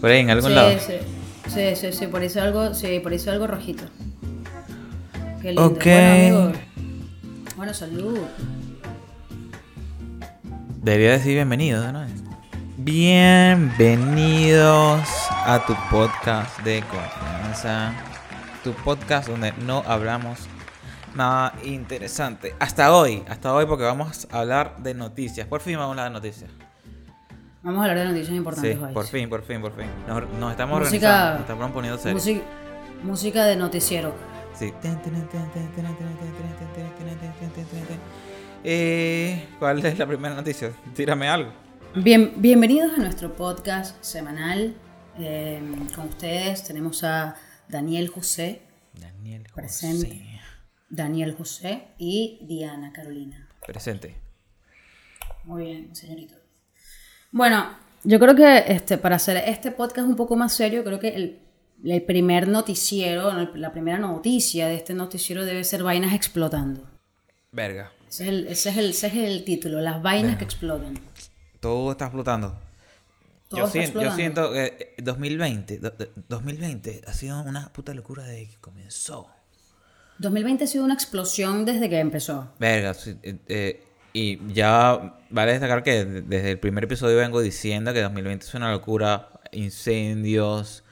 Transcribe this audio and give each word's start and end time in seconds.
Por 0.00 0.10
ahí, 0.10 0.20
en 0.20 0.30
algún 0.30 0.50
sí, 0.50 0.54
lado. 0.54 0.70
Sí, 0.78 0.94
sí, 1.48 1.76
sí, 1.76 1.92
sí, 1.92 2.06
por 2.06 2.22
eso 2.22 2.40
algo, 2.42 2.72
sí, 2.74 3.00
por 3.00 3.12
eso 3.12 3.30
algo 3.30 3.46
rojito. 3.46 3.84
Qué 5.40 5.48
lindo. 5.48 5.66
Ok. 5.66 5.84
Bueno, 5.84 6.12
amigo. 6.12 6.52
Bueno, 7.56 7.74
salud. 7.74 8.18
Debería 10.82 11.12
decir 11.12 11.34
bienvenidos, 11.34 11.92
¿no? 11.92 12.04
Bienvenidos 12.78 15.00
a 15.30 15.64
tu 15.66 15.74
podcast 15.90 16.58
de 16.60 16.82
confianza. 16.82 17.92
Tu 18.62 18.72
podcast 18.72 19.28
donde 19.28 19.52
no 19.64 19.82
hablamos 19.86 20.40
nada 21.14 21.54
interesante. 21.64 22.54
Hasta 22.60 22.94
hoy, 22.94 23.24
hasta 23.28 23.52
hoy 23.54 23.66
porque 23.66 23.84
vamos 23.84 24.28
a 24.30 24.40
hablar 24.40 24.76
de 24.78 24.94
noticias. 24.94 25.48
Por 25.48 25.60
fin 25.60 25.78
vamos 25.78 25.88
a 25.88 25.90
hablar 26.02 26.08
de 26.08 26.12
noticias. 26.12 26.50
Vamos 27.66 27.80
a 27.84 27.90
hablar 27.90 27.98
de 27.98 28.04
noticias 28.04 28.28
Sí, 28.28 28.36
importantes 28.36 28.78
hoy. 28.80 28.94
por 28.94 29.06
fin, 29.06 29.28
por 29.28 29.42
fin, 29.42 29.60
por 29.60 29.74
fin. 29.74 29.86
Nos, 30.06 30.30
nos 30.38 30.50
estamos 30.52 30.78
Música- 30.78 31.08
organizando, 31.08 31.32
nos 31.32 31.40
estamos 31.40 31.70
poniendo 31.72 31.98
serios. 31.98 32.22
Música, 32.22 32.46
música 33.02 33.44
de 33.44 33.56
noticiero. 33.56 34.14
Sí. 34.54 34.72
Eh, 38.64 39.48
¿Cuál 39.58 39.84
es 39.84 39.98
la 39.98 40.06
primera 40.06 40.34
noticia? 40.34 40.72
Tírame 40.94 41.28
algo. 41.28 41.52
Bien, 41.96 42.34
bienvenidos 42.36 42.92
a 42.96 42.98
nuestro 42.98 43.34
podcast 43.34 44.02
semanal. 44.02 44.76
Eh, 45.18 45.60
con 45.94 46.06
ustedes 46.08 46.62
tenemos 46.62 47.02
a 47.02 47.34
Daniel 47.68 48.08
José, 48.08 48.62
Daniel 48.94 49.42
José. 49.50 49.54
Presente. 49.54 50.40
Daniel 50.88 51.34
José 51.36 51.88
y 51.98 52.38
Diana 52.46 52.92
Carolina. 52.92 53.48
Presente. 53.66 54.14
Muy 55.44 55.64
bien, 55.64 55.96
señorito. 55.96 56.34
Bueno, 57.32 57.66
yo 58.04 58.18
creo 58.18 58.34
que 58.34 58.64
este, 58.68 58.98
para 58.98 59.16
hacer 59.16 59.36
este 59.46 59.70
podcast 59.70 60.08
un 60.08 60.16
poco 60.16 60.36
más 60.36 60.54
serio, 60.54 60.84
creo 60.84 60.98
que 61.00 61.08
el, 61.08 61.38
el 61.84 62.02
primer 62.02 62.48
noticiero, 62.48 63.32
la 63.54 63.72
primera 63.72 63.98
noticia 63.98 64.68
de 64.68 64.76
este 64.76 64.94
noticiero 64.94 65.44
debe 65.44 65.64
ser 65.64 65.82
vainas 65.82 66.14
explotando. 66.14 66.82
Verga. 67.52 67.92
Ese 68.08 68.22
es 68.24 68.28
el, 68.28 68.46
ese 68.46 68.68
es 68.70 68.76
el, 68.76 68.90
ese 68.90 69.06
es 69.08 69.14
el 69.14 69.44
título, 69.44 69.80
las 69.80 70.00
vainas 70.02 70.36
que 70.38 70.44
explotan. 70.44 70.98
Todo 71.60 71.92
está 71.92 72.06
explotando. 72.06 72.56
Todo 73.48 73.60
Yo, 73.60 73.66
está 73.66 73.72
sien- 73.78 73.92
yo 73.92 74.00
explotando. 74.02 74.16
siento 74.16 74.52
que 74.52 74.64
eh, 74.64 75.02
2020, 75.02 75.78
do- 75.78 75.90
do- 75.90 76.08
2020 76.28 77.02
ha 77.06 77.12
sido 77.12 77.40
una 77.42 77.72
puta 77.72 77.92
locura 77.94 78.24
desde 78.24 78.48
que 78.48 78.56
comenzó. 78.60 79.28
2020 80.18 80.64
ha 80.64 80.66
sido 80.66 80.84
una 80.84 80.94
explosión 80.94 81.64
desde 81.64 81.88
que 81.90 81.98
empezó. 81.98 82.52
Verga, 82.58 82.94
eh, 83.22 83.36
eh, 83.48 83.84
y 84.12 84.52
ya 84.52 85.15
vale 85.36 85.52
destacar 85.52 85.82
que 85.82 86.04
de- 86.04 86.22
desde 86.22 86.50
el 86.52 86.58
primer 86.58 86.84
episodio 86.84 87.16
vengo 87.18 87.40
diciendo 87.40 87.92
que 87.92 88.00
2020 88.02 88.44
es 88.46 88.54
una 88.54 88.70
locura. 88.72 89.28
Incendios, 89.52 90.82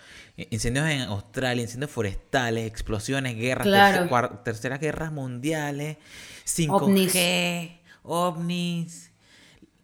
incendios 0.51 0.89
en 0.89 1.01
Australia, 1.03 1.63
incendios 1.63 1.91
forestales, 1.91 2.67
explosiones, 2.67 3.37
guerras, 3.37 3.67
Claro. 3.67 3.97
tercer- 4.05 4.09
cuar- 4.09 4.43
terceras 4.45 4.81
guerras 4.81 5.11
mundiales, 5.13 5.97
5G, 6.45 7.81
ovnis, 8.03 9.11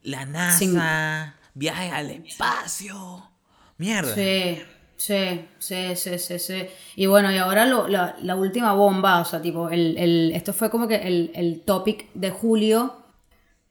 la 0.02 0.24
NASA, 0.26 1.34
viajes 1.54 1.92
al 1.92 2.10
espacio. 2.10 3.30
Mierda. 3.78 4.14
Sí, 4.14 4.62
sí, 4.96 5.46
sí, 5.58 5.96
sí, 5.96 6.18
sí, 6.18 6.38
sí. 6.38 6.66
Y 6.96 7.06
bueno, 7.06 7.32
y 7.32 7.38
ahora 7.38 7.66
lo- 7.66 7.88
la, 7.88 8.16
la 8.22 8.36
última 8.36 8.72
bomba, 8.74 9.20
o 9.20 9.24
sea, 9.24 9.40
tipo, 9.42 9.68
el, 9.70 9.96
el- 9.98 10.32
esto 10.34 10.52
fue 10.52 10.70
como 10.70 10.86
que 10.86 10.96
el, 10.96 11.32
el 11.34 11.60
topic 11.62 12.06
de 12.14 12.30
julio, 12.30 12.99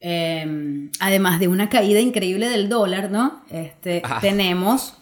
eh, 0.00 0.90
además 1.00 1.40
de 1.40 1.48
una 1.48 1.68
caída 1.68 2.00
increíble 2.00 2.48
del 2.48 2.68
dólar, 2.68 3.10
¿no? 3.10 3.42
Este, 3.50 4.02
Ah. 4.04 4.18
tenemos, 4.20 4.94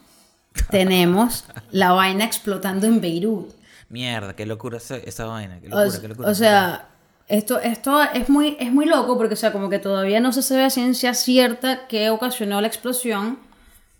tenemos 0.70 1.44
la 1.70 1.92
vaina 1.92 2.24
explotando 2.24 2.86
en 2.86 3.00
Beirut. 3.00 3.52
Mierda, 3.88 4.34
qué 4.36 4.44
locura 4.44 4.78
esa, 4.78 4.96
esa 4.96 5.24
vaina. 5.26 5.60
Qué 5.60 5.68
O, 5.68 5.78
locura, 5.84 6.00
qué 6.00 6.08
locura. 6.08 6.28
o 6.30 6.34
sea, 6.34 6.88
esto, 7.28 7.58
esto 7.60 8.02
es 8.02 8.28
muy, 8.28 8.56
es 8.58 8.72
muy 8.72 8.86
loco 8.86 9.16
porque, 9.16 9.34
o 9.34 9.36
sea, 9.36 9.52
como 9.52 9.70
que 9.70 9.78
todavía 9.78 10.20
no 10.20 10.32
se 10.32 10.42
sabe 10.42 10.64
a 10.64 10.70
ciencia 10.70 11.14
cierta 11.14 11.86
qué 11.86 12.10
ocasionó 12.10 12.60
la 12.60 12.66
explosión, 12.66 13.38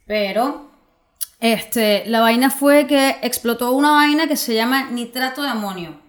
pero 0.06 0.70
este, 1.40 2.04
la 2.06 2.20
vaina 2.20 2.50
fue 2.50 2.86
que 2.86 3.16
explotó 3.22 3.72
una 3.72 3.92
vaina 3.92 4.26
que 4.26 4.36
se 4.36 4.54
llama 4.54 4.90
nitrato 4.90 5.42
de 5.42 5.48
amonio. 5.48 6.00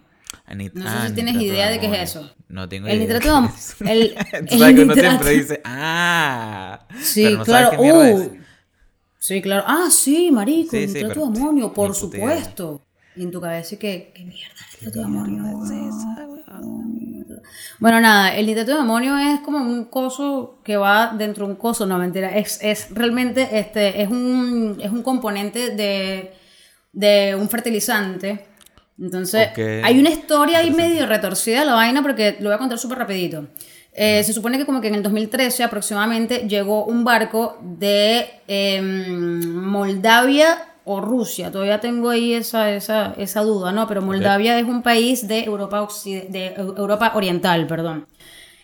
No 0.54 0.64
sé 0.64 0.88
ah, 0.88 1.04
si 1.08 1.14
tienes 1.14 1.34
nitrato 1.34 1.54
idea 1.54 1.70
de 1.70 1.78
qué 1.80 1.86
es 1.86 2.10
eso. 2.10 2.34
No 2.48 2.68
tengo 2.68 2.86
El 2.88 2.96
idea. 3.02 3.06
nitrato 3.20 3.42
de 3.78 3.84
de 3.86 3.92
el- 3.92 4.14
Tú 4.48 4.54
el 4.54 4.58
sabes 4.58 4.74
que 4.74 4.82
uno 4.82 4.94
nitrato- 4.94 5.10
siempre 5.24 5.30
dice, 5.30 5.60
ah. 5.64 6.86
Sí, 7.00 7.24
pero 7.24 7.38
no 7.38 7.44
sabes 7.44 7.68
claro. 7.68 7.70
qué 7.70 7.78
mierda 7.82 8.08
es. 8.10 8.18
Uh, 8.20 8.36
sí, 9.18 9.42
claro. 9.42 9.64
Ah, 9.66 9.88
sí, 9.90 10.30
marico, 10.30 10.70
Sí, 10.72 10.88
sí, 10.88 10.94
nitrato 10.94 11.20
de 11.30 11.38
amonio, 11.38 11.72
por 11.72 11.94
supuesto. 11.94 12.82
Y 13.16 13.22
en 13.22 13.30
tu 13.30 13.40
cabeza, 13.40 13.76
¿qué, 13.78 14.12
qué 14.14 14.24
mierda 14.24 14.54
es 14.68 14.74
nitrato 14.82 14.98
de 14.98 15.04
amonio? 15.04 15.44
Bueno, 17.78 18.00
nada, 18.00 18.34
el 18.36 18.46
nitrato 18.46 18.72
de 18.72 18.78
amonio 18.80 19.16
es 19.18 19.40
como 19.40 19.58
un 19.58 19.84
coso 19.86 20.58
que 20.64 20.76
va 20.76 21.14
dentro 21.16 21.46
de 21.46 21.52
un 21.52 21.58
coso, 21.58 21.86
no 21.86 21.98
mentira, 21.98 22.36
es, 22.36 22.58
es 22.62 22.88
realmente 22.90 23.48
este, 23.58 24.02
es, 24.02 24.08
un, 24.10 24.78
es 24.82 24.90
un 24.90 25.02
componente 25.02 25.70
de, 25.74 26.32
de 26.92 27.34
un 27.34 27.48
fertilizante. 27.48 28.46
Entonces, 29.00 29.48
hay 29.82 29.98
una 29.98 30.10
historia 30.10 30.58
ahí 30.58 30.70
medio 30.70 31.06
retorcida 31.06 31.64
la 31.64 31.74
vaina 31.74 32.02
porque 32.02 32.36
lo 32.40 32.48
voy 32.50 32.54
a 32.54 32.58
contar 32.58 32.78
súper 32.78 32.98
rapidito. 32.98 33.46
Eh, 33.92 34.22
se 34.22 34.32
supone 34.32 34.56
que 34.58 34.66
como 34.66 34.80
que 34.80 34.88
en 34.88 34.94
el 34.96 35.02
2013 35.02 35.64
aproximadamente 35.64 36.46
llegó 36.48 36.84
un 36.84 37.02
barco 37.02 37.58
de 37.62 38.26
em, 38.46 39.54
Moldavia 39.64 40.66
o 40.84 41.00
Rusia. 41.00 41.50
Todavía 41.50 41.80
tengo 41.80 42.10
ahí 42.10 42.34
esa, 42.34 42.70
esa, 42.72 43.14
esa 43.16 43.42
duda, 43.42 43.72
¿no? 43.72 43.86
Pero 43.88 44.02
Moldavia 44.02 44.58
es 44.58 44.64
un 44.64 44.82
país 44.82 45.26
de 45.26 45.44
Europa, 45.44 45.86
de 46.04 46.54
Eu- 46.56 46.76
Europa 46.78 47.12
Oriental, 47.14 47.66
perdón. 47.66 48.06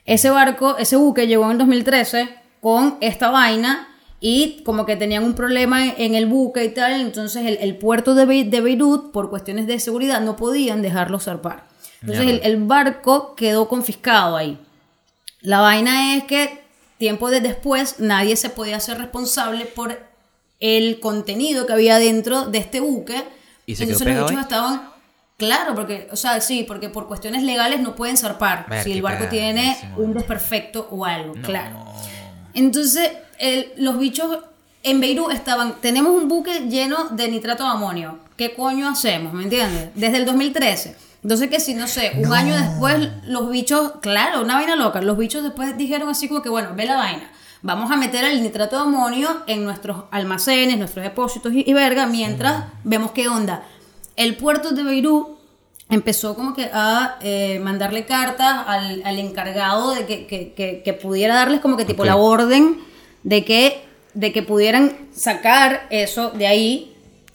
Ese 0.05 0.31
barco, 0.31 0.77
ese 0.79 0.97
buque 0.97 1.27
llegó 1.27 1.45
en 1.47 1.53
el 1.53 1.59
2013 1.59 2.29
con 2.61 2.97
esta 3.01 3.31
vaina 3.31 3.89
y 4.29 4.63
como 4.65 4.87
que 4.87 4.97
tenían 4.97 5.23
un 5.23 5.35
problema 5.35 5.87
en, 5.87 6.17
el 6.17 6.27
buque 6.27 6.65
y 6.65 6.71
tal, 6.71 7.01
entonces 7.01 7.47
el, 7.47 7.59
el 7.59 7.77
puerto 7.77 8.17
de, 8.17 8.27
Be- 8.27 8.43
de 8.43 8.61
Beirut, 8.61 9.13
por 9.13 9.31
cuestiones 9.31 9.69
de 9.69 9.79
seguridad, 9.79 10.21
no 10.21 10.35
podían 10.35 10.83
dejarlo 10.83 11.21
zarpar. 11.21 11.69
Entonces 12.03 12.41
el, 12.43 12.65
barco 12.65 13.37
quedó 13.37 13.69
confiscado 13.69 14.37
ahí. 14.37 14.59
La 15.43 15.61
vaina 15.61 16.17
es 16.17 16.25
que 16.25 16.59
tiempo 16.99 17.31
de 17.31 17.41
después 17.41 18.01
nadie 18.01 18.35
se 18.35 18.51
podía 18.51 18.79
hacer 18.79 18.99
responsable 18.99 19.65
por 19.65 19.97
el 20.59 20.99
contenido 20.99 21.65
que 21.65 21.75
había 21.75 21.99
dentro 22.01 22.47
de 22.47 22.59
este 22.59 22.81
buque. 22.81 23.23
¿Y 23.65 23.77
se 23.77 23.85
quedó 23.87 23.93
Entonces 23.93 24.17
los 24.19 24.31
ahí? 24.33 24.39
estaban... 24.41 24.91
Claro, 25.37 25.75
porque, 25.77 26.09
o 26.11 26.17
sea, 26.17 26.41
sí, 26.41 26.65
porque 26.67 26.89
por 26.89 27.07
cuestiones 27.07 27.45
legales 27.45 27.81
no 27.81 27.95
pueden 27.95 28.17
zarpar 28.17 28.67
Ver, 28.69 28.83
si 28.83 28.93
el 28.93 29.03
barco 29.03 29.27
tiene 29.29 29.77
un 29.99 30.15
desperfecto 30.15 30.89
o 30.91 31.05
algo, 31.05 31.37
No. 31.37 31.43
claro. 31.43 31.85
Entonces, 32.57 33.11
el- 33.39 33.73
los 33.77 33.99
bichos 33.99 34.39
en 34.83 35.01
Beirut 35.01 35.33
estaban, 35.33 35.75
tenemos 35.81 36.13
un 36.13 36.29
buque 36.29 36.69
lleno 36.69 37.09
de 37.11 37.29
nitrato 37.29 37.63
de 37.65 37.71
amonio. 37.71 38.19
¿Qué 38.37 38.55
coño 38.55 38.89
hacemos? 38.89 39.33
¿Me 39.33 39.45
entiendes? 39.45 39.91
Desde 39.95 40.19
el 40.19 40.25
2013. 40.27 40.97
Entonces 41.23 41.49
que 41.51 41.59
si, 41.61 41.75
no 41.75 41.87
sé, 41.89 42.13
un 42.19 42.33
año 42.33 42.55
después 42.57 43.09
los 43.27 43.51
bichos, 43.51 43.93
claro, 44.01 44.43
una 44.43 44.55
vaina 44.55 44.77
loca, 44.77 45.01
los 45.03 45.17
bichos 45.19 45.43
después 45.43 45.77
dijeron 45.77 46.09
así 46.09 46.29
como 46.29 46.41
que, 46.43 46.49
bueno, 46.49 46.71
ve 46.77 46.85
la 46.87 46.97
vaina. 46.97 47.31
Vamos 47.63 47.91
a 47.91 47.97
meter 47.97 48.25
el 48.25 48.43
nitrato 48.43 48.77
de 48.77 48.83
amonio 48.83 49.43
en 49.49 49.65
nuestros 49.65 50.05
almacenes, 50.13 50.79
nuestros 50.79 51.03
depósitos 51.03 51.53
y, 51.53 51.65
y 51.69 51.73
verga, 51.73 52.07
mientras 52.07 52.67
vemos 52.85 53.11
qué 53.11 53.29
onda. 53.29 53.65
El 54.15 54.37
puerto 54.37 54.71
de 54.71 54.85
Beirut 54.85 55.36
empezó 55.89 56.35
como 56.35 56.55
que 56.55 56.69
a 56.73 57.17
eh, 57.23 57.61
mandarle 57.63 58.05
cartas 58.07 58.65
al, 58.67 59.03
al 59.05 59.19
encargado 59.19 59.93
de 59.95 60.05
que, 60.07 60.27
que- 60.27 60.53
que- 60.53 60.83
que 60.85 60.93
pudiera 60.93 61.35
darles 61.37 61.61
como 61.61 61.77
que 61.77 61.85
tipo 61.85 62.05
la 62.05 62.17
orden 62.17 62.79
de 63.23 63.45
que, 63.45 63.85
de 64.15 64.33
que 64.33 64.43
pudieran 64.43 64.97
sacar 65.13 65.87
eso 65.91 66.31
de 66.31 66.47
ahí 66.47 66.93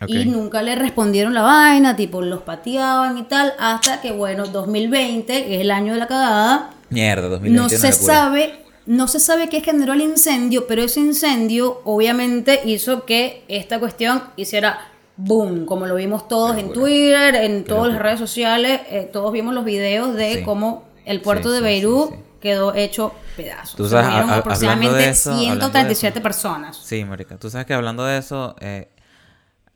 y 0.07 0.25
nunca 0.25 0.63
le 0.63 0.75
respondieron 0.75 1.33
la 1.33 1.43
vaina, 1.43 1.95
tipo 1.95 2.21
los 2.21 2.41
pateaban 2.41 3.17
y 3.19 3.23
tal, 3.23 3.53
hasta 3.59 4.01
que 4.01 4.11
bueno, 4.11 4.45
2020, 4.47 5.45
que 5.45 5.55
es 5.55 5.61
el 5.61 5.69
año 5.71 5.93
de 5.93 5.99
la 5.99 6.07
cagada, 6.07 6.71
Mierda, 6.89 7.29
2020 7.29 7.61
no 7.63 7.69
se 7.69 7.77
sabe, 8.07 8.63
no 8.87 9.07
se 9.07 9.19
sabe 9.19 9.47
qué 9.47 9.61
generó 9.61 9.93
el 9.93 10.01
incendio, 10.01 10.65
pero 10.67 10.81
ese 10.83 10.99
incendio 10.99 11.81
obviamente 11.85 12.61
hizo 12.65 13.05
que 13.05 13.43
esta 13.47 13.79
cuestión 13.79 14.23
hiciera 14.35 14.90
boom, 15.23 15.65
como 15.65 15.85
lo 15.87 15.95
vimos 15.95 16.27
todos 16.27 16.57
en. 16.57 16.71
Twitter, 16.73 17.35
en 17.35 17.63
todas 17.63 17.91
las 17.93 18.01
redes 18.01 18.19
sociales, 18.19 18.81
eh, 18.89 19.09
todos 19.11 19.31
vimos 19.31 19.53
los 19.53 19.65
videos 19.65 20.15
de 20.15 20.35
Sí. 20.35 20.43
cómo 20.43 20.83
el 21.05 21.21
puerto 21.21 21.49
Sí, 21.49 21.55
de 21.55 21.61
Beirut 21.61 22.09
sí, 22.11 22.15
quedó 22.39 22.73
hecho 22.73 23.13
pedazos. 23.37 23.75
Tú 23.75 23.87
sabes, 23.87 24.05
murieron 24.07 24.29
a- 24.29 24.33
a- 24.33 24.37
aproximadamente 24.37 24.97
de 24.97 25.09
eso, 25.09 25.31
hablando 25.31 25.49
de 25.55 25.59
137 25.61 26.19
eso. 26.19 26.23
personas. 26.23 26.77
Sí, 26.77 27.03
marica. 27.05 27.37
Tú 27.37 27.49
sabes 27.49 27.65
que 27.67 27.73
hablando 27.73 28.05
de 28.05 28.17
eso, 28.17 28.55
eh, 28.59 28.89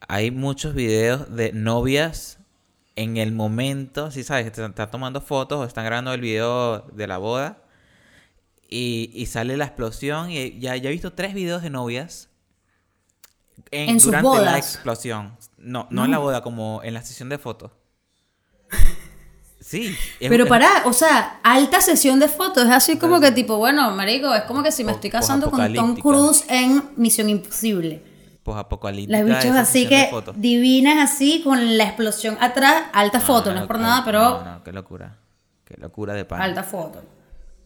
hay 0.07 0.31
muchos 0.31 0.73
videos 0.75 1.35
de 1.35 1.51
novias 1.53 2.39
en 2.95 3.17
el 3.17 3.31
momento, 3.33 4.09
sí 4.11 4.23
sabes, 4.23 4.45
que 4.45 4.51
te 4.51 4.63
están 4.65 4.89
tomando 4.91 5.19
fotos 5.21 5.59
o 5.59 5.63
están 5.65 5.83
grabando 5.85 6.13
el 6.13 6.21
video 6.21 6.79
de 6.93 7.07
la 7.07 7.17
boda 7.17 7.57
y, 8.69 9.11
y 9.13 9.25
sale 9.27 9.57
la 9.57 9.65
explosión 9.65 10.31
y 10.31 10.59
ya, 10.59 10.75
ya 10.75 10.89
he 10.89 10.91
visto 10.93 11.13
tres 11.13 11.33
videos 11.33 11.61
de 11.61 11.69
novias 11.69 12.29
En, 13.71 13.89
En 13.89 13.99
sus 13.99 14.05
durante 14.11 14.27
la 14.27 14.33
bodas. 14.51 14.57
explosión. 14.57 15.37
No, 15.57 15.87
no, 15.89 16.05
en 16.05 16.11
la 16.11 16.17
boda, 16.19 16.41
como 16.43 16.81
en 16.83 16.93
la 16.93 17.01
sesión 17.01 17.29
de 17.29 17.37
fotos. 17.37 17.71
Sí. 19.59 19.95
es- 20.19 20.29
Pero 20.29 20.45
pará, 20.47 20.83
o 20.85 20.93
sea, 20.93 21.39
alta 21.43 21.81
sesión 21.81 22.19
de 22.19 22.27
fotos. 22.27 22.65
Es 22.65 22.71
así 22.71 22.97
como 22.97 23.19
que 23.19 23.31
tipo, 23.31 23.57
bueno, 23.57 23.89
marico, 23.91 24.33
es 24.33 24.43
como 24.43 24.61
que 24.61 24.71
si 24.71 24.83
me 24.83 24.91
estoy 24.91 25.09
casando 25.09 25.49
con 25.49 25.73
Tom. 25.73 25.95
Cruise 25.95 26.45
en 26.49 26.83
Misión 26.97 27.29
Imposible. 27.29 28.03
posapocalíptica 28.43 29.17
Las 29.23 29.25
bichas 29.43 29.57
así 29.57 29.87
que 29.87 30.11
divinas 30.35 31.11
así 31.11 31.41
con 31.43 31.77
la 31.79 31.85
explosión 31.85 32.37
atrás, 32.39 32.83
alta 32.93 33.19
foto, 33.19 33.51
no 33.53 33.61
es 33.61 33.65
por 33.65 33.79
nada, 33.79 34.03
pero 34.05 34.19
No, 34.21 34.45
no, 34.57 34.63
qué 34.63 34.71
locura. 34.71 35.17
Qué 35.63 35.75
locura 35.79 36.13
de 36.13 36.25
pan. 36.25 36.41
alta 36.41 36.61
foto. 36.61 37.01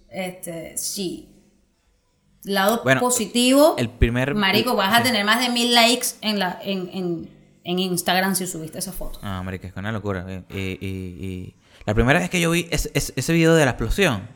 Este, 0.09 0.77
sí. 0.77 1.27
Lado 2.44 2.81
Bueno, 2.83 3.01
positivo. 3.01 3.75
el 3.77 3.89
primer- 3.89 4.33
Marico, 4.36 4.75
vas 4.75 4.97
a 5.00 5.03
tener 5.03 5.25
más 5.25 5.39
de 5.41 5.50
mil 5.50 5.74
likes 5.75 6.07
en 6.21 6.39
la 6.39 6.57
en, 6.63 6.89
en, 6.94 7.30
en 7.63 7.80
Instagram 7.80 8.36
si 8.36 8.47
subiste 8.47 8.80
esa 8.80 8.94
foto. 8.94 9.19
Ah, 9.21 9.41
marica, 9.44 9.68
es 9.68 9.75
una 9.75 9.91
locura. 9.91 10.25
eh, 10.27 10.44
Y, 10.50 10.86
y- 10.86 11.25
y 11.25 11.56
la 11.86 11.94
primera 11.94 12.19
vez 12.19 12.30
que 12.30 12.39
yo 12.39 12.51
vi 12.51 12.68
ese, 12.71 13.33
video 13.33 13.56
de 13.56 13.65
la 13.65 13.71
explosión, 13.71 14.27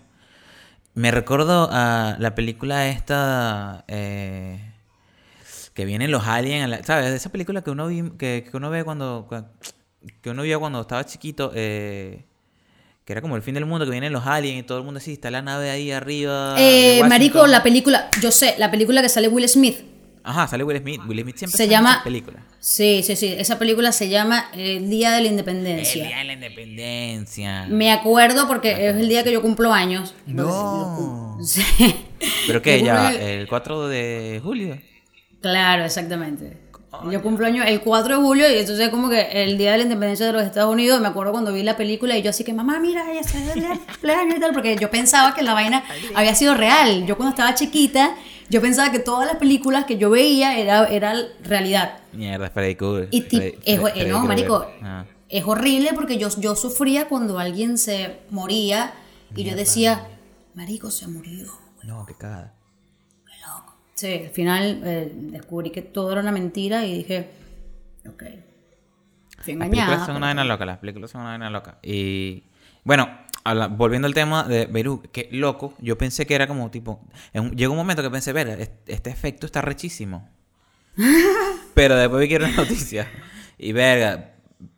me 0.96 1.12
recuerdo 1.12 1.70
a 1.72 2.18
la 2.20 2.36
película 2.36 2.88
esta 2.90 3.84
eh, 3.88 4.60
que 5.74 5.86
vienen 5.86 6.12
los 6.12 6.28
aliens, 6.28 6.86
¿sabes? 6.86 7.08
Esa 7.12 7.32
película 7.32 7.62
que 7.64 7.72
uno 7.72 7.88
vi, 7.88 8.12
que, 8.18 8.48
que 8.50 8.58
uno 8.58 8.70
ve 8.70 8.84
cuando 8.84 9.28
cua- 9.30 9.48
que 10.22 10.30
uno 10.30 10.44
vio 10.44 10.60
cuando 10.60 10.82
estaba 10.82 11.06
chiquito, 11.06 11.52
eh, 11.56 12.26
que 13.06 13.14
era 13.14 13.22
como 13.22 13.36
el 13.36 13.42
fin 13.42 13.54
del 13.56 13.66
mundo, 13.66 13.86
que 13.86 13.92
vienen 13.92 14.14
los 14.14 14.26
aliens 14.26 14.60
y 14.60 14.64
todo 14.64 14.78
el 14.78 14.84
mundo 14.84 15.00
así, 15.00 15.14
está 15.14 15.30
la 15.32 15.42
nave 15.42 15.70
ahí 15.70 15.92
arriba. 15.92 16.56
Eh, 16.58 17.02
marico, 17.08 17.48
la 17.48 17.62
película, 17.64 18.10
yo 18.22 18.32
sé, 18.32 18.56
la 18.58 18.72
película 18.72 19.02
que 19.02 19.10
sale 19.10 19.28
Will 19.28 19.48
Smith. 19.50 19.78
Ajá, 20.26 20.48
sale 20.48 20.64
Will 20.64 20.78
Smith. 20.80 21.02
Will 21.06 21.20
Smith 21.22 21.36
siempre 21.36 21.58
Se 21.58 21.68
llama- 21.68 21.92
esas 21.92 22.04
películas. 22.04 22.42
Sí, 22.62 23.02
sí, 23.04 23.18
sí. 23.18 23.36
Esa 23.38 23.60
película 23.60 23.92
se 23.92 24.08
llama 24.08 24.46
El 24.54 24.90
Día 24.90 25.12
de 25.12 25.16
la 25.20 25.26
El 25.28 25.32
Independencia. 25.34 26.08
día 26.08 26.18
de 26.20 26.24
la 26.24 26.34
independencia. 26.34 27.66
Me 27.70 27.92
acuerdo 27.92 28.48
porque 28.48 28.72
es 28.90 28.96
el 28.96 29.10
día 29.10 29.26
que 29.26 29.34
yo 29.34 29.42
cumplo 29.42 29.74
años. 29.74 30.16
No. 30.26 31.38
Sí. 31.44 31.62
¿Pero 32.48 32.62
qué? 32.62 32.82
Ya, 32.82 33.12
el- 33.12 33.20
el 33.42 33.48
4 33.50 33.90
de 33.90 34.40
julio. 34.42 34.80
Claro, 35.42 35.84
exactamente. 35.84 36.58
Yo 37.10 37.22
cumplo 37.22 37.48
años 37.48 37.66
el 37.68 37.82
4 37.82 38.18
de 38.18 38.22
julio 38.24 38.50
y 38.50 38.60
entonces 38.60 38.90
como 38.90 39.10
que 39.10 39.22
el 39.44 39.58
día 39.58 39.72
de 39.72 39.78
la 39.80 39.84
independencia 39.84 40.26
de 40.28 40.32
los 40.34 40.44
Estados 40.44 40.72
Unidos, 40.72 41.02
me 41.02 41.08
acuerdo 41.08 41.32
cuando 41.32 41.52
vi 41.52 41.64
la 41.64 41.76
película 41.76 42.16
y 42.18 42.22
yo 42.22 42.30
así 42.30 42.44
que, 42.44 42.54
mamá, 42.54 42.80
mira, 42.80 43.04
ya 43.14 43.24
se 43.24 43.38
el 43.52 43.80
cumpleaños 43.80 44.38
y 44.38 44.40
tal, 44.40 44.54
porque 44.54 44.76
yo 44.78 44.90
pensaba 44.92 45.34
que 45.34 45.42
la 45.42 45.54
vaina 45.54 45.84
había 46.16 46.36
sido 46.36 46.54
real. 46.54 47.06
Yo 47.06 47.18
cuando 47.18 47.32
estaba 47.32 47.56
chiquita, 47.56 48.16
yo 48.50 48.62
pensaba 48.62 48.92
que 48.92 49.00
todas 49.00 49.26
las 49.28 49.38
películas 49.38 49.86
que 49.86 49.98
yo 49.98 50.10
veía 50.12 50.58
era, 50.60 50.86
era 50.88 51.16
realidad. 51.44 51.98
Mierda, 52.14 52.50
Freddy 52.52 52.76
Krueger. 52.76 53.08
Y 53.12 53.22
Freddy- 53.24 53.58
es, 53.66 53.80
Fre- 53.82 53.88
eh, 53.90 53.92
Freddy 53.94 54.10
no, 54.10 54.20
Krueger. 54.20 54.28
marico, 54.28 54.68
Ah. 54.84 55.06
es 55.30 55.44
horrible 55.46 55.90
porque 55.96 56.18
yo, 56.18 56.30
yo 56.40 56.56
sufría 56.56 57.08
cuando 57.08 57.40
alguien 57.40 57.78
se 57.78 58.20
moría 58.30 58.94
y 59.36 59.44
yo 59.44 59.56
decía, 59.56 60.08
marico, 60.54 60.92
se 60.92 61.08
murió. 61.08 61.48
No, 61.82 62.06
qué 62.06 62.14
cagada. 62.14 62.54
Sí, 63.96 64.14
al 64.26 64.30
final 64.32 64.82
eh, 64.84 65.12
descubrí 65.14 65.70
que 65.70 65.82
todo 65.82 66.12
era 66.12 66.22
una 66.22 66.32
mentira 66.32 66.86
y 66.86 66.98
dije, 66.98 67.30
ok, 68.08 68.24
fui 68.24 68.30
Las 69.38 69.48
engañada. 69.50 69.70
películas 69.70 70.06
son 70.08 70.16
una 70.18 70.26
vaina 70.28 70.44
loca, 70.44 70.66
las 70.66 70.78
películas 70.80 71.12
son 71.12 71.22
una 71.22 71.30
vaina 71.32 71.50
loca. 71.50 71.78
Y 71.84 72.44
bueno, 72.84 73.08
volviendo 73.72 74.08
al 74.08 74.14
tema 74.14 74.44
de 74.46 74.66
Beirut, 74.66 75.08
qué 75.12 75.30
loco, 75.32 75.76
yo 75.80 75.98
pensé 75.98 76.26
que 76.26 76.34
era 76.36 76.48
como 76.48 76.72
tipo, 76.72 77.02
un- 77.36 77.52
llegó 77.56 77.74
un 77.74 77.78
momento 77.78 78.02
que 78.02 78.10
pensé, 78.10 78.34
ver, 78.34 78.48
es- 78.60 78.72
este 78.88 79.10
efecto 79.12 79.46
está 79.46 79.62
rechísimo. 79.62 80.28
Pero 81.76 81.96
después 81.96 82.22
vi 82.22 82.28
que 82.30 82.36
era 82.36 82.48
una 82.48 82.56
noticia. 82.56 83.08
Y 83.58 83.72
verga, 83.74 84.33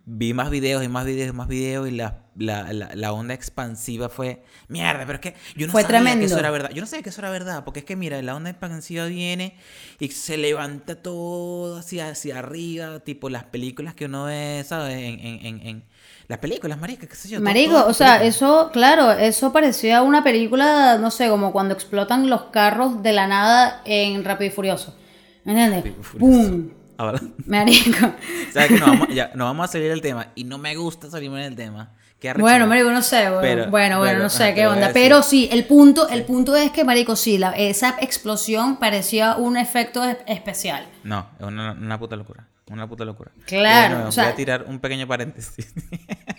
vi 0.05 0.33
más 0.33 0.49
videos 0.49 0.83
y 0.83 0.87
más 0.87 1.05
videos 1.05 1.29
y 1.29 1.33
más 1.33 1.47
videos 1.47 1.87
y 1.87 1.91
la, 1.91 2.23
la, 2.35 2.71
la, 2.73 2.91
la 2.93 3.11
onda 3.13 3.33
expansiva 3.33 4.09
fue, 4.09 4.43
mierda, 4.67 5.05
pero 5.05 5.13
es 5.15 5.19
que 5.21 5.35
yo 5.55 5.65
no 5.67 5.71
Fue 5.73 5.81
sabía 5.81 6.17
que 6.19 6.25
eso 6.25 6.37
era 6.39 6.51
verdad. 6.51 6.69
Yo 6.71 6.81
no 6.81 6.87
sabía 6.87 7.03
que 7.03 7.09
eso 7.09 7.21
era 7.21 7.29
verdad, 7.31 7.63
porque 7.63 7.79
es 7.79 7.85
que 7.85 7.95
mira, 7.95 8.21
la 8.21 8.35
onda 8.35 8.49
expansiva 8.51 9.05
viene 9.05 9.55
y 9.99 10.09
se 10.09 10.37
levanta 10.37 11.01
todo 11.01 11.77
hacia, 11.77 12.09
hacia 12.09 12.39
arriba, 12.39 12.99
tipo 12.99 13.29
las 13.29 13.45
películas 13.45 13.95
que 13.95 14.05
uno 14.05 14.25
ve, 14.25 14.63
¿sabes? 14.67 14.95
En, 14.97 15.19
en, 15.19 15.45
en, 15.45 15.67
en- 15.67 15.83
las 16.27 16.39
películas, 16.39 16.79
marica, 16.79 17.05
qué 17.05 17.15
sé 17.15 17.29
yo. 17.29 17.39
Marico, 17.39 17.73
todo 17.75 17.87
o 17.87 17.93
sea, 17.93 18.23
eso, 18.23 18.71
claro, 18.73 19.11
eso 19.11 19.53
parecía 19.53 20.01
una 20.01 20.23
película, 20.23 20.97
no 20.97 21.11
sé, 21.11 21.29
como 21.29 21.51
cuando 21.51 21.75
explotan 21.75 22.29
los 22.31 22.45
carros 22.45 23.03
de 23.03 23.13
la 23.13 23.27
nada 23.27 23.81
en 23.85 24.23
Rápido 24.23 24.49
y 24.51 24.53
Furioso. 24.53 24.95
¿Me 25.43 25.51
entiendes? 25.51 25.93
¡Pum! 26.17 26.69
Ahora, 26.97 27.19
Marico. 27.45 28.13
¿sabes 28.53 28.69
que 28.69 28.79
nos 28.79 28.89
vamos, 28.89 29.07
ya, 29.09 29.31
nos 29.35 29.45
vamos 29.47 29.69
a 29.69 29.71
salir 29.71 29.89
del 29.89 30.01
tema 30.01 30.27
y 30.35 30.43
no 30.45 30.57
me 30.57 30.75
gusta 30.75 31.09
salirme 31.09 31.43
del 31.43 31.55
tema. 31.55 31.91
Bueno, 32.39 32.65
marico, 32.65 32.89
no 32.89 33.03
sé, 33.03 33.23
bueno, 33.29 33.41
Pero- 33.41 33.69
bueno, 33.69 33.97
bueno, 33.99 34.13
pero, 34.13 34.23
no 34.23 34.29
sé 34.31 34.55
qué 34.55 34.65
onda. 34.65 34.89
Pero 34.93 35.21
sí, 35.21 35.47
el 35.51 35.65
punto, 35.65 36.09
el 36.09 36.23
punto 36.23 36.55
es 36.55 36.71
que, 36.71 36.83
marico, 36.83 37.15
sí, 37.15 37.37
la- 37.37 37.51
esa 37.51 37.97
explosión 38.01 38.77
parecía 38.77 39.35
un 39.35 39.57
efecto 39.57 40.03
es- 40.03 40.17
especial. 40.25 40.87
No, 41.03 41.27
es 41.39 41.45
una, 41.45 41.73
una 41.73 41.99
puta 41.99 42.15
locura. 42.15 42.47
Una 42.71 42.87
puta 42.89 43.05
locura. 43.05 43.29
Claro, 43.45 44.07
o 44.07 44.11
sea- 44.11 44.23
voy 44.23 44.33
a 44.33 44.35
tirar 44.35 44.65
un 44.67 44.79
pequeño 44.79 45.05
paréntesis. 45.07 45.71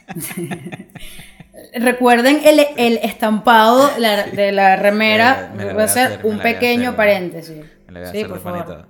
Recuerden 1.74 2.40
el, 2.44 2.60
el 2.76 2.98
estampado 3.02 3.90
la- 3.98 4.24
de 4.24 4.52
la 4.52 4.76
remera. 4.76 5.52
Voy 5.54 5.82
a 5.82 5.84
hacer 5.84 6.20
un 6.24 6.38
pequeño 6.38 6.96
paréntesis. 6.96 7.64
Sí, 8.12 8.24
por 8.24 8.40
pan 8.40 8.86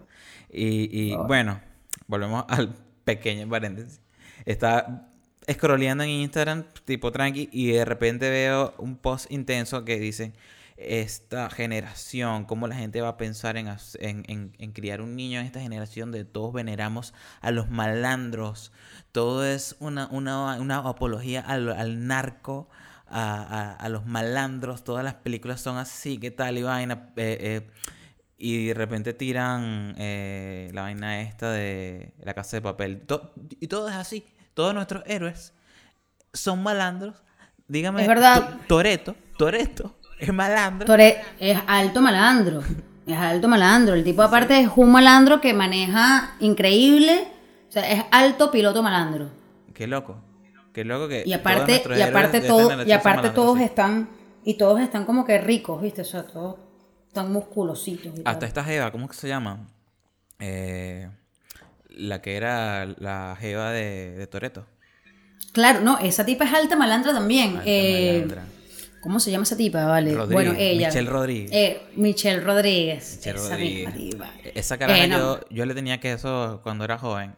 y 0.57 1.13
y, 1.13 1.17
bueno, 1.17 1.61
volvemos 2.07 2.45
al 2.49 2.75
pequeño 3.05 3.49
paréntesis. 3.49 4.01
Estaba 4.45 5.09
scrolleando 5.51 6.05
en 6.05 6.11
Instagram, 6.11 6.65
tipo 6.85 7.13
tranqui, 7.13 7.49
y 7.53 7.73
de 7.73 7.85
repente 7.85 8.31
veo 8.31 8.75
un 8.79 8.97
post 8.97 9.31
intenso 9.31 9.85
que 9.85 9.99
dice 9.99 10.33
esta 10.77 11.49
generación, 11.49 12.45
cómo 12.45 12.69
la 12.69 12.77
gente 12.77 13.01
va 13.01 13.09
a 13.09 13.17
pensar 13.17 13.57
en, 13.57 13.69
en, 13.69 14.25
en- 14.29 14.53
en 14.59 14.73
criar 14.73 15.01
un 15.01 15.17
niño 15.17 15.41
en 15.41 15.47
esta 15.47 15.61
generación 15.61 16.13
de 16.13 16.25
todos 16.25 16.53
veneramos 16.53 17.15
a 17.41 17.51
los 17.51 17.71
malandros, 17.71 18.73
todo 19.13 19.47
es 19.47 19.77
una, 19.81 20.07
una, 20.09 20.61
una 20.61 20.79
apología 20.79 21.41
al, 21.41 21.71
al 21.73 22.07
narco, 22.07 22.69
a, 23.07 23.41
a- 23.43 23.73
a 23.75 23.89
los 23.89 24.05
malandros, 24.05 24.85
todas 24.85 25.03
las 25.05 25.15
películas 25.15 25.61
son 25.63 25.79
así, 25.79 26.19
qué 26.19 26.31
tal 26.31 26.59
y 26.59 26.63
vaina. 26.63 27.09
eh, 27.17 27.39
eh, 27.41 27.71
y 28.39 28.67
de 28.67 28.75
repente 28.75 29.13
tiran 29.15 29.95
eh, 29.99 30.71
la 30.73 30.83
vaina 30.83 31.21
esta 31.23 31.51
de 31.53 32.13
la 32.23 32.35
casa 32.35 32.57
de 32.57 32.63
papel. 32.63 33.01
To- 33.01 33.33
y 33.61 33.67
todo 33.69 33.89
es 33.89 33.95
así. 33.95 34.25
Todos 34.55 34.75
nuestros 34.75 35.03
héroes 35.07 35.53
son 36.33 36.63
malandros. 36.63 37.23
Dígame, 37.69 38.03
Es 38.03 38.09
verdad. 38.09 38.51
To- 38.51 38.57
Toreto, 38.69 39.15
Toreto 39.39 39.97
es 40.19 40.33
malandro. 40.33 40.87
Tore- 40.87 41.19
es 41.39 41.59
alto 41.67 42.01
malandro. 42.01 42.63
Es 43.07 43.17
alto 43.17 43.49
malandro. 43.49 43.95
El 43.95 44.05
tipo, 44.05 44.23
aparte, 44.23 44.61
es 44.61 44.69
un 44.77 44.91
malandro 44.91 45.41
que 45.41 45.55
maneja 45.55 46.35
increíble. 46.41 47.29
O 47.69 47.73
sea, 47.73 47.91
es 47.91 48.05
alto 48.11 48.51
piloto 48.51 48.83
malandro. 48.83 49.31
Qué 49.75 49.87
loco. 49.87 50.17
Qué 50.73 50.85
loco 50.85 51.09
que 51.09 51.21
Y 51.25 51.31
todos 51.31 51.41
aparte, 51.41 51.73
nuestros 51.73 51.99
y 51.99 52.03
aparte, 52.03 52.41
todo, 52.43 52.85
y 52.85 52.93
aparte 52.93 53.31
todos 53.31 53.61
están. 53.61 54.09
Y 54.45 54.55
todos 54.55 54.81
están 54.81 55.05
como 55.05 55.25
que 55.25 55.39
ricos, 55.39 55.81
¿viste? 55.83 56.03
O 56.03 56.05
sea, 56.05 56.25
todos 56.25 56.57
están 57.21 57.33
musculositos. 57.33 58.13
y 58.19 58.23
Hasta 58.25 58.47
esta 58.47 58.63
Jeva, 58.65 58.91
¿cómo 58.93 59.09
que 59.09 59.15
se 59.17 59.29
llama? 59.29 59.67
Eh, 60.39 61.09
la 61.91 62.21
que 62.21 62.37
era 62.37 62.85
la 62.99 63.37
Jeva 63.41 63.71
de, 63.73 64.13
de 64.17 64.27
Toreto. 64.27 64.67
Claro, 65.53 65.81
no, 65.81 65.99
esa 65.99 66.27
tipa 66.27 66.45
es 66.45 66.53
alta 66.53 66.77
malandra 66.77 67.13
también. 67.13 67.61
Eh, 67.65 68.27
¿Cómo 69.01 69.21
se 69.21 69.31
llama 69.31 69.45
esa 69.45 69.57
tipa? 69.57 69.87
Vale. 69.87 70.15
Rodríguez, 70.15 70.33
bueno, 70.35 70.55
ella. 70.59 70.89
Michelle 70.89 71.09
Rodríguez. 71.09 71.51
Eh, 71.55 71.81
Michelle 71.95 72.41
Rodríguez. 72.41 73.17
Michelle 73.17 73.39
esa 73.39 73.49
Rodríguez. 73.51 73.95
misma 73.95 73.95
tipa. 73.95 74.31
Esa 74.55 74.77
caraja 74.79 75.05
Eh, 75.05 75.09
no. 75.09 75.19
yo, 75.19 75.41
yo 75.51 75.65
le 75.67 75.75
tenía 75.75 75.99
que 76.01 76.13
eso 76.13 76.61
cuando 76.63 76.85
era 76.85 76.99
joven. 76.99 77.35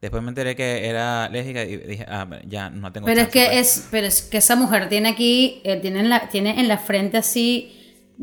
Después 0.00 0.22
me 0.22 0.28
enteré 0.28 0.54
que 0.54 0.86
era 0.88 1.28
lésbica 1.28 1.64
y 1.64 1.76
dije, 1.76 2.06
ah, 2.08 2.26
ya 2.46 2.70
no 2.70 2.92
tengo 2.92 3.04
Pero 3.06 3.22
es 3.22 3.28
que 3.28 3.46
pues. 3.46 3.76
es, 3.78 3.88
pero 3.90 4.06
es 4.06 4.22
que 4.22 4.38
esa 4.38 4.54
mujer 4.54 4.88
tiene 4.88 5.08
aquí, 5.08 5.60
tiene, 5.82 6.00
en 6.00 6.08
la, 6.08 6.28
tiene 6.30 6.60
en 6.60 6.68
la 6.68 6.78
frente 6.78 7.16
así 7.18 7.74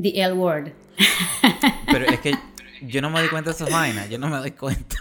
the 0.02 0.14
L 0.24 0.34
word. 0.34 0.72
Pero 1.92 2.06
es 2.06 2.20
que 2.20 2.34
yo 2.82 3.02
no 3.02 3.10
me 3.10 3.20
doy 3.20 3.30
cuenta 3.30 3.52
de 3.52 3.56
esas 3.56 3.72
vainas, 3.72 4.10
yo 4.10 4.18
no 4.18 4.28
me 4.30 4.38
doy 4.38 4.52
cuenta. 4.52 4.96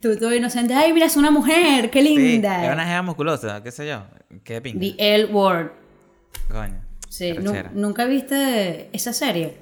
Tú 0.00 0.16
todo 0.16 0.32
inocente, 0.34 0.74
ay, 0.74 0.92
mira, 0.92 1.06
es 1.06 1.16
una 1.16 1.30
mujer, 1.32 1.90
qué 1.90 2.02
Sí, 2.02 2.16
linda. 2.16 2.64
es 2.66 2.72
una 2.72 2.86
jeva 2.86 3.02
musculosa, 3.02 3.62
qué 3.64 3.72
sé 3.72 3.88
yo. 3.88 4.04
Qué 4.44 4.60
pinta. 4.60 4.78
The 4.80 5.14
L 5.14 5.24
word. 5.32 5.70
Coño. 6.48 6.80
Sí, 7.08 7.34
nunca 7.74 8.04
viste 8.04 8.90
esa 8.92 9.12
serie. 9.12 9.56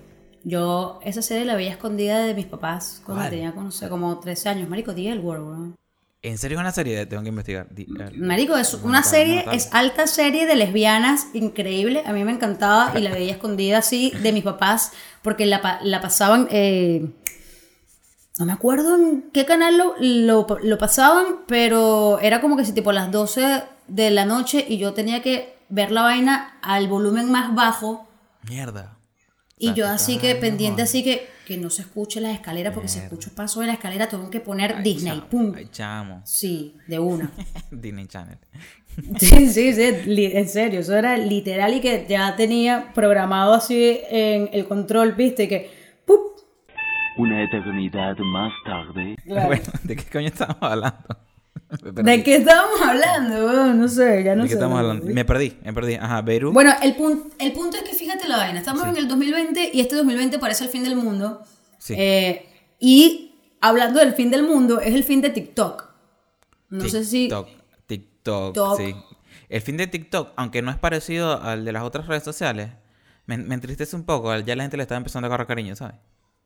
Yo 0.45 1.01
esa 1.03 1.23
serie 1.23 1.45
la 1.47 1.57
veía 1.57 1.71
escondida 1.73 2.19
de 2.25 2.35
mis 2.35 2.47
papás 2.47 3.01
cuando 3.05 3.23
¿Cuál? 3.23 3.31
tenía, 3.31 3.51
no 3.53 3.71
sé, 3.71 3.89
como 3.89 4.21
13 4.21 4.49
años. 4.51 4.69
Marico, 4.69 4.95
The 4.95 5.09
L 5.11 5.21
word, 5.21 5.41
weón. 5.41 5.75
¿En 6.27 6.39
serio 6.39 6.59
es 6.59 6.61
una 6.61 6.73
serie? 6.73 7.07
Tengo 7.07 7.23
que 7.23 7.29
investigar. 7.29 7.69
Marico, 8.17 8.57
es 8.57 8.75
una 8.75 9.03
serie, 9.03 9.45
es 9.53 9.69
alta 9.73 10.07
serie 10.07 10.47
de 10.47 10.57
lesbianas, 10.57 11.29
increíble. 11.35 12.03
A 12.05 12.13
mí 12.13 12.25
me 12.25 12.33
encantaba 12.33 12.99
y 12.99 13.03
la 13.03 13.11
veía 13.11 13.33
escondida 13.33 13.79
así 13.79 14.11
de 14.23 14.33
mis 14.33 14.43
papás 14.43 14.93
porque 15.23 15.47
la, 15.47 15.79
la 15.83 16.01
pasaban. 16.01 16.49
eh, 16.51 17.09
No 18.39 18.45
me 18.45 18.53
acuerdo 18.53 18.97
en 18.97 19.31
qué 19.33 19.45
canal 19.45 19.79
lo, 19.79 19.95
lo, 20.01 20.47
lo 20.63 20.79
pasaban, 20.79 21.27
pero 21.47 22.19
era 22.21 22.41
como 22.41 22.57
que 22.57 22.65
si 22.65 22.73
tipo 22.73 22.91
a 22.91 22.93
las 22.95 23.11
12 23.13 23.63
de 23.87 24.11
la 24.11 24.25
noche 24.25 24.65
y 24.69 24.79
yo 24.79 24.95
tenía 24.95 25.23
que 25.23 25.55
ver 25.69 25.93
la 25.93 26.03
vaina 26.03 26.59
al 26.61 26.89
volumen 26.89 27.31
más 27.31 27.55
bajo. 27.55 28.09
Mierda. 28.49 28.99
Y 29.59 29.73
yo 29.75 29.87
así 29.89 30.19
que 30.19 30.35
pendiente 30.35 30.83
así 30.83 31.03
que, 31.05 31.29
que 31.47 31.57
no 31.57 31.71
se 31.71 31.83
escuche 31.83 32.21
las 32.21 32.35
escaleras 32.35 32.75
porque 32.75 32.89
si 32.89 32.99
escucho 32.99 33.31
paso 33.33 33.61
de 33.61 33.69
la 33.69 33.75
escalera 33.75 34.09
tengo 34.09 34.29
que 34.31 34.41
poner 34.41 34.75
Ay, 34.79 34.83
Disney. 34.83 35.13
chamo, 35.15 35.29
¡Pum! 35.29 35.53
Ay, 35.57 35.69
chamo. 35.71 36.21
Sí, 36.25 36.75
de 36.89 36.99
una. 36.99 37.31
Disney 37.71 38.07
Channel. 38.07 38.39
Sí, 39.19 39.47
sí, 39.49 39.75
sí, 39.75 39.83
en 40.33 40.49
serio, 40.49 40.81
eso 40.81 40.97
era 40.97 41.19
literal 41.19 41.75
y 41.75 41.81
que 41.83 42.07
ya 42.09 42.35
tenía 42.35 42.93
programado 42.95 43.53
así 43.53 44.01
en 44.09 44.49
el 44.55 44.67
control, 44.67 45.13
viste, 45.13 45.49
que 45.49 45.71
¡pup! 46.07 46.41
Una 47.19 47.45
eternidad 47.45 48.17
más 48.17 48.53
tarde. 48.65 49.17
Claro. 49.23 49.49
Bueno, 49.49 49.65
¿de 49.83 49.97
qué 49.97 50.05
coño 50.11 50.29
estamos 50.29 50.57
hablando? 50.63 51.26
¿De 51.93 52.23
qué 52.23 52.37
estábamos 52.37 52.81
hablando? 52.81 53.75
No 53.75 53.89
sé, 53.89 54.23
ya 54.25 54.35
no 54.35 54.43
¿De 54.43 54.49
sé. 54.49 54.55
qué 54.55 54.59
estamos 54.59 54.79
hablando? 54.79 55.07
Me 55.07 55.25
perdí, 55.25 55.57
me 55.65 55.73
perdí. 55.73 55.95
Ajá, 55.95 56.23
Beirut. 56.23 56.53
Bueno, 56.53 56.73
el, 56.83 56.97
pun- 56.97 57.33
el 57.39 57.53
punto 57.53 57.77
es 57.77 57.83
que 57.83 57.95
fíjate 57.95 58.29
la 58.29 58.37
vaina, 58.37 58.59
estamos 58.59 58.83
Sí. 58.85 58.89
en 58.91 58.97
el 58.97 59.09
2020 59.09 59.71
y 59.73 59.81
este 59.81 59.97
2020 59.97 60.39
parece 60.39 60.65
el 60.65 60.71
fin 60.71 60.85
del 60.85 60.97
mundo. 60.97 61.43
Sí. 61.79 61.95
Eh, 61.97 62.47
y 62.79 63.35
hablando 63.61 64.01
del 64.01 64.13
fin 64.15 64.31
del 64.31 64.43
mundo, 64.43 64.81
es 64.81 64.95
el 64.95 65.05
fin 65.05 65.21
de 65.21 65.31
TikTok. 65.31 65.85
No 66.71 66.89
sé 66.89 67.05
si... 67.05 67.29
TikTok, 67.29 67.49
TikTok, 67.87 68.55
Tok. 68.55 68.77
sí. 68.79 68.95
El 69.49 69.61
fin 69.61 69.77
de 69.77 69.87
TikTok, 69.87 70.33
aunque 70.37 70.61
no 70.63 70.71
es 70.71 70.77
parecido 70.77 71.41
al 71.41 71.65
de 71.65 71.73
las 71.73 71.85
otras 71.85 72.07
redes 72.09 72.25
sociales, 72.25 72.71
me, 73.27 73.39
me 73.39 73.55
entristece 73.55 73.95
un 73.97 74.05
poco. 74.05 74.37
Ya 74.41 74.57
la 74.57 74.65
gente 74.65 74.77
le 74.77 74.83
está 74.83 74.97
empezando 74.97 75.27
a 75.27 75.29
agarrar 75.29 75.47
cariño, 75.47 75.77
¿sabes? 75.77 75.95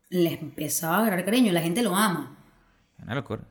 Les 0.09 0.39
empezaba 0.41 0.97
a 0.97 1.01
agarrar 1.01 1.25
cariño, 1.25 1.51
la 1.51 1.61
gente 1.61 1.81
lo 1.81 1.95
ama. 1.95 2.37
Una 3.01 3.15
locura. 3.15 3.41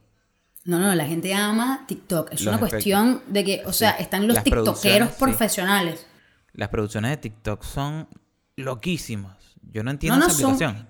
No, 0.65 0.79
no, 0.79 0.95
la 0.95 1.07
gente 1.07 1.33
ama 1.35 1.85
TikTok. 1.89 2.33
Es 2.33 2.41
Los 2.41 2.49
una 2.49 2.57
efectos. 2.57 2.71
cuestión 2.71 3.23
de 3.29 3.45
que, 3.45 3.63
o 3.67 3.73
sea, 3.73 3.91
están 3.93 4.27
los 4.27 4.35
Las 4.35 4.45
TikTokeros 4.45 5.09
sí. 5.11 5.15
profesionales. 5.19 6.07
Las 6.53 6.69
producciones 6.69 7.11
de 7.13 7.17
TikTok 7.17 7.63
son 7.63 8.09
loquísimas. 8.57 9.37
Yo 9.73 9.83
no 9.83 9.91
entiendo 9.91 10.19
No, 10.19 10.27
no 10.27 10.31
esa 10.31 10.41
son- 10.41 10.53
aplicación. 10.55 10.89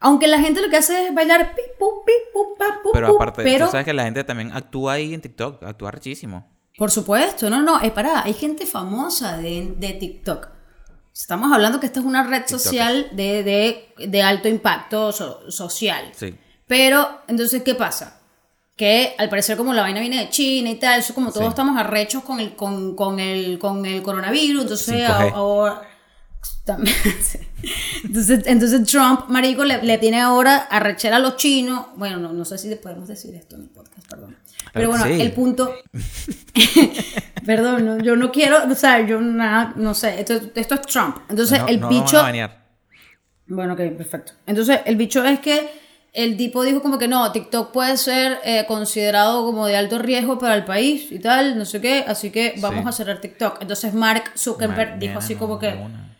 Aunque 0.00 0.26
la 0.26 0.40
gente 0.40 0.60
lo 0.60 0.68
que 0.68 0.76
hace 0.78 1.06
es 1.08 1.14
bailar 1.14 1.54
pi, 1.54 1.62
pu, 1.78 2.04
pi, 2.04 2.12
pu, 2.32 2.56
pa, 2.58 2.80
pu, 2.82 2.90
Pero 2.92 3.14
aparte, 3.14 3.42
pero, 3.44 3.66
tú 3.66 3.70
sabes 3.70 3.84
que 3.86 3.92
la 3.92 4.02
gente 4.04 4.24
también 4.24 4.50
actúa 4.52 4.94
ahí 4.94 5.14
en 5.14 5.20
TikTok, 5.20 5.62
actúa 5.62 5.92
rechísimo. 5.92 6.50
por 6.76 6.90
supuesto, 6.90 7.48
no, 7.48 7.62
no, 7.62 7.80
es 7.80 7.92
para, 7.92 8.24
hay 8.24 8.32
gente 8.34 8.66
famosa 8.66 9.36
de, 9.36 9.74
de 9.76 9.92
TikTok. 9.92 10.48
Estamos 11.14 11.52
hablando 11.52 11.78
que 11.78 11.86
esta 11.86 12.00
es 12.00 12.06
una 12.06 12.24
red 12.24 12.42
social 12.48 13.10
de, 13.12 13.44
de, 13.44 14.08
de 14.08 14.22
alto 14.22 14.48
impacto 14.48 15.12
so- 15.12 15.48
social. 15.50 16.10
Sí. 16.16 16.34
Pero, 16.66 17.20
entonces, 17.28 17.62
¿qué 17.62 17.74
pasa? 17.76 18.18
Que 18.82 19.14
al 19.16 19.28
parecer 19.28 19.56
como 19.56 19.72
la 19.72 19.82
vaina 19.82 20.00
viene 20.00 20.18
de 20.18 20.28
China 20.28 20.68
y 20.68 20.74
tal, 20.74 20.98
eso 20.98 21.14
como 21.14 21.30
todos 21.30 21.44
Sí. 21.46 21.50
estamos 21.50 21.78
arrechos 21.78 22.24
con 22.24 22.40
el, 22.40 22.56
con, 22.56 22.96
con 22.96 23.20
el, 23.20 23.56
con 23.60 23.86
el 23.86 24.02
coronavirus, 24.02 24.62
entonces 24.62 24.88
5G. 24.88 25.06
a- 25.06 25.36
ahora... 25.36 25.82
También, 26.64 26.96
sí. 27.22 27.38
entonces, 28.02 28.40
entonces 28.46 28.84
Trump, 28.90 29.28
marico, 29.28 29.62
le, 29.62 29.80
le 29.84 29.98
tiene 29.98 30.20
ahora 30.20 30.56
arrechera 30.68 31.16
a 31.16 31.18
los 31.20 31.36
chinos. 31.36 31.86
Bueno, 31.96 32.16
no, 32.18 32.32
no 32.32 32.44
sé 32.44 32.58
si 32.58 32.74
podemos 32.74 33.06
decir 33.06 33.32
esto 33.36 33.54
en 33.54 33.62
el 33.62 33.68
podcast, 33.68 34.04
perdón. 34.10 34.36
Pero 34.72 34.88
bueno, 34.88 35.04
sí. 35.04 35.20
el 35.20 35.30
punto... 35.32 35.72
perdón, 37.46 37.84
no, 37.86 37.98
yo 38.00 38.16
no 38.16 38.32
quiero, 38.32 38.58
o 38.68 38.74
sea, 38.74 39.06
yo 39.06 39.20
nada, 39.20 39.74
no 39.76 39.94
sé, 39.94 40.18
esto, 40.20 40.34
esto 40.56 40.74
es 40.74 40.80
Trump. 40.82 41.18
Entonces 41.28 41.60
no, 41.60 41.68
el 41.68 41.78
bicho... 41.84 42.18
a. 42.18 42.32
Bueno, 43.46 43.74
ok, 43.74 43.80
perfecto. 43.96 44.32
Entonces, 44.46 44.80
el 44.86 44.96
bicho 44.96 45.22
es 45.24 45.38
que 45.40 45.81
el 46.12 46.36
tipo 46.36 46.62
dijo 46.62 46.82
como 46.82 46.98
que 46.98 47.08
no, 47.08 47.32
TikTok 47.32 47.70
puede 47.72 47.96
ser 47.96 48.38
eh, 48.44 48.64
considerado 48.68 49.44
como 49.46 49.66
de 49.66 49.76
alto 49.76 49.98
riesgo 49.98 50.38
para 50.38 50.54
el 50.54 50.64
país 50.64 51.10
y 51.10 51.18
tal, 51.18 51.56
no 51.58 51.64
sé 51.64 51.80
qué, 51.80 52.04
así 52.06 52.30
que 52.30 52.54
vamos 52.60 52.82
Sí. 52.82 52.88
a 52.88 52.92
cerrar 52.92 53.20
TikTok. 53.20 53.62
Entonces 53.62 53.94
Mark 53.94 54.24
Zuckerberg 54.36 54.98
dijo 54.98 55.18
así 55.18 55.34
no, 55.34 55.40
como 55.40 55.58
que, 55.58 55.68
una. 55.68 56.14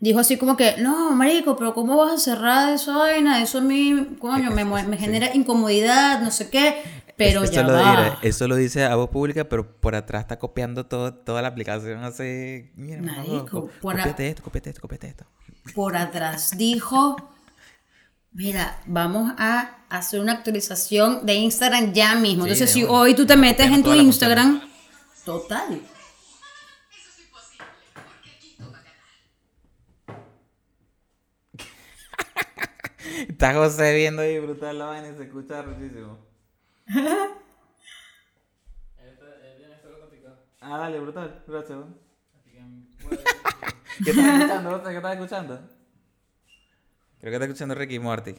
dijo 0.00 0.18
así 0.18 0.36
como 0.36 0.56
que, 0.56 0.76
no, 0.78 1.12
marico, 1.12 1.56
pero 1.56 1.72
¿cómo 1.72 1.96
vas 1.96 2.12
a 2.12 2.18
cerrar 2.18 2.74
esa 2.74 2.96
vaina? 2.96 3.42
Eso 3.42 3.58
a 3.58 3.60
mí, 3.62 4.16
coño, 4.20 4.50
me, 4.50 4.96
genera 4.98 5.34
incomodidad, 5.34 6.20
no 6.20 6.30
sé 6.30 6.50
qué, 6.50 6.82
pero 7.16 7.42
eso 7.44 7.52
ya 7.54 7.62
lo, 7.62 7.72
va. 7.72 7.90
diré, 7.96 8.28
eso 8.28 8.46
lo 8.48 8.56
dice 8.56 8.84
a 8.84 8.94
voz 8.96 9.08
pública, 9.08 9.44
pero 9.44 9.78
por 9.80 9.94
atrás 9.94 10.22
está 10.22 10.38
copiando 10.38 10.84
todo, 10.86 11.14
toda 11.14 11.40
la 11.40 11.48
aplicación 11.48 12.04
así. 12.04 12.70
Mira, 12.74 13.00
Marico, 13.00 13.46
co- 13.62 13.70
por 13.80 13.94
a- 13.94 13.98
copiate 14.02 14.28
esto, 14.28 14.42
copiate 14.42 14.70
esto, 14.70 14.80
copiate 14.82 15.06
esto. 15.08 15.24
por 15.74 15.96
atrás 15.96 16.52
dijo, 16.56 17.16
mira, 18.32 18.80
vamos 18.86 19.32
a 19.38 19.78
hacer 19.88 20.20
una 20.20 20.32
actualización 20.32 21.24
de 21.26 21.34
Instagram 21.34 21.92
ya 21.92 22.14
mismo. 22.14 22.44
Sí, 22.44 22.50
Entonces, 22.50 22.70
si 22.70 22.84
hoy 22.84 23.14
tú 23.14 23.26
te 23.26 23.36
metes 23.36 23.70
en 23.70 23.82
tu 23.82 23.92
Instagram, 23.94 24.62
total. 25.24 25.80
Está 33.28 33.54
José 33.54 33.94
viendo 33.94 34.22
ahí 34.22 34.38
brutal 34.38 34.78
la 34.78 34.86
vaina 34.86 35.08
y 35.08 35.16
se 35.16 35.24
escucha 35.24 35.62
muchísimo. 35.62 36.18
ah, 40.60 40.78
dale, 40.78 41.00
brutal. 41.00 41.42
Gracias. 41.46 41.78
¿Qué 44.04 44.10
estás 44.10 44.26
escuchando, 44.26 44.70
José? 44.70 44.90
¿Qué 44.90 44.96
estás 44.96 45.14
escuchando? 45.14 45.81
Creo 47.22 47.30
que 47.30 47.36
está 47.36 47.44
escuchando 47.44 47.74
Ricky 47.76 48.00
Morty. 48.00 48.34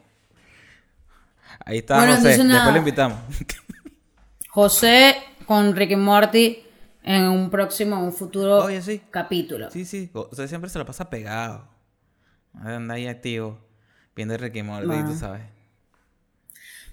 Ahí 1.65 1.77
está 1.77 1.95
Bueno, 1.99 2.15
José. 2.17 2.37
Después 2.37 2.71
lo 2.73 2.77
invitamos. 2.77 3.19
José 4.49 5.15
con 5.47 5.73
Ricky 5.73 5.95
Morty 5.95 6.65
en 7.03 7.23
un 7.23 7.49
próximo, 7.49 7.97
un 8.03 8.11
futuro 8.11 8.65
Oye, 8.65 8.81
sí. 8.81 9.01
capítulo. 9.09 9.71
Sí, 9.71 9.85
sí. 9.85 10.09
José 10.11 10.49
siempre 10.49 10.69
se 10.69 10.79
lo 10.79 10.85
pasa 10.85 11.09
pegado. 11.09 11.65
Anda 12.61 12.95
ahí 12.95 13.07
activo. 13.07 13.57
Viendo 14.17 14.35
Ricky 14.37 14.63
Morty, 14.63 14.85
Bueno. 14.87 15.09
tú 15.11 15.17
sabes. 15.17 15.43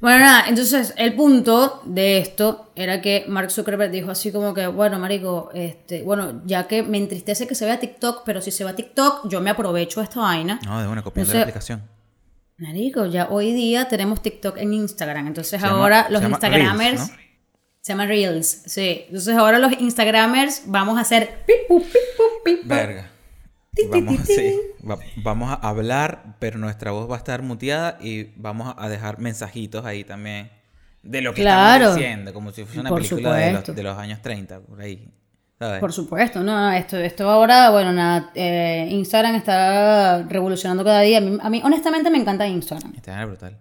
Bueno, 0.01 0.21
nada, 0.21 0.45
entonces 0.49 0.95
el 0.97 1.15
punto 1.15 1.83
de 1.85 2.19
esto 2.19 2.71
era 2.75 3.03
que 3.03 3.27
Mark 3.29 3.51
Zuckerberg 3.51 3.91
dijo 3.91 4.11
así 4.11 4.33
como 4.33 4.55
que, 4.55 4.67
bueno, 4.67 4.99
marico, 4.99 5.51
este, 5.53 6.03
bueno, 6.03 6.41
ya 6.47 6.67
que 6.67 6.83
me 6.83 6.97
entristece 6.97 7.47
que 7.47 7.55
se 7.55 7.67
vea 7.67 7.79
TikTok, 7.79 8.23
pero 8.25 8.41
si 8.41 8.51
se 8.51 8.65
va 8.65 8.75
TikTok, 8.75 9.29
yo 9.29 9.43
me 9.43 9.51
aprovecho 9.51 10.01
de 10.01 10.05
esta 10.05 10.21
vaina. 10.21 10.59
No, 10.65 10.81
de 10.81 10.89
una, 10.89 11.03
copiando 11.03 11.33
Entonces- 11.33 11.35
la 11.35 11.43
aplicación. 11.43 11.83
Marico, 12.57 13.07
ya 13.07 13.29
hoy 13.31 13.53
día 13.55 13.89
tenemos 13.89 14.23
TikTok 14.23 14.57
en 14.59 14.75
Instagram, 14.75 15.27
entonces 15.27 15.61
Se 15.61 15.67
ahora 15.67 16.07
los 16.11 16.23
Instagramers 16.23 16.79
Reels, 16.79 17.11
¿no? 17.11 17.17
se 17.81 17.93
llama 17.93 18.07
Reels, 18.07 18.63
sí. 18.67 19.05
Entonces 19.07 19.35
ahora 19.35 19.59
los 19.59 19.73
Instagramers 19.81 20.63
vamos 20.67 20.99
a 20.99 21.01
hacer 21.01 21.43
pip, 21.47 21.69
pip, 21.69 21.85
pip. 22.45 22.61
Verga. 22.65 23.11
Vamos, 23.91 24.17
sí, 24.27 24.55
va- 24.89 24.99
vamos 25.23 25.51
a 25.53 25.55
hablar, 25.69 26.37
pero 26.41 26.59
nuestra 26.59 26.91
voz 26.91 27.09
va 27.11 27.15
a 27.15 27.19
estar 27.19 27.43
muteada 27.43 27.99
y 28.01 28.25
vamos 28.37 28.75
a 28.77 28.89
dejar 28.89 29.19
mensajitos 29.21 29.85
ahí 29.85 30.03
también 30.05 30.51
de 31.03 31.23
lo 31.23 31.33
que 31.33 31.43
Claro. 31.43 31.85
estamos 31.85 31.97
diciendo, 31.99 32.33
como 32.35 32.51
si 32.53 32.65
fuese 32.65 32.81
una 32.81 32.89
Por 32.91 32.99
película 33.03 33.35
de 33.37 33.41
los, 33.53 33.61
supuesto. 33.61 33.73
de 33.75 33.83
los 33.83 33.97
años 33.99 34.21
30, 34.23 34.61
por 34.61 34.81
ahí. 34.81 35.09
¿sabes? 35.59 35.79
Por 35.81 35.93
supuesto, 35.93 36.43
no, 36.43 36.59
no, 36.59 36.73
esto, 36.73 36.97
esto 36.97 37.29
ahora, 37.29 37.71
bueno, 37.71 37.93
nada, 37.93 38.31
eh, 38.35 38.89
Instagram 38.91 39.35
está 39.37 40.23
revolucionando 40.23 40.83
cada 40.85 41.03
día. 41.03 41.19
A 41.19 41.21
mí, 41.21 41.39
a 41.41 41.51
mí, 41.51 41.61
honestamente 41.63 42.11
me 42.11 42.19
encanta 42.19 42.47
Instagram. 42.47 42.95
Está 42.97 43.25
brutal. 43.27 43.59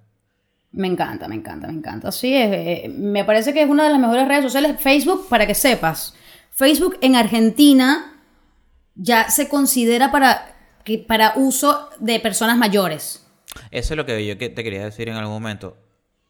Me 0.72 0.88
encanta, 0.88 1.28
me 1.28 1.36
encanta, 1.36 1.68
me 1.68 1.74
encanta. 1.74 2.12
Sí, 2.12 2.34
es, 2.36 2.50
eh, 2.52 2.90
me 2.96 3.26
parece 3.26 3.54
que 3.54 3.62
es 3.64 3.70
una 3.70 3.84
de 3.84 3.90
las 3.90 4.00
mejores 4.00 4.28
redes 4.28 4.44
sociales. 4.44 4.78
Facebook, 4.80 5.28
para 5.30 5.46
que 5.46 5.54
sepas, 5.56 6.16
Facebook 6.52 6.98
en 7.02 7.16
Argentina 7.16 8.19
ya 9.02 9.30
se 9.30 9.48
considera 9.48 10.12
para, 10.12 10.56
para 11.08 11.34
uso 11.38 11.90
de 12.00 12.20
personas 12.20 12.58
mayores. 12.58 13.26
Eso 13.72 13.94
es 13.94 13.98
lo 13.98 14.06
que 14.06 14.26
yo 14.26 14.38
te 14.38 14.64
quería 14.64 14.84
decir 14.84 15.10
en 15.10 15.16
algún 15.16 15.34
momento. 15.34 15.78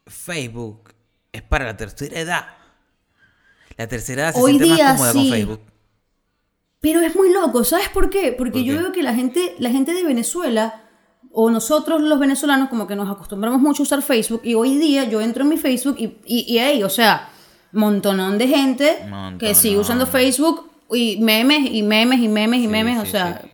Facebook 0.06 0.94
es 1.32 1.42
para 1.42 1.66
la 1.66 1.76
tercera 1.76 2.20
edad. 2.20 2.46
La 3.76 3.88
tercera 3.88 4.24
edad 4.24 4.34
se 4.34 4.40
Hoy 4.40 4.52
siente 4.52 4.76
día 4.76 4.86
más 4.86 4.94
cómoda 4.94 5.12
sí. 5.14 5.20
con 5.20 5.30
Facebook. 5.30 5.62
Pero 6.80 7.02
es 7.02 7.16
muy 7.16 7.34
loco, 7.34 7.64
¿sabes 7.64 7.90
por 7.90 8.10
qué? 8.10 8.34
Porque 8.38 8.60
¿Por 8.60 8.64
yo 8.64 8.76
qué? 8.76 8.80
veo 8.80 8.92
que 8.92 9.04
la 9.04 9.14
gente, 9.14 9.56
la 9.60 9.70
gente 9.70 9.94
de 9.94 10.04
Venezuela, 10.04 10.84
o 11.32 11.50
nosotros 11.50 12.02
los 12.02 12.20
venezolanos, 12.20 12.70
como 12.70 12.88
que 12.88 12.96
nos 12.96 13.10
acostumbramos 13.10 13.60
mucho 13.60 13.84
a 13.84 13.86
usar 13.86 14.02
Facebook, 14.02 14.42
y 14.46 14.54
hoy 14.54 14.78
día 14.78 15.04
yo 15.04 15.20
entro 15.20 15.44
en 15.44 15.50
mi 15.50 15.58
Facebook 15.58 15.98
y, 16.00 16.18
y, 16.26 16.46
y 16.54 16.60
ahí, 16.60 16.82
o 16.84 16.90
sea, 16.90 17.30
montonón 17.74 18.38
de 18.38 18.48
gente 18.48 18.98
que 19.40 19.56
sigue 19.56 19.78
usando 19.78 20.08
Facebook 20.08 20.70
y 20.92 21.18
memes 21.20 21.70
y 21.72 21.84
memes 21.84 22.20
y 22.20 22.28
memes 22.28 22.60
y 22.60 22.64
Sí, 22.64 22.68
memes, 22.68 23.00
o 23.00 23.06
sí, 23.06 23.12
sea, 23.12 23.42
sí. 23.44 23.50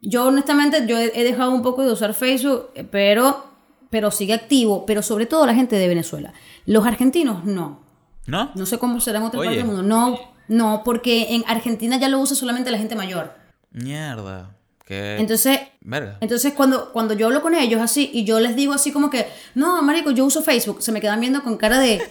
yo 0.00 0.26
honestamente 0.26 0.86
yo 0.86 0.98
he, 0.98 1.24
dejado 1.24 1.50
un 1.52 1.62
poco 1.62 1.84
de 1.84 1.92
usar 1.92 2.14
Facebook, 2.14 2.70
eh, 2.74 2.84
pero, 2.88 3.44
pero 3.90 4.10
sigue 4.10 4.34
activo, 4.34 4.84
pero 4.86 5.02
sobre 5.02 5.26
todo 5.26 5.46
la 5.46 5.54
gente 5.54 5.76
de 5.76 5.88
Venezuela. 5.88 6.32
Los 6.66 6.86
argentinos 6.86 7.44
no. 7.44 7.80
¿No? 8.26 8.50
No 8.54 8.66
sé 8.66 8.78
cómo 8.78 9.00
será 9.00 9.18
en 9.18 9.24
otra 9.24 9.40
Oye. 9.40 9.48
parte 9.48 9.58
del 9.58 9.66
mundo. 9.66 9.82
No, 9.82 10.18
no, 10.48 10.82
porque 10.84 11.34
en 11.34 11.44
Argentina 11.46 11.96
ya 11.98 12.08
lo 12.08 12.20
usa 12.20 12.36
solamente 12.36 12.70
la 12.70 12.78
gente 12.78 12.94
mayor. 12.94 13.34
Mierda. 13.70 14.56
Qué. 14.84 15.18
Entonces, 15.18 15.60
Verga. 15.80 16.18
entonces 16.20 16.52
cuando, 16.54 16.92
cuando 16.92 17.14
yo 17.14 17.26
hablo 17.28 17.40
con 17.40 17.54
ellos 17.54 17.80
así 17.80 18.10
y 18.12 18.24
yo 18.24 18.40
les 18.40 18.56
digo 18.56 18.72
así 18.72 18.90
como 18.92 19.10
que, 19.10 19.28
no, 19.54 19.80
marico, 19.82 20.10
yo 20.10 20.24
uso 20.24 20.42
Facebook, 20.42 20.82
se 20.82 20.90
me 20.92 21.00
quedan 21.00 21.20
viendo 21.20 21.42
con 21.42 21.56
cara 21.56 21.78
de, 21.78 22.02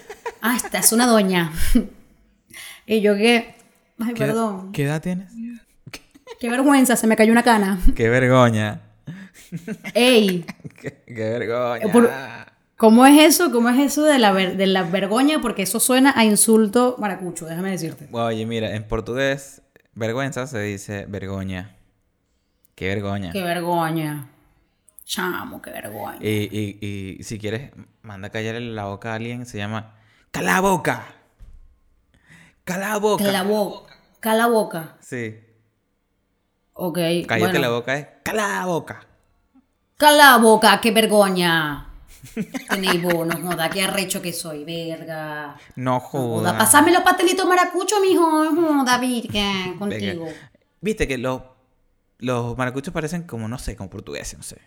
ah, 0.41 0.55
esta 0.55 0.79
es 0.79 0.91
una 0.93 1.05
doña. 1.05 1.51
y 2.85 3.01
yo 3.01 3.15
que, 3.15 3.55
ay, 4.03 4.13
¿Qué, 4.13 4.25
perdón, 4.25 4.71
¿Qué 4.71 4.83
edad 4.83 5.01
tienes? 5.01 5.31
qué 6.39 6.49
vergüenza, 6.49 6.95
se 6.95 7.07
me 7.07 7.15
cayó 7.15 7.31
una 7.31 7.43
cana. 7.43 7.79
Qué 7.95 8.09
vergoña. 8.09 8.81
Ey, 9.93 10.45
Qué, 10.81 11.03
qué 11.05 11.89
por- 11.91 12.09
¿cómo 12.77 13.05
es 13.05 13.19
eso? 13.21 13.51
¿Cómo 13.51 13.69
es 13.69 13.79
eso 13.79 14.03
de 14.03 14.17
la, 14.17 14.31
ver- 14.31 14.55
de 14.57 14.65
la 14.67 14.83
vergoña? 14.83 15.39
Porque 15.41 15.63
eso 15.63 15.79
suena 15.79 16.13
a 16.15 16.23
insulto 16.25 16.95
maracucho, 16.99 17.45
déjame 17.45 17.71
decirte. 17.71 18.07
Oye, 18.11 18.45
mira, 18.45 18.73
en 18.75 18.87
portugués, 18.87 19.61
vergüenza 19.93 20.47
se 20.47 20.59
dice 20.61 21.05
vergoña. 21.07 21.75
Qué 22.75 22.87
vergoña. 22.87 23.31
Qué 23.31 23.43
vergoña. 23.43 24.27
Chamo, 25.03 25.61
qué 25.61 25.71
vergoña. 25.71 26.17
Y, 26.21 26.47
y, 26.51 27.17
y 27.19 27.23
si 27.23 27.37
quieres, 27.37 27.71
manda 28.01 28.29
a 28.29 28.31
callar 28.31 28.55
la 28.61 28.85
boca 28.85 29.11
a 29.11 29.15
alguien, 29.15 29.45
se 29.45 29.57
llama 29.57 29.95
¡Cala 30.31 30.53
la 30.53 30.61
boca! 30.61 31.05
¡Cala 32.63 32.89
la 32.89 32.97
boca! 32.97 33.25
Cala 33.25 33.43
boca. 33.43 33.90
Cala 34.21 34.45
boca. 34.45 34.97
Sí. 34.99 35.35
Ok. 36.73 36.97
Cállate 37.27 37.39
bueno. 37.39 37.59
la 37.59 37.69
boca 37.69 37.95
es 37.97 38.07
¡Cala 38.23 38.47
la 38.59 38.65
boca! 38.67 39.07
Cala 39.97 40.37
boca, 40.37 40.79
qué 40.79 40.91
vergoña. 40.91 41.87
Tenéis 42.69 43.01
no 43.01 43.09
joda, 43.09 43.69
qué 43.71 43.81
arrecho 43.81 44.21
que 44.21 44.31
soy, 44.31 44.63
verga. 44.63 45.55
No 45.75 45.99
joda. 45.99 46.55
pasame 46.55 46.91
los 46.91 47.01
pastelitos 47.01 47.47
maracuchos, 47.47 47.99
mijo. 47.99 48.23
Joda, 48.23 48.99
virgen, 48.99 49.79
Venga. 49.79 49.79
contigo. 49.79 50.27
Viste 50.81 51.07
que 51.07 51.17
los, 51.17 51.41
los 52.19 52.55
maracuchos 52.55 52.93
parecen 52.93 53.23
como, 53.23 53.47
no 53.47 53.57
sé, 53.57 53.75
como 53.75 53.89
portugueses, 53.89 54.37
no 54.37 54.43
sé. 54.43 54.57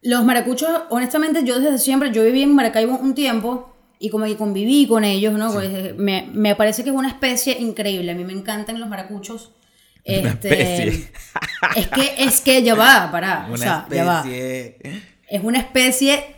Los 0.00 0.24
maracuchos, 0.24 0.70
honestamente, 0.88 1.44
yo 1.44 1.60
desde 1.60 1.78
siempre, 1.78 2.10
yo 2.12 2.24
viví 2.24 2.42
en 2.42 2.54
Maracaibo 2.54 2.96
un 2.96 3.14
tiempo 3.14 3.71
y 4.04 4.10
como 4.10 4.24
que 4.26 4.36
conviví 4.36 4.86
con 4.88 5.04
ellos, 5.04 5.32
¿no? 5.34 5.52
Pues, 5.52 5.94
me, 5.96 6.28
me 6.32 6.56
parece 6.56 6.82
que 6.82 6.90
es 6.90 6.96
una 6.96 7.08
especie 7.08 7.56
increíble. 7.58 8.10
A 8.12 8.14
mí 8.14 8.24
me 8.24 8.32
encantan 8.32 8.80
los 8.80 8.88
maracuchos. 8.88 9.52
Una 10.04 10.30
Este, 10.30 10.48
especie. 10.82 11.12
Es 11.76 11.86
que, 11.88 12.14
es 12.24 12.40
que 12.40 12.62
ya 12.64 12.74
va, 12.74 13.08
pará. 13.12 13.44
Una 13.46 13.54
o 13.54 13.56
sea, 13.56 13.86
ya 13.90 14.04
va. 14.04 14.24
Es 14.26 15.42
una 15.44 15.60
especie, 15.60 16.34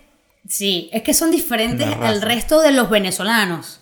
sí, 0.47 0.91
es 0.93 1.03
que 1.03 1.15
son 1.15 1.31
diferentes 1.31 1.89
al 1.89 2.21
resto 2.23 2.61
de 2.61 2.71
los 2.73 2.91
venezolanos. 2.91 3.81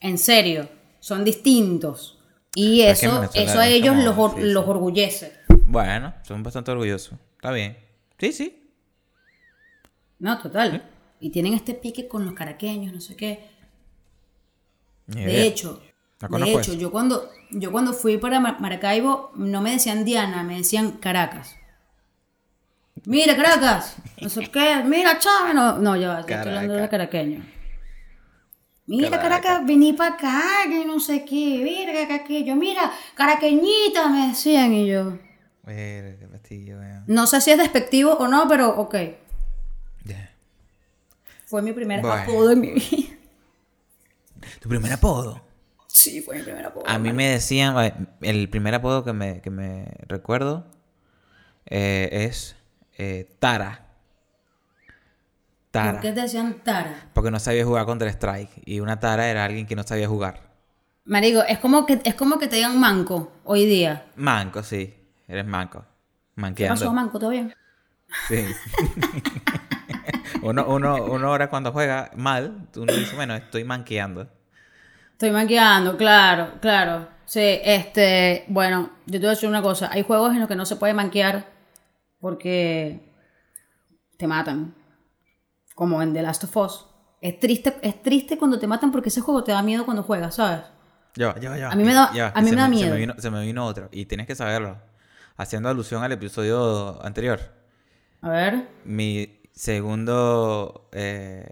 En 0.00 0.16
serio, 0.18 0.68
son 1.00 1.24
distintos. 1.24 2.18
Y 2.54 2.82
Es 2.82 3.00
que 3.00 3.06
en 3.06 3.12
eso, 3.12 3.30
eso 3.34 3.58
a 3.58 3.66
ellos 3.68 3.90
como- 3.96 4.04
los, 4.04 4.16
or- 4.18 4.34
sí, 4.36 4.42
sí. 4.42 4.48
los 4.52 4.66
orgullece. 4.68 5.32
Bueno, 5.66 6.14
son 6.22 6.42
bastante 6.44 6.70
orgullosos. 6.70 7.18
Está 7.36 7.50
bien. 7.50 7.76
Sí, 8.18 8.32
sí. 8.32 8.70
No, 10.20 10.38
total. 10.40 10.82
Y 11.20 11.30
tienen 11.30 11.54
este 11.54 11.74
pique 11.74 12.06
con 12.08 12.24
los 12.24 12.34
caraqueños, 12.34 12.92
no 12.92 13.00
sé 13.00 13.16
qué. 13.16 13.50
Ni 15.06 15.24
De 15.24 15.32
idea. 15.32 15.44
hecho, 15.44 15.82
No 16.28 16.38
de 16.38 16.50
hecho, 16.52 16.72
eso. 16.72 16.74
yo 16.74 16.90
cuando, 16.90 17.28
yo 17.50 17.72
cuando 17.72 17.92
fui 17.92 18.18
para 18.18 18.40
Mar- 18.40 18.60
Maracaibo, 18.60 19.30
no 19.34 19.60
me 19.62 19.72
decían 19.72 20.04
Diana, 20.04 20.42
me 20.42 20.56
decían 20.58 20.92
Caracas. 20.92 21.56
Mira, 23.04 23.36
Caracas. 23.36 23.96
No 24.20 24.28
sé 24.28 24.48
qué. 24.50 24.82
Mira, 24.84 25.18
Chávez. 25.18 25.54
No, 25.54 25.78
no, 25.78 25.96
ya 25.96 26.08
va, 26.08 26.14
yo 26.14 26.20
estoy 26.20 26.34
hablando 26.34 26.74
de 26.74 26.88
caraqueño. 26.88 27.44
Mira, 28.86 29.10
Caracas. 29.10 29.40
Caracas, 29.42 29.66
vení 29.66 29.92
para 29.92 30.14
acá, 30.14 30.42
que 30.68 30.84
no 30.84 30.98
sé 30.98 31.24
qué. 31.24 31.62
Verga, 31.62 32.06
que 32.08 32.14
aquello. 32.14 32.56
Mira, 32.56 32.90
caraqueñita, 33.14 34.08
me 34.08 34.28
decían. 34.28 34.72
Y 34.72 34.86
yo, 34.88 35.18
Verga, 35.62 36.18
qué 36.18 36.26
pastillo, 36.26 36.78
no 37.06 37.26
sé 37.26 37.40
si 37.40 37.50
es 37.52 37.58
despectivo 37.58 38.12
o 38.14 38.26
no, 38.28 38.48
pero 38.48 38.70
ok. 38.80 38.94
Fue 41.48 41.62
mi 41.62 41.72
primer 41.72 42.02
Bueno. 42.02 42.14
apodo 42.22 42.50
en 42.52 42.60
mi 42.60 42.72
vida. 42.72 43.16
¿Tu 44.60 44.68
primer 44.68 44.92
apodo? 44.92 45.40
Sí, 45.86 46.20
fue 46.20 46.36
mi 46.36 46.42
primer 46.42 46.66
apodo. 46.66 46.84
A 46.86 46.98
mí 46.98 47.12
me 47.12 47.28
decían, 47.28 47.74
vale, 47.74 47.94
el 48.20 48.48
primer 48.50 48.74
apodo 48.74 49.02
que 49.02 49.12
me, 49.12 49.40
que 49.40 49.50
me 49.50 49.86
recuerdo 50.06 50.66
eh, 51.66 52.08
es 52.12 52.54
eh, 52.98 53.34
Tara. 53.38 53.86
Tara. 55.70 55.92
¿Por 55.92 56.00
qué 56.02 56.12
te 56.12 56.20
decían 56.22 56.60
Tara? 56.62 57.10
Porque 57.14 57.30
no 57.30 57.40
sabía 57.40 57.64
jugar 57.64 57.86
contra 57.86 58.08
Strike. 58.10 58.62
Y 58.64 58.80
una 58.80 59.00
Tara 59.00 59.28
era 59.28 59.44
alguien 59.44 59.66
que 59.66 59.74
no 59.76 59.82
sabía 59.82 60.06
jugar. 60.08 60.48
Marico, 61.04 61.42
es 61.42 61.58
como 61.58 61.86
que 61.86 62.00
es 62.04 62.14
como 62.14 62.38
que 62.38 62.48
te 62.48 62.56
digan 62.56 62.78
manco 62.78 63.32
hoy 63.44 63.64
día. 63.64 64.06
Manco, 64.16 64.62
sí. 64.62 64.94
Eres 65.26 65.46
manco. 65.46 65.80
¿Qué 65.80 66.40
Manqueando. 66.42 66.80
pasó, 66.80 66.92
manco? 66.92 67.18
¿Todo 67.18 67.30
bien? 67.30 67.54
Sí. 68.28 68.44
uno, 70.42 70.66
uno, 70.68 71.04
uno 71.04 71.28
ahora 71.28 71.48
cuando 71.50 71.72
juega 71.72 72.10
mal, 72.16 72.68
uno 72.76 72.92
dice, 72.92 73.14
bueno, 73.16 73.34
estoy 73.34 73.64
manqueando. 73.64 74.28
Estoy 75.12 75.30
manqueando, 75.30 75.96
claro, 75.96 76.52
claro. 76.60 77.08
Sí, 77.24 77.40
este, 77.64 78.44
bueno, 78.48 78.90
yo 79.06 79.12
te 79.12 79.18
voy 79.18 79.26
a 79.26 79.30
decir 79.30 79.48
una 79.48 79.60
cosa. 79.62 79.90
Hay 79.92 80.02
juegos 80.02 80.32
en 80.32 80.40
los 80.40 80.48
que 80.48 80.56
no 80.56 80.64
se 80.64 80.76
puede 80.76 80.94
manquear 80.94 81.46
porque 82.20 83.12
te 84.16 84.26
matan. 84.26 84.74
Como 85.74 86.02
en 86.02 86.12
The 86.12 86.22
Last 86.22 86.44
of 86.44 86.56
Us. 86.56 86.86
Es 87.20 87.38
triste, 87.38 87.76
es 87.82 88.02
triste 88.02 88.38
cuando 88.38 88.58
te 88.58 88.66
matan 88.66 88.90
porque 88.92 89.08
ese 89.10 89.20
juego 89.20 89.44
te 89.44 89.52
da 89.52 89.62
miedo 89.62 89.84
cuando 89.84 90.02
juegas, 90.02 90.36
¿sabes? 90.36 90.62
Ya, 91.14 91.32
va, 91.32 91.38
ya. 91.40 91.70
A 91.70 91.74
mí 91.74 91.82
me 91.84 91.92
da- 91.94 92.10
a 92.34 92.40
mí 92.40 92.48
se 92.48 92.54
me 92.54 92.60
da 92.60 92.66
Se 92.66 92.70
miedo. 92.70 92.90
me, 92.94 92.96
vino, 93.00 93.14
se 93.18 93.30
me 93.30 93.44
vino 93.44 93.66
otro. 93.66 93.88
Y 93.92 94.06
tienes 94.06 94.26
que 94.26 94.34
saberlo. 94.34 94.78
Haciendo 95.36 95.68
alusión 95.68 96.02
al 96.02 96.12
episodio 96.12 97.04
anterior. 97.04 97.40
A 98.22 98.30
ver. 98.30 98.68
Mi 98.84 99.37
segundo... 99.58 100.88
eh, 100.92 101.46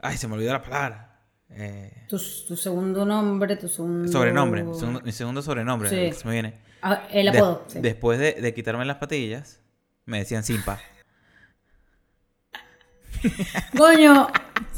Ay, 0.00 0.16
se 0.16 0.26
me 0.28 0.34
olvidó 0.34 0.52
la 0.54 0.62
palabra. 0.62 1.20
Eh, 1.50 2.06
Tu, 2.08 2.16
tu 2.48 2.56
segundo 2.56 3.04
nombre, 3.04 3.56
tu 3.56 3.68
segundo... 3.68 4.10
sobrenombre. 4.10 4.64
segundo- 4.74 5.02
mi 5.02 5.12
segundo 5.12 5.42
sobrenombre. 5.42 5.90
Sí. 5.90 6.18
Se 6.18 6.26
me 6.26 6.32
viene. 6.32 6.58
Ah, 6.80 7.02
el 7.10 7.30
De- 7.30 7.38
apodo. 7.38 7.64
sí. 7.66 7.80
Después 7.80 8.18
de, 8.18 8.32
de 8.34 8.54
quitarme 8.54 8.84
las 8.86 8.96
patillas, 8.96 9.60
me 10.06 10.18
decían 10.18 10.42
Simpa. 10.42 10.80
Coño, 13.76 14.28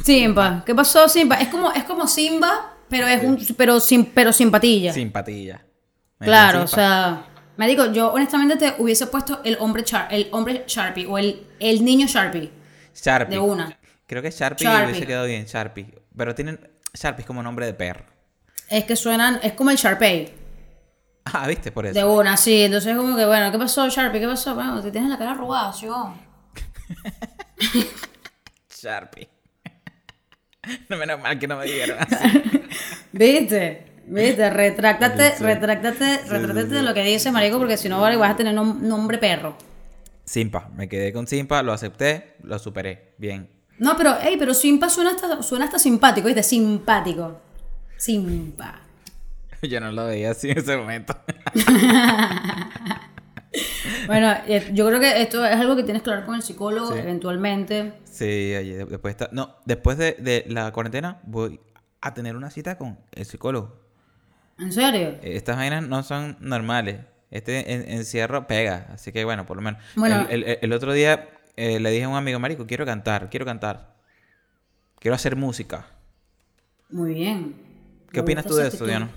Simba. 0.03 0.63
¿Qué 0.67 0.75
pasó, 0.75 1.09
Simba? 1.09 1.37
Es 1.37 1.49
como, 1.49 1.71
es 1.73 1.85
como 1.85 2.09
Simba, 2.09 2.75
pero 2.89 3.07
es 3.07 3.23
un, 3.23 3.39
pero 3.57 3.79
sin, 3.79 4.07
pero 4.07 4.33
sin 4.33 4.51
patilla. 4.51 4.93
Sin 4.93 5.13
patilla. 5.13 5.65
Me 6.19 6.27
Claro, 6.27 6.59
o 6.59 6.63
decían 6.63 7.25
Sea, 7.53 7.59
Marico, 7.59 7.93
yo 7.93 8.13
honestamente 8.13 8.57
te 8.57 8.75
hubiese 8.83 9.07
puesto 9.07 9.41
el 9.45 9.57
hombre 9.61 9.85
char, 9.85 10.09
el 10.11 10.29
hombre 10.33 10.65
Sharpie 10.67 11.07
o 11.07 11.19
el, 11.19 11.47
el 11.61 11.85
niño 11.85 12.07
Sharpie 12.07 12.51
Sharpie. 12.95 13.37
de 13.37 13.41
una. 13.41 13.79
Creo 14.07 14.23
que 14.23 14.31
Sharpie, 14.31 14.67
Sharpie. 14.67 14.91
hubiese 14.93 15.07
quedado 15.07 15.27
bien, 15.27 15.45
Sharpie. 15.47 15.87
Pero 16.17 16.35
tienen. 16.35 16.59
Sharpie 16.95 17.23
es 17.23 17.27
como 17.27 17.43
nombre 17.43 17.67
de 17.67 17.75
perro. 17.75 18.05
Es 18.69 18.85
que 18.85 18.97
suenan, 18.97 19.39
es 19.43 19.53
como 19.55 19.71
el 19.71 19.77
Sharpie 19.77 20.35
Ah, 21.25 21.47
viste, 21.47 21.71
por 21.73 21.87
eso. 21.87 21.99
de 21.99 22.05
una, 22.05 22.37
sí. 22.37 22.63
Entonces 22.63 22.91
es 22.93 22.97
como 22.99 23.17
que, 23.17 23.25
bueno, 23.25 23.51
¿qué 23.53 23.59
pasó, 23.59 23.89
Sharpie? 23.89 24.21
¿Qué 24.21 24.27
pasó? 24.27 24.55
Bueno, 24.55 24.83
te 24.83 24.91
tienes 24.91 25.09
la 25.11 25.19
cara 25.19 25.31
arrugada, 25.33 25.73
¿sí? 25.73 25.87
Sharpie. 28.83 29.29
no 30.89 30.97
menos 30.97 31.21
mal 31.21 31.39
que 31.39 31.47
no 31.47 31.57
me 31.57 31.65
dijeron 31.65 31.99
así. 32.01 32.41
¿Viste? 33.13 33.92
¿Viste? 34.07 34.51
Retráctate, 34.51 35.35
retráctate, 35.41 36.19
retráctate 36.29 36.67
de 36.75 36.83
lo 36.83 36.93
que 36.95 37.03
dice, 37.05 37.31
marico, 37.31 37.59
porque 37.59 37.77
si 37.77 37.89
no 37.89 38.01
vale, 38.01 38.17
vas 38.17 38.33
a 38.33 38.37
tener 38.37 38.55
nom- 38.55 38.79
nombre 38.81 39.19
perro. 39.19 39.57
Simpa. 40.25 40.71
Me 40.77 40.89
quedé 40.89 41.13
con 41.13 41.27
Simpa, 41.27 41.63
lo 41.63 41.73
acepté, 41.73 42.35
lo 42.43 42.59
superé. 42.59 43.15
Bien. 43.19 43.49
No, 43.79 43.97
pero, 43.97 44.15
hey, 44.21 44.37
pero 44.39 44.55
Simpa 44.55 44.89
suena 44.89 45.11
hasta, 45.11 45.43
suena 45.43 45.65
hasta 45.67 45.79
simpático, 45.79 46.27
¿viste? 46.27 46.43
Simpático. 46.43 47.41
Simpa. 47.97 48.81
Yo 49.63 49.81
no 49.81 49.93
lo 49.93 50.07
veía 50.07 50.31
así 50.33 50.51
en 50.51 50.59
ese 50.59 50.77
momento. 50.77 51.17
Bueno, 54.07 54.33
eh, 54.47 54.71
yo 54.73 54.87
creo 54.87 54.99
que 54.99 55.21
esto 55.23 55.45
es 55.45 55.55
algo 55.57 55.77
que 55.77 55.83
tienes 55.83 56.03
que 56.03 56.11
hablar 56.11 56.25
con 56.25 56.35
el 56.35 56.43
psicólogo 56.43 56.93
Sí. 56.95 56.99
eventualmente. 56.99 57.93
sí, 58.05 58.51
después 58.51 59.13
está. 59.13 59.29
No, 59.33 59.57
después 59.67 59.99
de, 59.99 60.13
de 60.19 60.45
la 60.49 60.73
cuarentena 60.73 61.21
voy 61.25 61.61
a 62.01 62.15
tener 62.15 62.35
una 62.37 62.51
cita 62.51 62.79
con 62.79 62.99
el 63.13 63.25
psicólogo. 63.27 63.82
¿En 64.63 64.73
serio? 64.73 65.17
Estas 65.23 65.57
vainas 65.57 65.87
no 65.87 66.03
son 66.03 66.37
normales. 66.41 67.01
Este 67.31 67.73
en- 67.73 67.89
encierro 67.91 68.47
pega. 68.47 68.89
Así 68.93 69.13
que 69.13 69.25
bueno, 69.25 69.47
por 69.47 69.57
lo 69.57 69.63
menos. 69.63 69.83
Bueno. 69.97 70.27
el, 70.31 70.45
el- 70.45 70.59
el 70.63 70.73
otro 70.73 70.93
día 70.93 71.29
eh, 71.57 71.81
le 71.81 71.91
dije 71.91 72.05
a 72.05 72.09
un 72.09 72.17
amigo, 72.17 72.39
Marico, 72.39 72.67
quiero 72.67 72.85
cantar, 72.87 73.29
quiero 73.31 73.45
cantar. 73.47 73.95
Quiero 74.99 75.15
hacer 75.15 75.35
música. 75.37 75.87
Muy 76.91 77.15
bien. 77.15 77.55
¿Qué 78.11 78.19
Me 78.19 78.23
opinas 78.23 78.47
tú 78.47 78.55
de 78.55 78.69
eso. 78.69 78.85
Diana? 78.87 79.11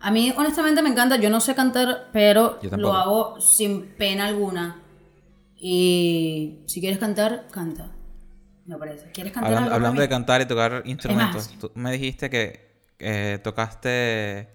A 0.00 0.10
mí, 0.10 0.32
honestamente, 0.36 0.82
me 0.82 0.88
encanta. 0.90 1.16
Yo 1.16 1.30
no 1.30 1.40
sé 1.40 1.54
cantar, 1.54 2.08
pero 2.12 2.58
lo 2.76 2.92
hago 2.94 3.40
sin 3.40 3.86
pena 3.96 4.26
alguna. 4.26 4.80
Y 5.56 6.60
si 6.66 6.80
quieres 6.80 6.98
cantar, 6.98 7.46
canta. 7.50 7.90
Me 8.66 8.76
parece. 8.76 9.10
¿Quieres 9.12 9.32
cantar 9.32 9.52
Hablando, 9.52 9.66
algo 9.66 9.76
hablando 9.76 10.02
de 10.02 10.08
cantar 10.08 10.40
y 10.40 10.46
tocar 10.46 10.82
instrumentos, 10.86 11.50
tú 11.60 11.70
me 11.74 11.92
dijiste 11.92 12.28
que 12.30 12.74
eh, 12.98 13.38
tocaste. 13.42 14.48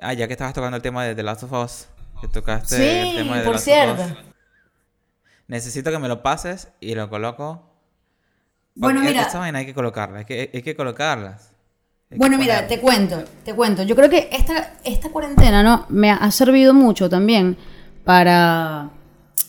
Ah, 0.00 0.12
ya 0.14 0.26
que 0.26 0.32
estabas 0.34 0.54
tocando 0.54 0.76
el 0.76 0.82
tema 0.82 1.04
de 1.04 1.14
The 1.14 1.22
Last 1.22 1.42
of 1.42 1.52
Us, 1.52 1.88
Que 2.20 2.28
tocaste 2.28 2.76
Sí, 2.76 2.82
el 2.82 3.16
tema 3.16 3.36
de 3.36 3.40
The 3.40 3.44
por 3.46 3.54
Last 3.54 3.68
of 3.68 3.74
cierto. 3.74 4.02
Us. 4.02 4.12
Necesito 5.48 5.90
que 5.90 5.98
me 5.98 6.08
lo 6.08 6.22
pases 6.22 6.68
y 6.80 6.94
lo 6.94 7.08
coloco. 7.10 7.66
Bueno, 8.74 9.00
mira. 9.00 9.22
Esta 9.22 9.40
vaina 9.40 9.58
hay 9.58 9.66
que 9.66 9.74
colocarla, 9.74 10.20
hay 10.20 10.24
que, 10.24 10.50
hay 10.54 10.62
que 10.62 10.76
colocarlas. 10.76 11.50
Hay 12.04 12.10
que 12.10 12.16
Bueno, 12.18 12.38
mira, 12.38 12.66
te 12.66 12.78
cuento, 12.80 13.24
te 13.44 13.54
cuento. 13.54 13.82
Yo 13.82 13.96
creo 13.96 14.08
que 14.08 14.28
esta, 14.32 14.74
esta 14.84 15.10
cuarentena, 15.10 15.62
¿no? 15.62 15.86
Me 15.88 16.10
ha 16.10 16.30
servido 16.30 16.72
mucho 16.72 17.08
también 17.10 17.56
para 18.04 18.90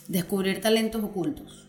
descubrir 0.08 0.60
talentos 0.60 1.04
ocultos. 1.04 1.68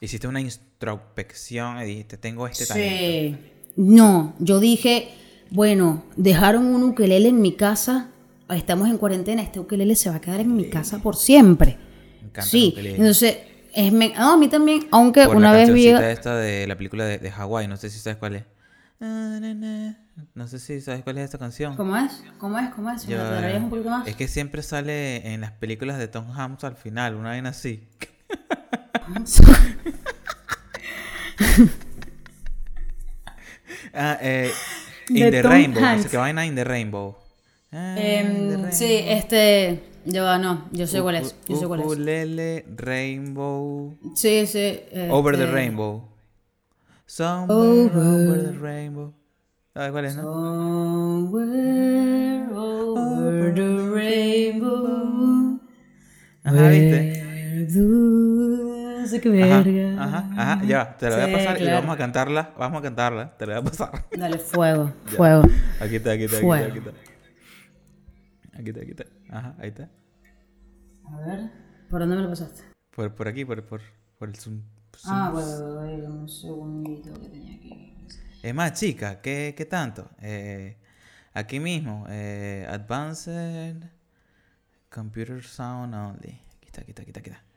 Hiciste 0.00 0.26
una 0.28 0.40
introspección 0.40 1.80
y 1.80 1.84
dijiste, 1.84 2.16
tengo 2.16 2.46
este 2.46 2.66
talento. 2.66 3.38
Sí. 3.38 3.50
No, 3.76 4.34
yo 4.38 4.60
dije, 4.60 5.12
bueno, 5.50 6.04
dejaron 6.16 6.66
un 6.66 6.82
ukelele 6.84 7.28
en 7.28 7.40
mi 7.40 7.54
casa, 7.54 8.10
estamos 8.50 8.88
en 8.88 8.98
cuarentena, 8.98 9.42
este 9.42 9.60
ukelele 9.60 9.96
se 9.96 10.10
va 10.10 10.16
a 10.16 10.20
quedar 10.20 10.40
en 10.40 10.54
mi 10.56 10.68
casa 10.70 10.98
por 11.00 11.16
siempre. 11.16 11.76
Me 12.20 12.28
encanta 12.28 12.50
Sí, 12.50 12.74
entonces, 12.76 13.38
es 13.72 13.92
me- 13.92 14.14
no, 14.14 14.32
a 14.32 14.36
mí 14.36 14.48
también, 14.48 14.86
aunque 14.90 15.24
Por 15.26 15.36
una 15.36 15.52
la 15.52 15.58
vez 15.58 15.72
vi... 15.72 15.86
esta 15.88 16.36
de 16.36 16.66
la 16.66 16.76
película 16.76 17.04
de, 17.04 17.18
de 17.18 17.30
Hawái, 17.30 17.68
no 17.68 17.76
sé 17.76 17.90
si 17.90 17.98
sabes 17.98 18.18
cuál 18.18 18.36
es. 18.36 18.44
Ah. 19.00 19.40
No 20.34 20.46
sé 20.48 20.58
si 20.58 20.80
sabes 20.80 21.02
cuál 21.02 21.18
es 21.18 21.24
esta 21.24 21.38
canción. 21.38 21.76
¿Cómo 21.76 21.96
es? 21.96 22.22
¿Cómo 22.38 22.58
es? 22.58 22.70
¿Cómo 22.70 22.90
es? 22.90 23.06
¿Me 23.06 23.14
Yo, 23.14 23.20
un 23.58 23.68
poquito 23.70 23.90
más? 23.90 24.06
Es 24.06 24.16
que 24.16 24.28
siempre 24.28 24.62
sale 24.62 25.34
en 25.34 25.40
las 25.40 25.50
películas 25.52 25.98
de 25.98 26.08
Tom 26.08 26.30
Hanks 26.30 26.64
al 26.64 26.76
final, 26.76 27.14
una 27.16 27.30
vaina 27.30 27.50
así. 27.50 27.86
ah, 33.92 34.18
eh, 34.20 34.52
In 35.08 35.30
the 35.30 35.42
Tom 35.42 35.52
Rainbow, 35.52 35.80
no 35.88 35.98
sé 35.98 36.02
Hanks. 36.02 36.10
qué 36.10 36.16
vaina 36.16 36.46
In 36.46 36.54
the 36.54 36.64
Rainbow. 36.64 37.16
Ah, 37.72 37.94
Em, 37.98 38.26
In 38.52 38.62
the 38.62 38.72
sí, 38.72 38.84
Rainbow. 38.86 39.12
este... 39.18 39.80
Yo 40.06 40.38
no, 40.38 40.68
yo 40.72 40.86
sé 40.86 41.00
cuál 41.00 41.14
es. 41.16 41.34
Yo 41.48 41.56
sé 41.56 41.66
cuál 41.66 41.80
es. 41.80 41.86
Ukulele, 41.86 42.66
Rainbow. 42.76 43.96
Sí, 44.14 44.46
sí. 44.46 44.80
Over 45.10 45.36
the 45.36 45.44
este, 45.44 45.54
Rainbow. 45.54 46.08
Somewhere 47.06 47.90
Over. 47.90 48.52
the 48.52 48.58
rainbow. 48.58 49.12
¿Sabes 49.72 49.92
cuál 49.92 50.04
es, 50.04 50.16
no? 50.16 50.22
Somewhere 51.34 52.46
over 52.54 53.54
the 53.54 53.90
rainbow. 53.94 55.58
Ajá, 56.44 56.68
¿viste? 56.68 57.22
where 57.22 57.66
dulce 59.04 59.20
que 59.20 59.42
Ajá, 59.42 59.62
verga. 59.62 60.02
ajá, 60.02 60.30
ajá, 60.36 60.64
ya, 60.64 60.96
te 60.96 61.10
la 61.10 61.16
voy 61.16 61.24
a 61.34 61.36
pasar 61.36 61.56
y 61.56 61.60
claro. 61.60 61.76
vamos 61.80 61.94
a 61.94 61.98
cantarla, 61.98 62.54
vamos 62.58 62.78
a 62.78 62.82
cantarla, 62.82 63.36
te 63.36 63.46
la 63.46 63.60
voy 63.60 63.68
a 63.68 63.70
pasar. 63.70 64.04
Dale, 64.16 64.38
fuego, 64.38 64.92
fuego. 65.06 65.42
Aquí 65.80 65.96
está, 65.96 66.12
aquí 66.12 66.24
está, 66.24 66.38
aquí 66.38 66.46
está, 66.46 66.66
aquí 66.66 66.78
está. 66.78 66.90
Aquí 68.58 68.68
está, 68.70 68.80
aquí 68.82 68.90
está. 68.90 69.04
Ajá, 69.36 69.54
ahí 69.58 69.68
está. 69.68 69.90
A 71.10 71.20
ver, 71.26 71.50
¿por 71.90 72.00
dónde 72.00 72.16
me 72.16 72.22
lo 72.22 72.28
pasaste? 72.30 72.62
Por, 72.94 73.14
por 73.14 73.28
aquí, 73.28 73.44
por, 73.44 73.62
por, 73.64 73.80
por 74.18 74.28
el 74.28 74.36
zoom. 74.36 74.62
Ah, 75.06 75.30
bueno, 75.32 75.48
bueno, 75.48 75.80
bueno, 75.80 76.14
un 76.20 76.28
segundito 76.28 77.12
que 77.20 77.28
tenía 77.28 77.56
aquí. 77.56 77.96
Es 78.42 78.54
más, 78.54 78.72
chica, 78.74 79.20
¿qué, 79.20 79.54
qué 79.56 79.64
tanto? 79.64 80.08
Eh, 80.20 80.76
aquí 81.32 81.58
mismo, 81.60 82.06
eh, 82.08 82.66
Advanced 82.70 83.76
Computer 84.90 85.42
Sound 85.42 85.94
Only. 85.94 86.40
Aquí 86.56 86.66
está, 86.66 86.80
aquí 86.82 86.90
está, 86.92 87.02
aquí 87.02 87.10
está, 87.10 87.20
aquí 87.20 87.30
está. 87.30 87.53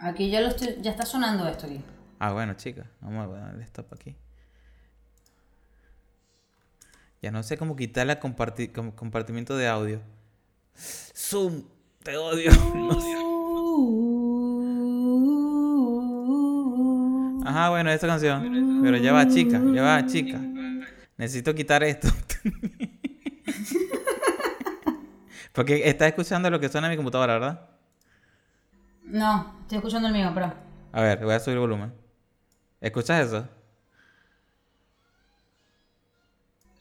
Aquí 0.00 0.30
ya 0.30 0.40
lo 0.40 0.48
estoy, 0.48 0.76
ya 0.80 0.92
está 0.92 1.04
sonando 1.04 1.46
esto 1.48 1.66
aquí. 1.66 1.80
Ah, 2.18 2.32
bueno, 2.32 2.54
chica, 2.54 2.86
vamos 3.00 3.28
a 3.28 3.38
darle 3.40 3.64
stop 3.64 3.92
aquí. 3.94 4.14
Ya 7.20 7.30
no 7.32 7.42
sé 7.42 7.58
cómo 7.58 7.74
quitar 7.74 8.08
el 8.08 8.18
comparti- 8.20 8.72
com- 8.72 8.92
compartimiento 8.92 9.56
de 9.56 9.66
audio. 9.68 10.00
Zoom, 10.76 11.64
te 12.02 12.16
odio. 12.16 12.52
Ajá, 17.44 17.70
bueno, 17.70 17.90
esta 17.90 18.06
canción. 18.06 18.80
Pero 18.82 18.96
ya 18.98 19.12
va, 19.12 19.26
chica, 19.28 19.60
ya 19.74 19.82
va, 19.82 20.06
chica. 20.06 20.38
Necesito 21.16 21.54
quitar 21.54 21.82
esto. 21.82 22.08
Porque 25.52 25.88
estás 25.88 26.08
escuchando 26.08 26.50
lo 26.50 26.60
que 26.60 26.68
suena 26.68 26.86
en 26.86 26.92
mi 26.92 26.96
computadora, 26.96 27.32
¿verdad? 27.34 27.68
No, 29.10 29.54
estoy 29.62 29.78
escuchando 29.78 30.08
el 30.08 30.14
mío, 30.14 30.30
pero. 30.34 30.52
A 30.92 31.02
ver, 31.02 31.22
voy 31.24 31.34
a 31.34 31.40
subir 31.40 31.54
el 31.56 31.60
volumen. 31.60 31.92
¿Escuchas 32.80 33.26
eso? 33.26 33.48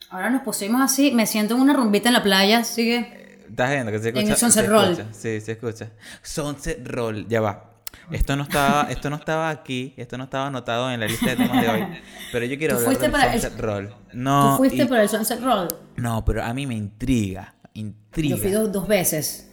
Ahora 0.10 0.30
nos 0.30 0.42
pusimos 0.44 0.82
así, 0.82 1.12
me 1.12 1.26
siento 1.26 1.56
en 1.56 1.62
una 1.62 1.74
rumbita 1.74 2.10
en 2.10 2.14
la 2.14 2.24
playa, 2.24 2.64
sigue. 2.64 3.44
¿Estás 3.50 3.72
viendo 3.72 3.92
que 3.92 4.00
se 4.00 4.10
el 4.10 4.18
escucha? 4.18 4.36
Sunset 4.38 4.66
se 4.66 4.70
Roll. 4.70 4.92
escucha, 4.92 5.08
Sí, 5.14 5.42
se 5.42 5.52
escucha. 5.54 5.90
Sunset 6.22 6.88
Roll, 6.88 7.28
ya 7.28 7.42
va. 7.42 7.74
Esto 8.12 8.36
no 8.36 8.44
estaba, 8.44 8.84
esto 8.90 9.10
no 9.10 9.18
estaba 9.18 9.50
aquí, 9.50 9.94
esto 9.98 10.18
no 10.18 10.26
estaba 10.26 10.48
anotado 10.48 10.92
en 10.92 11.00
la 11.02 11.08
lista 11.08 11.30
de 11.32 11.36
temas 11.38 11.62
de 11.62 11.68
hoy. 11.70 11.88
Pero 12.32 12.46
yo 12.46 12.58
quiero 12.58 12.76
hablar 12.76 12.86
fuiste 12.86 13.04
del 13.04 13.12
para 13.12 13.34
el- 13.34 13.42
Sunset 13.42 13.60
Roll. 13.60 13.96
No, 14.14 14.52
Tú 14.52 14.58
fuiste 14.58 14.84
y- 14.84 14.86
por 14.86 14.98
el 14.98 15.10
Sunset 15.10 15.42
Roll. 15.42 15.68
no, 15.98 16.24
pero 16.24 16.44
a 16.44 16.54
mí 16.54 16.66
me 16.68 16.76
intriga, 16.76 17.54
intriga. 17.74 18.36
Yo 18.38 18.42
fui 18.42 18.52
dos, 18.52 18.72
dos 18.72 18.88
veces. 18.88 19.47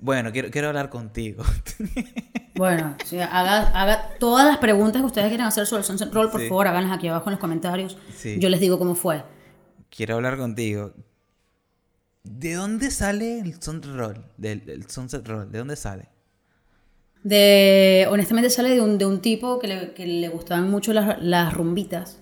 Bueno, 0.00 0.30
quiero, 0.32 0.50
quiero 0.50 0.68
hablar 0.68 0.90
contigo. 0.90 1.42
Bueno, 2.56 2.96
sí, 3.04 3.18
haga, 3.20 3.68
haga 3.78 4.08
todas 4.18 4.46
las 4.46 4.56
preguntas 4.56 5.02
que 5.02 5.06
ustedes 5.06 5.28
quieran 5.28 5.46
hacer 5.48 5.66
sobre 5.66 5.80
el 5.80 5.84
Sunset 5.84 6.10
Roll, 6.10 6.30
por 6.30 6.40
Sí. 6.40 6.48
favor, 6.48 6.66
háganlas 6.66 6.96
aquí 6.96 7.06
abajo 7.06 7.28
en 7.28 7.32
los 7.32 7.38
comentarios. 7.40 7.98
Sí. 8.16 8.38
Yo 8.40 8.48
les 8.48 8.60
digo 8.60 8.78
cómo 8.78 8.94
fue. 8.94 9.22
quiero 9.90 10.14
hablar 10.14 10.38
contigo. 10.38 10.94
¿De 12.24 12.54
dónde 12.54 12.90
sale 12.90 13.40
el 13.40 13.60
Sunset 13.62 13.94
Roll? 13.94 14.24
Del, 14.38 14.64
del 14.64 14.88
Sunset 14.88 15.26
Roll, 15.28 15.52
¿de 15.52 15.58
dónde 15.58 15.76
sale? 15.76 16.08
De, 17.22 18.06
honestamente 18.10 18.48
sale 18.50 18.70
de 18.70 18.80
un, 18.80 18.96
de 18.98 19.04
un 19.04 19.20
tipo 19.20 19.58
que 19.58 19.66
le, 19.68 19.92
que 19.92 20.06
le 20.06 20.28
gustaban 20.28 20.70
mucho 20.70 20.92
las, 20.94 21.20
las 21.22 21.52
rumbitas. 21.52 22.20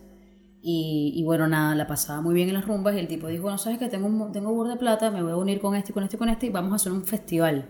Y, 0.66 1.12
y 1.14 1.22
bueno, 1.24 1.46
nada, 1.46 1.74
la 1.74 1.87
pasaba 1.87 2.22
muy 2.22 2.35
bien 2.35 2.48
en 2.48 2.55
las 2.55 2.64
rumbas. 2.64 2.94
Y 2.96 2.98
el 2.98 3.07
tipo 3.07 3.29
dijo, 3.29 3.42
bueno, 3.42 3.59
¿sabes 3.59 3.79
que 3.79 3.88
Tengo, 3.88 4.07
un, 4.07 4.33
tengo 4.33 4.50
burro 4.55 4.70
de 4.70 4.77
plata, 4.77 5.11
me 5.11 5.22
voy 5.22 5.33
a 5.33 5.37
unir 5.37 5.61
con 5.61 5.74
este, 5.77 5.92
y 5.92 5.94
con 5.94 6.03
este, 6.05 6.16
y 6.16 6.18
con 6.18 6.29
este, 6.31 6.46
y 6.46 6.48
vamos 6.50 6.72
a 6.72 6.77
hacer 6.77 6.90
un 6.92 7.05
festival. 7.05 7.66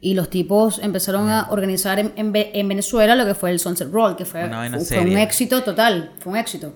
Y 0.00 0.14
los 0.14 0.28
tipos 0.28 0.80
empezaron 0.80 1.30
a 1.30 1.46
organizar 1.50 1.98
en, 2.00 2.12
en 2.16 2.32
Ve- 2.32 2.50
en 2.54 2.66
Venezuela 2.68 3.14
lo 3.14 3.24
que 3.24 3.34
fue 3.34 3.50
el 3.50 3.60
Sunset 3.60 3.90
Roll, 3.92 4.16
que 4.16 4.24
fue, 4.24 4.42
fue, 4.70 4.80
fue 4.86 4.98
un 5.12 5.18
éxito 5.18 5.62
total, 5.62 6.12
fue 6.18 6.32
un 6.32 6.38
éxito. 6.38 6.72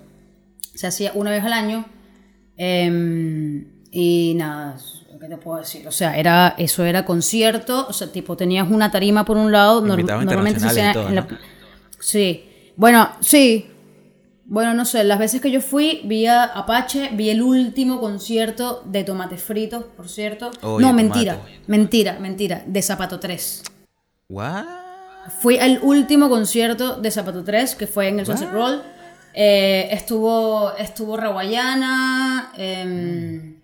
Se 0.74 0.86
hacía 0.86 1.10
una 1.14 1.30
vez 1.32 1.42
al 1.44 1.52
año. 1.52 1.84
em, 2.56 3.64
y 3.90 4.34
nada, 4.36 4.76
¿qué 5.20 5.26
te 5.28 5.36
puedo 5.36 5.58
decir? 5.58 5.86
O 5.88 5.92
sea, 5.92 6.16
era, 6.16 6.54
eso 6.58 6.84
era 6.84 7.04
concierto, 7.04 7.86
o 7.88 7.92
sea, 7.92 8.12
tipo, 8.12 8.36
tenías 8.36 8.70
una 8.70 8.90
tarima 8.90 9.24
por 9.24 9.36
un 9.36 9.50
lado, 9.50 9.80
norm- 9.82 9.96
normalmente 10.26 10.60
se 10.60 10.66
hacía 10.90 10.92
en 11.08 11.14
la- 11.16 11.26
Sí, 11.98 12.44
bueno, 12.76 13.08
sí. 13.20 13.66
Bueno, 14.50 14.74
no 14.74 14.84
sé, 14.84 15.04
las 15.04 15.20
veces 15.20 15.40
que 15.40 15.52
yo 15.52 15.60
fui, 15.60 16.00
vi 16.02 16.26
a 16.26 16.42
Apache, 16.42 17.10
vi 17.12 17.30
el 17.30 17.40
último 17.40 18.00
concierto 18.00 18.82
de 18.84 19.04
Tomates 19.04 19.40
Fritos, 19.40 19.84
por 19.96 20.08
cierto. 20.08 20.50
Oye, 20.62 20.84
no, 20.84 20.88
tomate. 20.88 21.04
mentira, 21.04 21.38
mentira, 21.68 22.18
mentira, 22.18 22.64
de 22.66 22.82
Zapato 22.82 23.20
3. 23.20 23.62
¿What? 24.28 24.64
Fui 25.38 25.56
al 25.56 25.78
último 25.82 26.28
concierto 26.28 26.96
de 26.96 27.12
Zapato 27.12 27.44
3, 27.44 27.76
que 27.76 27.86
fue 27.86 28.08
en 28.08 28.18
el 28.18 28.26
Sunset 28.26 28.50
Roll. 28.50 28.82
Eh, 29.34 29.88
estuvo, 29.92 30.76
estuvo 30.76 31.16
em, 32.56 33.54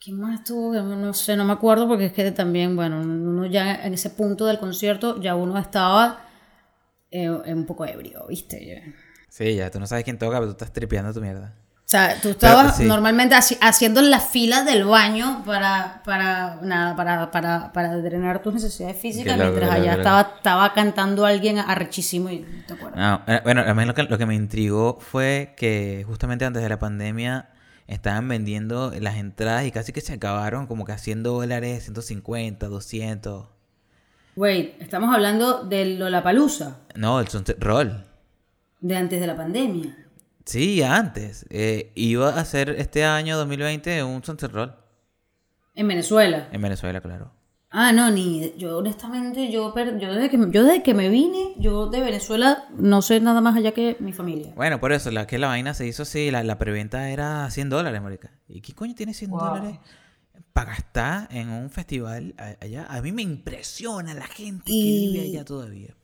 ¿Quién 0.00 0.20
más 0.20 0.40
estuvo? 0.40 0.72
No 0.72 1.14
sé, 1.14 1.36
no 1.36 1.44
me 1.44 1.52
acuerdo 1.52 1.86
porque 1.86 2.06
es 2.06 2.12
que 2.12 2.32
también, 2.32 2.74
bueno, 2.74 3.00
uno 3.00 3.46
ya 3.46 3.76
en 3.76 3.94
ese 3.94 4.10
punto 4.10 4.46
del 4.46 4.58
concierto 4.58 5.20
ya 5.20 5.36
uno 5.36 5.56
estaba 5.56 6.18
eh, 7.12 7.30
un 7.30 7.64
poco 7.64 7.86
ebrio, 7.86 8.26
¿viste? 8.28 8.92
Sí, 9.36 9.54
ya, 9.54 9.70
tú 9.70 9.78
no 9.78 9.86
sabes 9.86 10.02
quién 10.04 10.18
toca, 10.18 10.36
pero 10.38 10.46
tú 10.46 10.52
estás 10.52 10.72
tripeando 10.72 11.12
tu 11.12 11.20
mierda. 11.20 11.52
O 11.76 11.88
sea, 11.88 12.18
tú 12.22 12.30
estabas 12.30 12.78
sí. 12.78 12.84
normalmente 12.84 13.34
haci- 13.36 13.58
haciendo 13.60 14.00
la 14.00 14.18
fila 14.18 14.64
del 14.64 14.84
baño 14.84 15.42
para, 15.44 16.00
para, 16.06 16.56
nada, 16.62 16.96
para, 16.96 17.30
para, 17.30 17.70
para 17.72 17.96
drenar 17.98 18.40
tus 18.42 18.54
necesidades 18.54 18.96
físicas 18.98 19.36
loco, 19.36 19.50
mientras 19.50 19.68
loco, 19.68 19.82
allá 19.82 19.90
loco. 19.92 20.00
estaba, 20.00 20.20
estaba 20.38 20.72
cantando 20.72 21.26
alguien 21.26 21.58
arrechísimo 21.58 22.30
y 22.30 22.40
no 22.40 22.64
te 22.66 22.72
acuerdas. 22.72 22.96
No, 23.26 23.32
eh, 23.34 23.40
bueno, 23.44 23.60
a 23.60 23.74
mí 23.74 23.84
lo 23.84 23.92
que, 23.94 24.04
lo 24.04 24.16
que 24.16 24.24
me 24.26 24.34
intrigó 24.34 24.98
fue 25.00 25.54
que 25.58 26.02
justamente 26.08 26.46
antes 26.46 26.62
de 26.62 26.68
la 26.70 26.78
pandemia 26.78 27.50
estaban 27.88 28.26
vendiendo 28.26 28.90
las 28.98 29.16
entradas 29.16 29.66
y 29.66 29.70
casi 29.70 29.92
que 29.92 30.00
se 30.00 30.14
acabaron 30.14 30.66
como 30.66 30.86
que 30.86 30.92
a 30.92 30.98
100 30.98 31.22
dólares, 31.22 31.84
150, 31.84 32.66
200. 32.68 33.46
Wait, 34.34 34.80
estamos 34.82 35.14
hablando 35.14 35.62
de 35.62 35.84
Lollapalooza, 35.84 36.78
No, 36.94 37.20
el 37.20 37.28
Sunset 37.28 37.62
Roll. 37.62 38.04
De 38.86 38.96
antes 38.96 39.20
de 39.20 39.26
la 39.26 39.36
pandemia. 39.36 39.96
Sí, 40.44 40.82
antes. 40.82 41.44
Eh, 41.50 41.92
iba 41.96 42.28
a 42.28 42.44
ser 42.44 42.70
este 42.70 43.04
año 43.04 43.36
2020 43.36 44.02
un 44.04 44.22
Sunset 44.22 44.52
Roll. 44.52 44.74
En 45.74 45.88
Venezuela. 45.88 46.48
En 46.52 46.62
Venezuela, 46.62 47.00
claro. 47.00 47.32
Ah, 47.70 47.92
no, 47.92 48.10
ni 48.10 48.54
yo 48.56 48.78
honestamente, 48.78 49.50
yo, 49.50 49.74
per- 49.74 49.98
yo, 49.98 50.14
desde 50.14 50.30
que, 50.30 50.38
yo 50.50 50.62
desde 50.64 50.82
que 50.82 50.94
me 50.94 51.08
vine, 51.08 51.52
yo 51.58 51.88
de 51.88 52.00
Venezuela 52.00 52.64
no 52.78 53.02
sé 53.02 53.20
nada 53.20 53.40
más 53.40 53.56
allá 53.56 53.72
que 53.72 53.96
mi 54.00 54.12
familia. 54.12 54.52
Bueno, 54.54 54.80
por 54.80 54.92
eso, 54.92 55.10
la 55.10 55.26
que 55.26 55.36
la 55.38 55.48
vaina 55.48 55.74
se 55.74 55.86
hizo 55.86 56.04
así, 56.04 56.30
la, 56.30 56.42
la 56.44 56.58
preventa 56.58 57.10
era 57.10 57.50
100 57.50 57.68
dólares, 57.68 58.00
marica. 58.00 58.30
¿Y 58.48 58.60
qué 58.62 58.72
coño 58.72 58.94
tiene 58.94 59.12
100 59.12 59.30
Wow. 59.32 59.40
dólares 59.40 59.78
para 60.52 60.70
gastar 60.70 61.28
en 61.32 61.50
un 61.50 61.68
festival 61.68 62.34
allá. 62.60 62.86
A 62.88 63.02
mí 63.02 63.12
me 63.12 63.22
impresiona 63.22 64.14
la 64.14 64.26
gente 64.26 64.64
que 64.66 64.72
vive 64.72 65.20
allá 65.22 65.44
todavía. 65.44 65.94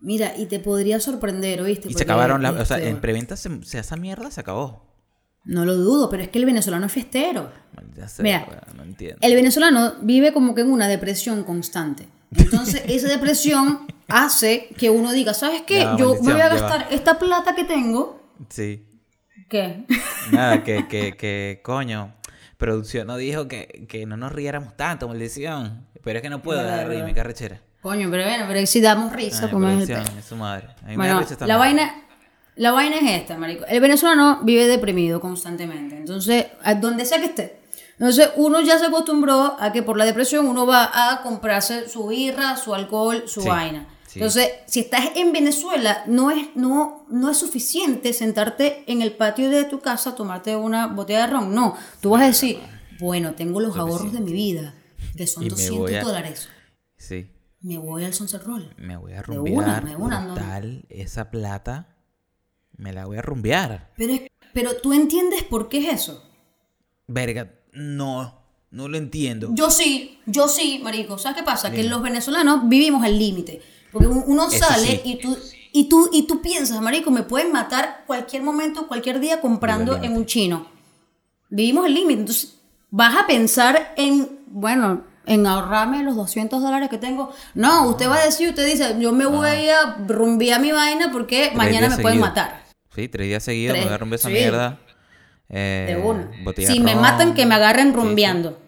Mira, 0.00 0.32
y 0.36 0.46
te 0.46 0.58
podría 0.60 0.98
sorprender, 1.00 1.60
¿oíste? 1.60 1.88
Y 1.90 1.94
se 1.94 2.04
acabaron 2.04 2.42
las... 2.42 2.54
O 2.58 2.64
sea, 2.64 2.78
este, 2.78 2.88
en 2.88 3.00
preventa 3.00 3.36
se, 3.36 3.62
se- 3.64 3.78
esa 3.78 3.96
mierda 3.96 4.30
se 4.30 4.40
acabó. 4.40 4.88
No 5.44 5.64
lo 5.64 5.74
dudo, 5.76 6.08
pero 6.10 6.22
es 6.22 6.28
que 6.28 6.38
el 6.38 6.44
venezolano 6.46 6.86
es 6.86 6.92
fiestero. 6.92 7.50
Sea, 8.06 8.22
Mira, 8.22 8.46
no 8.74 8.82
entiendo. 8.82 9.18
El 9.20 9.34
venezolano 9.34 9.94
vive 10.02 10.32
como 10.32 10.54
que 10.54 10.62
en 10.62 10.70
una 10.70 10.88
depresión 10.88 11.44
constante. 11.44 12.08
Entonces, 12.36 12.82
esa 12.86 13.08
depresión 13.16 13.86
hace 14.08 14.68
que 14.78 14.90
uno 14.90 15.12
diga, 15.12 15.34
¿sabes 15.34 15.62
qué? 15.66 15.84
Va, 15.84 15.96
Yo 15.96 16.14
me 16.22 16.32
voy 16.32 16.40
a 16.40 16.48
gastar 16.48 16.86
esta 16.90 17.18
plata 17.18 17.54
que 17.54 17.64
tengo. 17.64 18.22
Sí. 18.48 18.86
¿Qué? 19.48 19.84
Nada, 20.30 20.62
que, 20.62 20.86
que, 20.88 21.16
que, 21.16 21.60
coño, 21.62 22.14
producción 22.56 23.06
no 23.06 23.16
dijo 23.16 23.48
que, 23.48 23.86
que 23.88 24.06
no 24.06 24.16
nos 24.16 24.32
riéramos 24.32 24.76
tanto, 24.76 25.08
maldición. 25.08 25.86
Pero 26.02 26.18
es 26.18 26.22
que 26.22 26.30
no 26.30 26.42
puedo 26.42 26.62
dar 26.62 26.86
reírme, 26.86 27.12
verdad. 27.12 27.60
Coño, 27.82 28.08
pero 28.10 28.24
bueno, 28.24 28.44
pero 28.46 28.66
si 28.66 28.80
damos 28.80 29.12
risa, 29.12 29.46
Ay, 29.46 29.50
como 29.50 29.66
es 29.68 29.72
el 29.72 29.86
producción, 29.86 30.04
pedo. 30.06 30.18
es 30.18 30.24
su 30.26 30.36
madre. 30.36 30.66
A 30.82 30.86
mí 30.88 30.96
me 30.96 31.06
da 31.08 31.14
Bueno, 31.14 31.20
risa 31.28 31.46
la 31.46 31.56
vaina, 31.56 31.94
la 32.56 32.72
vaina 32.72 32.96
es 32.96 33.20
esta, 33.22 33.38
marico. 33.38 33.64
El 33.66 33.80
venezolano 33.80 34.40
vive 34.42 34.66
deprimido 34.66 35.20
constantemente. 35.20 35.96
Entonces, 35.96 36.46
a 36.62 36.74
donde 36.74 37.04
sea 37.06 37.18
que 37.18 37.26
esté. 37.26 37.60
Entonces, 37.98 38.30
uno 38.36 38.60
ya 38.60 38.78
se 38.78 38.86
acostumbró 38.86 39.56
a 39.58 39.72
que 39.72 39.82
por 39.82 39.96
la 39.96 40.04
depresión 40.04 40.46
uno 40.46 40.66
va 40.66 40.90
a 41.12 41.22
comprarse 41.22 41.88
su 41.88 42.08
birra, 42.08 42.56
su 42.56 42.74
alcohol, 42.74 43.24
su 43.26 43.42
Sí, 43.42 43.48
vaina. 43.48 43.86
sí. 44.06 44.18
Entonces, 44.18 44.50
si 44.66 44.80
estás 44.80 45.10
en 45.16 45.32
Venezuela, 45.32 46.02
no 46.06 46.30
es, 46.30 46.48
no, 46.54 47.06
no 47.08 47.30
es 47.30 47.36
suficiente 47.38 48.12
sentarte 48.12 48.84
en 48.88 49.00
el 49.02 49.12
patio 49.12 49.48
de 49.50 49.64
tu 49.64 49.80
casa 49.80 50.10
a 50.10 50.14
tomarte 50.14 50.56
una 50.56 50.86
botella 50.86 51.20
de 51.22 51.26
ron. 51.32 51.54
No, 51.54 51.76
tú 52.00 52.10
vas 52.10 52.22
a 52.22 52.26
decir, 52.26 52.58
bueno, 52.98 53.34
tengo 53.34 53.60
los 53.60 53.76
ahorros 53.76 54.12
de 54.12 54.20
mi 54.20 54.32
vida, 54.32 54.74
que 55.16 55.26
son 55.26 55.42
Y 55.44 55.46
me 55.46 55.50
200 55.50 55.78
voy 55.78 55.94
a- 55.94 56.02
dólares. 56.02 56.48
Sí, 56.96 57.26
Me 57.62 57.76
voy 57.78 58.04
al 58.04 58.14
Sunset 58.14 58.42
Roll. 58.44 58.72
me 58.78 58.96
voy 58.96 59.12
a 59.12 59.16
una, 59.16 59.22
rumbear. 59.22 59.84
de 59.84 59.96
una, 59.96 60.20
no. 60.20 60.32
brutal, 60.34 60.84
esa 60.88 61.30
plata 61.30 61.94
me 62.76 62.92
la 62.92 63.04
voy 63.06 63.18
a 63.18 63.22
rumbear. 63.22 63.90
Pero, 63.96 64.14
es- 64.14 64.22
pero 64.54 64.76
tú 64.76 64.92
entiendes 64.92 65.42
por 65.42 65.68
qué 65.68 65.86
es 65.88 66.02
eso. 66.02 66.24
Verga, 67.06 67.50
no, 67.72 68.40
no 68.70 68.88
lo 68.88 68.96
entiendo. 68.96 69.50
Yo 69.52 69.70
sí, 69.70 70.18
yo 70.26 70.48
sí, 70.48 70.80
marico. 70.82 71.18
¿Sabes 71.18 71.38
qué 71.38 71.42
pasa? 71.44 71.70
Que 71.70 71.84
los 71.84 72.00
venezolanos 72.02 72.68
vivimos 72.68 73.04
al 73.04 73.18
límite. 73.18 73.60
Porque 73.92 74.08
un- 74.08 74.24
uno 74.26 74.48
Eso 74.48 74.64
sale 74.64 74.86
sí. 74.86 75.00
y 75.04 75.16
tú 75.18 75.36
y 75.72 75.88
tú 75.88 76.08
y 76.12 76.26
tú 76.26 76.40
piensas, 76.40 76.80
marico, 76.80 77.10
me 77.10 77.22
pueden 77.24 77.52
matar 77.52 78.04
cualquier 78.06 78.42
momento, 78.42 78.88
cualquier 78.88 79.20
día 79.20 79.40
comprando 79.40 80.02
en 80.02 80.12
un 80.16 80.24
chino. 80.26 80.66
Vivimos 81.50 81.84
al 81.84 81.94
límite. 81.94 82.20
Entonces, 82.20 82.58
vas 82.90 83.16
a 83.16 83.26
pensar 83.26 83.92
en, 83.96 84.40
bueno, 84.46 85.04
en 85.30 85.46
ahorrarme 85.46 86.02
los 86.02 86.16
200 86.16 86.60
dólares 86.60 86.88
que 86.88 86.98
tengo. 86.98 87.32
No, 87.54 87.88
usted 87.88 88.08
va 88.08 88.16
a 88.16 88.24
decir, 88.24 88.48
usted 88.48 88.66
dice, 88.66 88.96
yo 88.98 89.12
me 89.12 89.26
voy 89.26 89.68
a 89.68 89.94
rumbear 90.06 90.60
mi 90.60 90.72
vaina 90.72 91.10
porque 91.12 91.44
Tres 91.46 91.56
mañana 91.56 91.88
me 91.88 91.98
pueden 92.02 92.18
matar. 92.18 92.64
Sí, 92.94 93.06
tres 93.08 93.28
días 93.28 93.44
seguidos 93.44 93.78
me 93.78 93.84
voy 93.84 93.92
a 93.92 93.98
rumbear 93.98 94.18
esa 94.18 94.28
sí. 94.28 94.34
mierda. 94.34 94.78
Eh, 95.48 95.84
De 95.88 95.96
una. 95.96 96.30
botella 96.42 96.68
Si 96.68 96.80
me 96.80 96.96
matan, 96.96 97.34
que 97.34 97.46
me 97.46 97.54
agarren 97.54 97.94
rumbeando. 97.94 98.60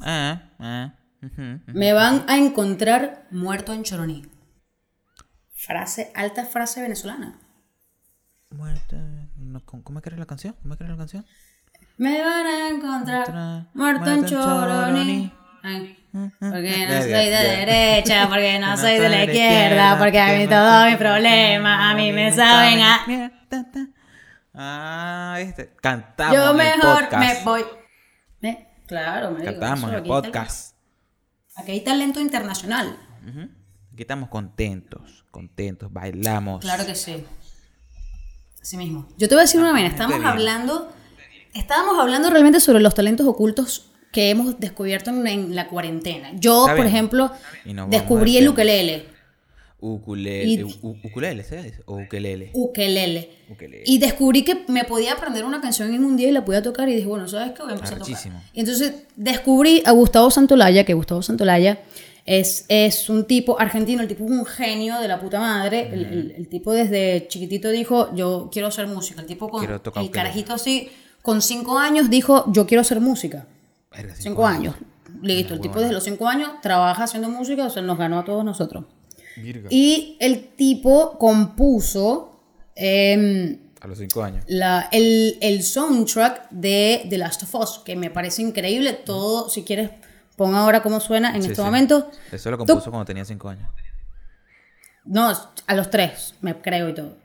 Ah, 0.00 0.42
ah, 0.58 0.94
ujú, 1.22 1.42
ujú. 1.42 1.60
Me 1.78 1.92
van 1.92 2.24
a 2.28 2.36
encontrar 2.38 3.26
muerto 3.30 3.72
en 3.72 3.84
Choroní. 3.84 4.26
Frase, 5.54 6.10
alta 6.14 6.44
frase 6.44 6.82
venezolana. 6.82 7.38
Muerta. 8.50 8.96
no, 9.36 9.60
¿Cómo 9.64 9.98
es 9.98 10.02
que 10.02 10.08
era 10.08 10.18
la 10.18 10.26
canción? 10.26 10.56
¿Cómo 10.60 10.74
es 10.74 10.78
que 10.78 10.84
era 10.84 10.94
la 10.94 10.98
canción? 10.98 11.24
Me 11.98 12.20
van 12.22 12.46
a 12.46 12.68
encontrar 12.68 13.66
muerto 13.74 14.06
en 14.06 14.10
muerto 14.10 14.10
en 14.10 14.24
Choroní. 14.24 15.30
Choroní. 15.30 15.32
Ay, 15.62 15.99
Porque 16.12 16.86
no 16.88 17.02
soy 17.02 17.10
de 17.10 17.30
derecha, 17.30 18.28
porque 18.28 18.58
no 18.58 18.76
soy 18.76 18.98
de 18.98 19.08
la 19.08 19.24
izquierda, 19.24 19.98
porque 19.98 20.18
a 20.18 20.36
mí 20.36 20.46
todos 20.46 20.86
mis 20.86 20.96
problemas, 20.96 21.92
a 21.92 21.94
mí 21.94 22.12
me 22.12 22.32
saben 22.32 22.80
a... 22.80 23.32
Ah, 24.52 25.36
este. 25.38 25.72
Cantamos 25.80 26.36
Yo 26.36 26.50
el 26.50 26.56
mejor 26.56 27.04
podcast. 27.04 27.38
me 27.38 27.44
voy. 27.44 27.64
¿Eh? 28.42 28.68
Claro, 28.86 29.30
me 29.30 29.40
digo, 29.40 29.52
Cantamos 29.52 29.90
en 29.90 29.96
el 29.96 30.02
hay 30.02 30.08
podcast. 30.08 30.76
Aquí 31.56 31.72
hay 31.72 31.80
talento 31.82 32.20
internacional. 32.20 32.98
Aquí 33.92 34.02
estamos 34.02 34.28
contentos, 34.28 35.24
contentos, 35.30 35.92
bailamos. 35.92 36.62
Claro 36.62 36.84
que 36.84 36.94
sí. 36.94 37.24
Así 38.60 38.76
mismo. 38.76 39.08
Yo 39.16 39.28
te 39.28 39.34
voy 39.34 39.40
a 39.40 39.44
decir 39.44 39.60
una 39.60 39.72
vaina. 39.72 39.94
bien. 40.06 40.24
hablando, 40.24 40.92
estábamos 41.54 41.98
hablando 41.98 42.30
realmente 42.30 42.60
sobre 42.60 42.80
los 42.80 42.94
talentos 42.94 43.26
ocultos 43.26 43.89
que 44.12 44.30
hemos 44.30 44.58
descubierto 44.58 45.10
en, 45.10 45.26
en 45.26 45.54
la 45.54 45.68
cuarentena. 45.68 46.30
Yo, 46.38 46.64
por 46.76 46.86
ejemplo, 46.86 47.30
descubrí 47.90 48.36
el 48.36 48.44
tema. 48.44 48.52
ukelele. 48.52 49.04
Ukulele. 49.82 50.44
Y- 50.52 50.56
u- 50.82 50.96
ukulele, 51.04 51.42
¿se 51.42 51.62
dice? 51.62 51.82
O 51.86 51.96
ukelele. 51.96 52.50
Ukelele. 52.52 53.30
Ukelele. 53.48 53.82
Y 53.86 53.98
descubrí 53.98 54.42
que 54.42 54.64
me 54.68 54.84
podía 54.84 55.12
aprender 55.14 55.44
una 55.44 55.60
canción 55.62 55.94
en 55.94 56.04
un 56.04 56.16
día 56.18 56.28
y 56.28 56.32
la 56.32 56.44
podía 56.44 56.62
tocar 56.62 56.88
y 56.90 56.94
dije, 56.96 57.06
bueno, 57.06 57.26
¿sabes 57.28 57.52
qué? 57.52 57.62
Voy 57.62 57.70
a 57.70 57.74
empezar 57.76 57.96
a 57.96 58.00
tocar. 58.00 58.22
Y 58.52 58.60
entonces 58.60 58.92
descubrí 59.16 59.82
a 59.86 59.92
Gustavo 59.92 60.30
Santolaya, 60.30 60.84
que 60.84 60.92
Gustavo 60.92 61.22
Santolaya 61.22 61.80
es, 62.26 62.66
es 62.68 63.08
un 63.08 63.24
tipo 63.24 63.58
argentino, 63.58 64.02
el 64.02 64.08
tipo 64.08 64.24
es 64.24 64.30
un 64.30 64.44
genio 64.44 65.00
de 65.00 65.08
la 65.08 65.18
puta 65.18 65.40
madre. 65.40 65.88
El, 65.92 66.04
el- 66.04 66.30
el 66.36 66.48
tipo 66.48 66.72
desde 66.74 67.26
chiquitito 67.28 67.70
dijo, 67.70 68.14
yo 68.14 68.50
quiero 68.52 68.68
hacer 68.68 68.86
música. 68.86 69.22
El 69.22 69.26
tipo 69.28 69.48
con 69.48 69.62
el 70.04 70.10
carajito 70.10 70.52
así, 70.52 70.90
con 71.22 71.40
cinco 71.40 71.78
años, 71.78 72.10
dijo, 72.10 72.44
yo 72.52 72.66
quiero 72.66 72.82
hacer 72.82 73.00
música. 73.00 73.46
Verga, 73.90 74.14
Cinco 74.16 74.46
años. 74.46 74.74
Listo, 75.22 75.54
el 75.54 75.60
tipo 75.60 75.80
desde 75.80 75.92
los 75.92 76.04
cinco 76.04 76.28
años 76.28 76.50
trabaja 76.62 77.04
haciendo 77.04 77.28
música, 77.28 77.66
o 77.66 77.70
sea, 77.70 77.82
nos 77.82 77.98
ganó 77.98 78.20
a 78.20 78.24
todos 78.24 78.44
nosotros. 78.44 78.84
Virga. 79.36 79.68
Y 79.70 80.16
el 80.20 80.54
tipo 80.54 81.18
compuso 81.18 82.40
em, 82.76 83.58
A 83.80 83.88
los 83.88 83.98
cinco 83.98 84.22
años. 84.22 84.44
la- 84.46 84.88
el, 84.92 85.36
el 85.40 85.62
soundtrack 85.64 86.50
de 86.50 87.06
The 87.10 87.18
Last 87.18 87.42
of 87.42 87.54
Us, 87.56 87.78
que 87.84 87.96
me 87.96 88.10
parece 88.10 88.42
increíble. 88.42 88.92
Todo, 88.92 89.48
si 89.50 89.64
quieres, 89.64 89.90
pon 90.36 90.54
ahora 90.54 90.82
cómo 90.82 91.00
suena 91.00 91.30
en 91.34 91.42
Sí, 91.42 91.48
este 91.50 91.56
sí. 91.56 91.62
momento. 91.62 92.08
Eso 92.30 92.50
lo 92.50 92.58
Tú- 92.58 92.66
compuso 92.66 92.90
cuando 92.90 93.04
tenía 93.06 93.24
cinco 93.24 93.48
años. 93.48 93.68
No, 95.04 95.32
a 95.66 95.74
los 95.74 95.90
tres, 95.90 96.34
me 96.40 96.60
creo 96.60 96.88
y 96.90 96.94
todo. 96.94 97.16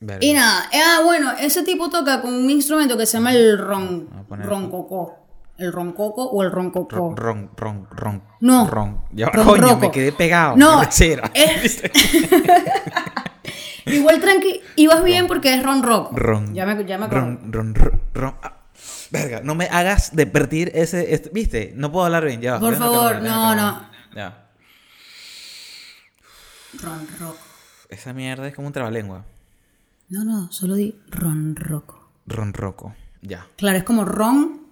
Verga. 0.00 0.24
Y 0.24 0.32
nada, 0.32 0.70
ah, 0.72 1.00
bueno, 1.04 1.32
ese 1.40 1.64
tipo 1.64 1.90
toca 1.90 2.22
con 2.22 2.32
un 2.32 2.48
instrumento 2.50 2.96
que 2.96 3.04
se 3.06 3.14
llama 3.16 3.32
el 3.32 3.58
ron, 3.58 4.08
roncocó. 4.28 5.26
El 5.58 5.72
roncoco 5.72 6.24
o 6.24 6.42
el 6.44 6.50
roncocó. 6.52 7.14
Ron, 7.16 7.50
ron, 7.56 7.88
ron. 7.90 8.22
No. 8.40 8.66
Ron. 8.68 9.02
Ya, 9.12 9.26
Ron 9.26 9.46
coño, 9.46 9.62
roco. 9.62 9.78
me 9.80 9.90
quedé 9.90 10.12
pegado. 10.12 10.56
No, 10.56 10.82
es- 10.82 11.00
Igual 13.86 14.20
tranqui, 14.20 14.60
ibas 14.76 15.02
bien 15.02 15.26
porque 15.26 15.54
es 15.54 15.62
ron 15.62 15.82
rock. 15.82 16.12
Ron. 16.12 16.54
Ya 16.54 16.66
me, 16.66 16.84
ya 16.84 16.98
me 16.98 17.06
acuerdo. 17.06 17.24
Ron, 17.26 17.52
ron, 17.52 17.74
ron, 17.74 18.00
ron. 18.14 18.34
Ah, 18.42 18.58
verga, 19.10 19.40
no 19.42 19.54
me 19.56 19.64
hagas 19.66 20.14
depertir 20.14 20.70
ese, 20.74 21.12
este- 21.14 21.30
¿Viste? 21.30 21.72
No 21.74 21.90
puedo 21.90 22.04
hablar 22.06 22.24
bien, 22.24 22.40
ya. 22.40 22.60
Por 22.60 22.76
favor, 22.76 23.20
no, 23.22 23.54
no. 23.56 23.88
Ya. 24.14 24.46
Ron 26.82 27.06
rock. 27.18 27.36
Esa 27.88 28.12
mierda 28.12 28.46
es 28.46 28.54
como 28.54 28.66
un 28.68 28.72
trabalengua. 28.72 29.24
No, 30.10 30.24
no, 30.24 30.52
solo 30.52 30.74
di 30.74 30.94
ron 31.08 31.56
roco. 31.56 32.08
Ron 32.26 32.52
roco. 32.52 32.94
Ya. 33.22 33.46
Claro, 33.56 33.78
es 33.78 33.84
como 33.84 34.04
ron 34.04 34.67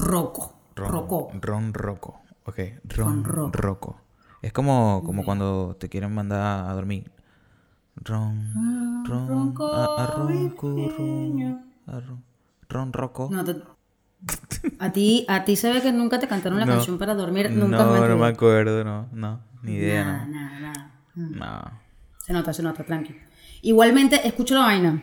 roco. 0.00 0.56
Ron, 0.76 0.88
Roco. 0.92 1.28
Ron 1.40 1.74
roco. 1.74 2.20
Ok. 2.44 2.58
Ron, 2.84 3.24
roco. 3.24 3.50
roco. 3.52 4.00
Es 4.42 4.52
como, 4.52 5.02
como 5.04 5.24
cuando 5.24 5.76
te 5.78 5.88
quieren 5.88 6.14
mandar 6.14 6.68
a 6.68 6.72
dormir. 6.72 7.10
Ron, 7.96 9.04
ron, 9.04 9.54
a, 9.60 10.02
a 10.04 10.06
ronco, 10.06 10.72
ron, 10.96 11.64
a 11.86 12.00
ron, 12.00 12.24
ron 12.68 12.92
roco. 12.92 13.28
No, 13.30 13.44
te- 13.44 13.56
a 14.78 14.92
ti, 14.92 15.26
a 15.28 15.44
ti 15.44 15.56
se 15.56 15.70
ve 15.72 15.82
que 15.82 15.92
nunca 15.92 16.18
te 16.18 16.28
cantaron 16.28 16.58
la 16.60 16.66
No. 16.66 16.74
canción 16.76 16.98
para 16.98 17.14
dormir, 17.14 17.50
nunca 17.50 17.84
no, 17.84 17.94
tu 17.96 18.08
no 18.08 18.16
me 18.16 18.26
acuerdo, 18.28 18.84
no, 18.84 19.08
no, 19.12 19.40
ni 19.62 19.72
idea, 19.72 20.04
Nada, 20.04 20.26
no. 20.26 20.32
nada, 20.32 20.60
nada. 20.60 20.90
No. 21.14 21.80
Se 22.18 22.32
nota, 22.32 22.52
se 22.54 22.62
nota, 22.62 22.84
tranqui. 22.84 23.14
Igualmente, 23.62 24.26
escucho 24.26 24.54
la 24.54 24.60
vaina. 24.60 25.02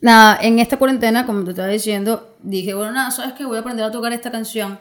Nada, 0.00 0.38
en 0.40 0.58
esta 0.58 0.76
cuarentena, 0.76 1.26
como 1.26 1.44
te 1.44 1.50
estaba 1.50 1.68
diciendo, 1.68 2.36
dije, 2.42 2.74
bueno, 2.74 2.92
nada, 2.92 3.10
¿sabes 3.10 3.34
qué? 3.34 3.44
Voy 3.44 3.56
a 3.56 3.60
aprender 3.60 3.84
a 3.84 3.90
tocar 3.90 4.12
esta 4.12 4.30
canción. 4.30 4.78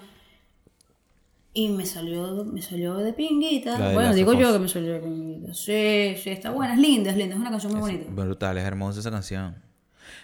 Y 1.54 1.70
me 1.70 1.88
salió, 1.88 2.46
me 2.46 2.62
salió 2.62 2.98
de 2.98 3.14
pinguita. 3.14 3.78
De 3.78 3.94
Bueno, 3.96 4.14
digo 4.14 4.34
yo 4.34 4.54
que 4.54 4.60
me 4.60 4.70
salió 4.70 4.94
de 4.94 5.00
pinguita. 5.00 5.54
Sí, 5.54 6.16
sí, 6.22 6.30
está 6.30 6.52
buena, 6.52 6.76
es 6.76 6.80
linda, 6.80 7.10
es 7.10 7.18
linda, 7.18 7.34
es 7.34 7.42
una 7.42 7.50
canción 7.50 7.72
muy 7.74 7.82
bonita. 7.82 8.12
Brutal, 8.12 8.58
es 8.60 8.64
hermosa 8.64 9.00
esa 9.00 9.10
canción. 9.10 9.56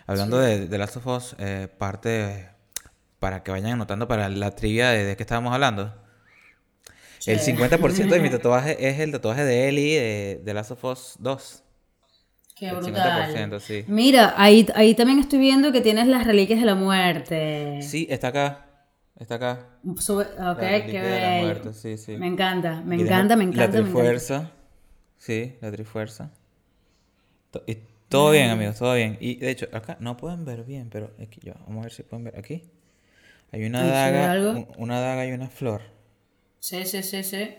Hablando 0.05 0.37
de, 0.37 0.67
de 0.67 0.77
Last 0.77 0.97
of 0.97 1.07
Us, 1.07 1.35
eh, 1.39 1.67
parte 1.77 2.49
para 3.17 3.41
que 3.41 3.51
vayan 3.51 3.71
anotando 3.71 4.07
para 4.07 4.29
la 4.29 4.51
trivia 4.51 4.89
de, 4.89 5.05
de 5.05 5.15
qué 5.17 5.23
estábamos 5.23 5.53
hablando. 5.53 5.93
El 7.25 7.39
50% 7.39 8.09
de 8.09 8.19
mi 8.19 8.29
tatuaje 8.31 8.87
es 8.87 8.99
el 8.99 9.11
tatuaje 9.11 9.45
de 9.45 9.69
Ellie 9.69 9.99
de, 9.99 10.41
de 10.43 10.53
Last 10.53 10.71
of 10.71 10.83
Us 10.83 11.15
2. 11.19 11.63
Qué 12.63 12.69
El 12.69 12.75
brutal. 12.77 12.93
50%, 12.93 13.59
sí. 13.59 13.83
Mira, 13.87 14.33
ahí, 14.37 14.65
ahí 14.75 14.95
también 14.95 15.19
estoy 15.19 15.39
viendo 15.39 15.71
que 15.71 15.81
tienes 15.81 16.07
las 16.07 16.25
reliquias 16.25 16.59
de 16.59 16.65
la 16.65 16.75
muerte. 16.75 17.81
Sí, 17.81 18.07
está 18.09 18.29
acá. 18.29 18.65
Está 19.19 19.35
acá. 19.35 19.67
Sube- 19.99 20.27
ok, 20.51 20.59
qué 20.89 21.01
bello. 21.01 21.73
sí, 21.73 21.97
sí. 21.97 22.17
Me 22.17 22.27
encanta, 22.27 22.81
me 22.85 22.95
Y 22.95 23.01
encanta, 23.01 23.35
me 23.35 23.43
encanta, 23.43 23.61
La 23.61 23.67
me 23.67 23.77
encanta. 23.79 23.83
trifuerza. 23.83 24.51
Sí, 25.17 25.55
la 25.61 25.71
trifuerza. 25.71 26.31
Y 27.67 27.77
todo 28.09 28.31
bien, 28.31 28.49
amigos, 28.49 28.77
todo 28.79 28.95
bien. 28.95 29.17
Y 29.19 29.35
de 29.35 29.51
hecho, 29.51 29.67
acá 29.71 29.97
no 29.99 30.17
pueden 30.17 30.45
ver 30.45 30.63
bien, 30.63 30.89
pero 30.91 31.11
aquí 31.21 31.39
yo, 31.43 31.53
vamos 31.67 31.79
a 31.79 31.83
ver 31.83 31.91
si 31.93 32.03
pueden 32.03 32.23
ver 32.25 32.37
aquí. 32.37 32.63
Hay 33.51 33.65
una 33.65 33.83
daga, 33.85 34.35
una 34.77 34.99
daga 34.99 35.25
y 35.27 35.31
una 35.33 35.49
flor. 35.49 35.81
Sí, 36.59 36.85
sí, 36.85 37.03
sí, 37.03 37.23
sí. 37.23 37.49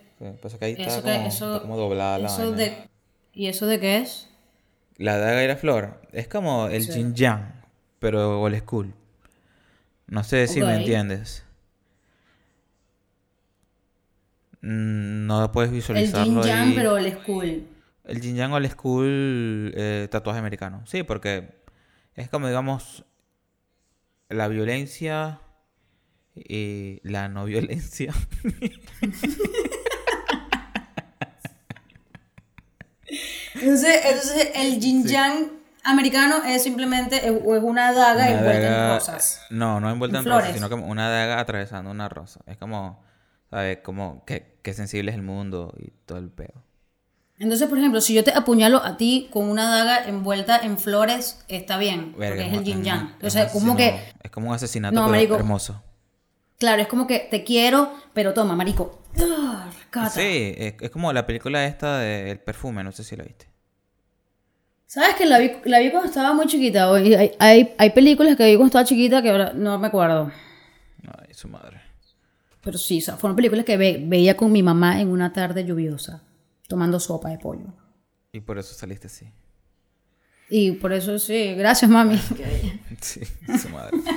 Pasa 0.41 0.59
que 0.59 0.65
ahí 0.65 0.73
está 0.73 1.03
como, 1.03 1.77
doblada 1.77 2.19
la 2.19 2.29
¿Y 3.33 3.49
eso 3.49 3.67
de 3.67 3.81
qué 3.81 3.99
es? 3.99 4.29
La 4.97 5.19
daga 5.19 5.43
y 5.45 5.49
la 5.49 5.57
flor. 5.57 6.01
Es 6.13 6.29
como 6.29 6.69
el 6.69 6.83
Sí. 6.85 6.93
Jin 6.93 7.15
Yang, 7.15 7.53
pero 7.99 8.41
old 8.41 8.57
school. 8.61 8.95
No 10.07 10.23
sé 10.25 10.47
si 10.47 10.61
me 10.61 10.77
entiendes. 10.77 11.45
No 14.61 15.51
puedes 15.53 15.71
El 15.71 15.77
visualizarlo 15.77 16.43
Jin 16.43 16.51
Yang, 16.51 16.69
ahí. 16.69 16.75
pero 16.75 16.97
el 16.97 17.13
school. 17.13 17.67
El 18.05 18.21
Jin 18.21 18.37
Yang 18.37 18.53
old 18.53 18.71
school 18.71 19.73
eh, 19.77 20.09
tatuaje 20.11 20.39
americano. 20.39 20.83
Sí, 20.87 21.03
porque 21.03 21.55
es 22.15 22.29
como, 22.31 22.47
digamos, 22.49 23.05
la 24.29 24.49
violencia 24.49 25.41
y 26.35 27.01
la 27.03 27.29
no 27.29 27.45
violencia. 27.45 28.13
Entonces, 33.55 34.01
entonces 34.05 34.51
el 34.55 34.81
Jin 34.81 35.05
Yang 35.07 35.51
americano 35.85 36.37
es 36.47 36.63
simplemente 36.63 37.17
es, 37.17 37.33
es 37.33 37.63
una 37.63 37.93
daga 37.93 38.25
Una 38.27 38.31
envuelta 38.31 38.61
daga- 38.71 38.87
en 38.93 38.95
rosas. 38.99 39.41
No, 39.51 39.81
no 39.81 39.91
envuelta 39.91 40.19
En 40.19 40.25
en, 40.25 40.31
rosas, 40.31 40.43
flores. 40.45 40.57
sino 40.57 40.71
como 40.71 40.87
una 40.87 41.09
daga 41.11 41.41
atravesando 41.41 41.91
una 41.91 42.09
rosa. 42.09 42.41
Es 42.47 42.57
como, 42.57 43.03
¿sabes? 43.51 43.79
Como 43.83 44.25
que, 44.25 44.59
que 44.63 44.73
sensible 44.75 45.11
es 45.11 45.17
el 45.17 45.23
mundo 45.23 45.73
y 45.79 45.91
todo 46.07 46.19
el 46.19 46.31
pedo. 46.31 46.63
Entonces, 47.39 47.69
por 47.69 47.79
ejemplo, 47.79 48.01
si 48.01 48.15
yo 48.15 48.23
te 48.23 48.33
apuñalo 48.33 48.83
a 48.85 48.97
ti 48.97 49.29
con 49.33 49.49
una 49.51 49.69
daga 49.69 50.05
envuelta 50.07 50.57
en 50.59 50.79
flores, 50.79 51.45
está 51.49 51.77
bien, 51.79 52.15
Verga, 52.17 52.37
porque 52.45 52.51
es 52.51 52.59
el 52.59 52.65
Yin 52.65 52.85
Yang. 52.85 53.03
un 53.07 53.13
Entonces, 53.15 53.53
como 53.53 53.77
que, 53.77 54.01
Es 54.23 54.31
como 54.31 54.49
un 54.51 54.55
asesinato, 54.55 54.95
No, 54.95 55.03
pero 55.03 55.11
marico. 55.13 55.35
hermoso. 55.35 55.83
claro, 56.59 56.81
es 56.83 56.89
como 56.89 57.07
que 57.09 57.19
te 57.31 57.43
quiero, 57.45 57.93
pero 58.15 58.33
toma, 58.35 58.55
marico. 58.55 59.03
Sí, 60.11 60.55
es, 60.57 60.75
es 60.81 60.91
como 60.91 61.13
la 61.13 61.25
película 61.27 61.65
esta 61.67 61.99
del 61.99 62.39
perfume, 62.41 62.83
no 62.85 62.93
sé 62.93 63.05
si 63.05 63.17
la 63.17 63.25
viste. 63.25 63.47
¿Sabes 64.87 65.15
que 65.17 65.27
la 65.27 65.39
vi, 65.39 65.53
la 65.65 65.79
vi 65.81 65.91
cuando 65.91 66.09
estaba 66.09 66.33
muy 66.35 66.47
chiquita? 66.47 66.93
Hay, 66.95 67.33
hay, 67.39 67.75
hay 67.79 67.91
películas 67.91 68.37
que 68.37 68.45
vi 68.47 68.53
cuando 68.57 68.67
estaba 68.67 68.85
chiquita 68.85 69.23
que 69.23 69.31
ahora 69.31 69.53
no 69.55 69.79
me 69.79 69.87
acuerdo. 69.89 70.31
Ay, 71.07 71.35
su 71.35 71.49
madre. 71.49 71.81
Pero 72.63 72.79
sí, 72.79 72.99
o 72.99 73.03
sea, 73.03 73.17
fueron 73.17 73.37
películas 73.37 73.65
que 73.65 73.77
ve- 73.77 74.01
veía 74.07 74.37
con 74.37 74.51
mi 74.53 74.63
mamá 74.63 75.01
en 75.01 75.09
una 75.09 75.33
tarde 75.33 75.65
lluviosa, 75.65 76.23
tomando 76.69 76.99
sopa 77.01 77.29
de 77.31 77.39
pollo. 77.39 77.67
Y 78.33 78.41
por 78.41 78.59
eso 78.59 78.73
saliste 78.75 79.07
así. 79.09 79.27
Y 80.49 80.73
por 80.73 80.93
eso 80.93 81.19
sí, 81.19 81.55
gracias 81.55 81.91
mami. 81.91 82.19
Sí, 83.01 83.21
su 83.61 83.69
madre. 83.71 83.97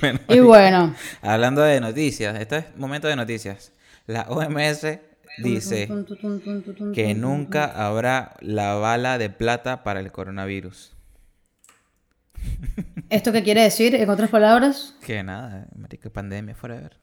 bueno, 0.00 0.20
y 0.28 0.40
bueno, 0.40 0.94
hablando 1.22 1.62
de 1.62 1.80
noticias, 1.80 2.38
este 2.38 2.58
es 2.58 2.76
momento 2.76 3.08
de 3.08 3.16
noticias. 3.16 3.72
La 4.06 4.22
OMS 4.28 4.86
dice 5.38 5.88
que 6.94 7.14
nunca 7.14 7.64
habrá 7.64 8.36
la 8.40 8.74
bala 8.74 9.18
de 9.18 9.30
plata 9.30 9.82
para 9.84 10.00
el 10.00 10.10
coronavirus. 10.10 10.92
¿esto 13.10 13.32
qué 13.32 13.42
quiere 13.42 13.62
decir? 13.62 13.94
En 13.94 14.08
otras 14.08 14.30
palabras. 14.30 14.94
Que 15.04 15.22
nada, 15.22 15.66
marica, 15.76 16.10
pandemia 16.10 16.54
forever. 16.54 16.96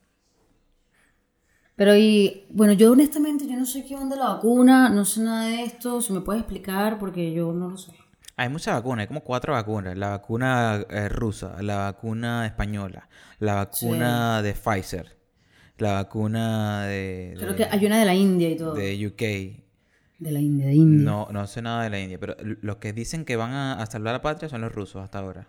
Pero 1.75 1.95
y 1.95 2.45
bueno, 2.49 2.73
yo 2.73 2.91
honestamente 2.91 3.47
yo 3.47 3.55
no 3.55 3.65
sé 3.65 3.85
qué 3.85 3.95
onda 3.95 4.15
la 4.15 4.29
vacuna, 4.29 4.89
no 4.89 5.05
sé 5.05 5.21
nada 5.21 5.45
de 5.45 5.63
esto, 5.63 6.01
si 6.01 6.11
me 6.11 6.21
puedes 6.21 6.41
explicar 6.41 6.97
porque 6.97 7.31
yo 7.31 7.53
no 7.53 7.69
lo 7.69 7.77
sé. 7.77 7.91
Hay 8.37 8.49
muchas 8.49 8.75
vacunas, 8.75 9.01
hay 9.03 9.07
como 9.07 9.21
cuatro 9.21 9.53
vacunas. 9.53 9.97
La 9.97 10.09
vacuna 10.09 10.85
eh, 10.89 11.09
rusa, 11.09 11.61
la 11.61 11.77
vacuna 11.77 12.45
española, 12.45 13.09
la 13.39 13.55
vacuna 13.55 14.41
de 14.43 14.53
Pfizer, 14.53 15.17
la 15.77 15.93
vacuna 15.93 16.85
de, 16.85 17.33
Creo 17.35 17.51
de, 17.51 17.55
que 17.55 17.63
hay 17.65 17.85
una 17.85 17.99
de 17.99 18.05
la 18.05 18.13
India 18.15 18.49
y 18.49 18.55
todo. 18.57 18.75
De, 18.75 18.95
de 18.97 19.07
UK. 19.07 19.63
la 20.19 20.39
India, 20.39 20.67
de 20.67 20.73
India. 20.75 21.05
No, 21.05 21.27
no 21.31 21.47
sé 21.47 21.61
nada 21.61 21.83
de 21.83 21.89
la 21.89 21.99
India, 21.99 22.19
pero 22.19 22.35
los 22.41 22.77
que 22.77 22.93
dicen 22.93 23.25
que 23.25 23.35
van 23.35 23.51
a, 23.53 23.73
a 23.81 23.85
salvar 23.87 24.11
a 24.15 24.17
la 24.17 24.21
patria 24.21 24.49
son 24.49 24.61
los 24.61 24.71
rusos 24.73 25.03
hasta 25.03 25.19
ahora. 25.19 25.47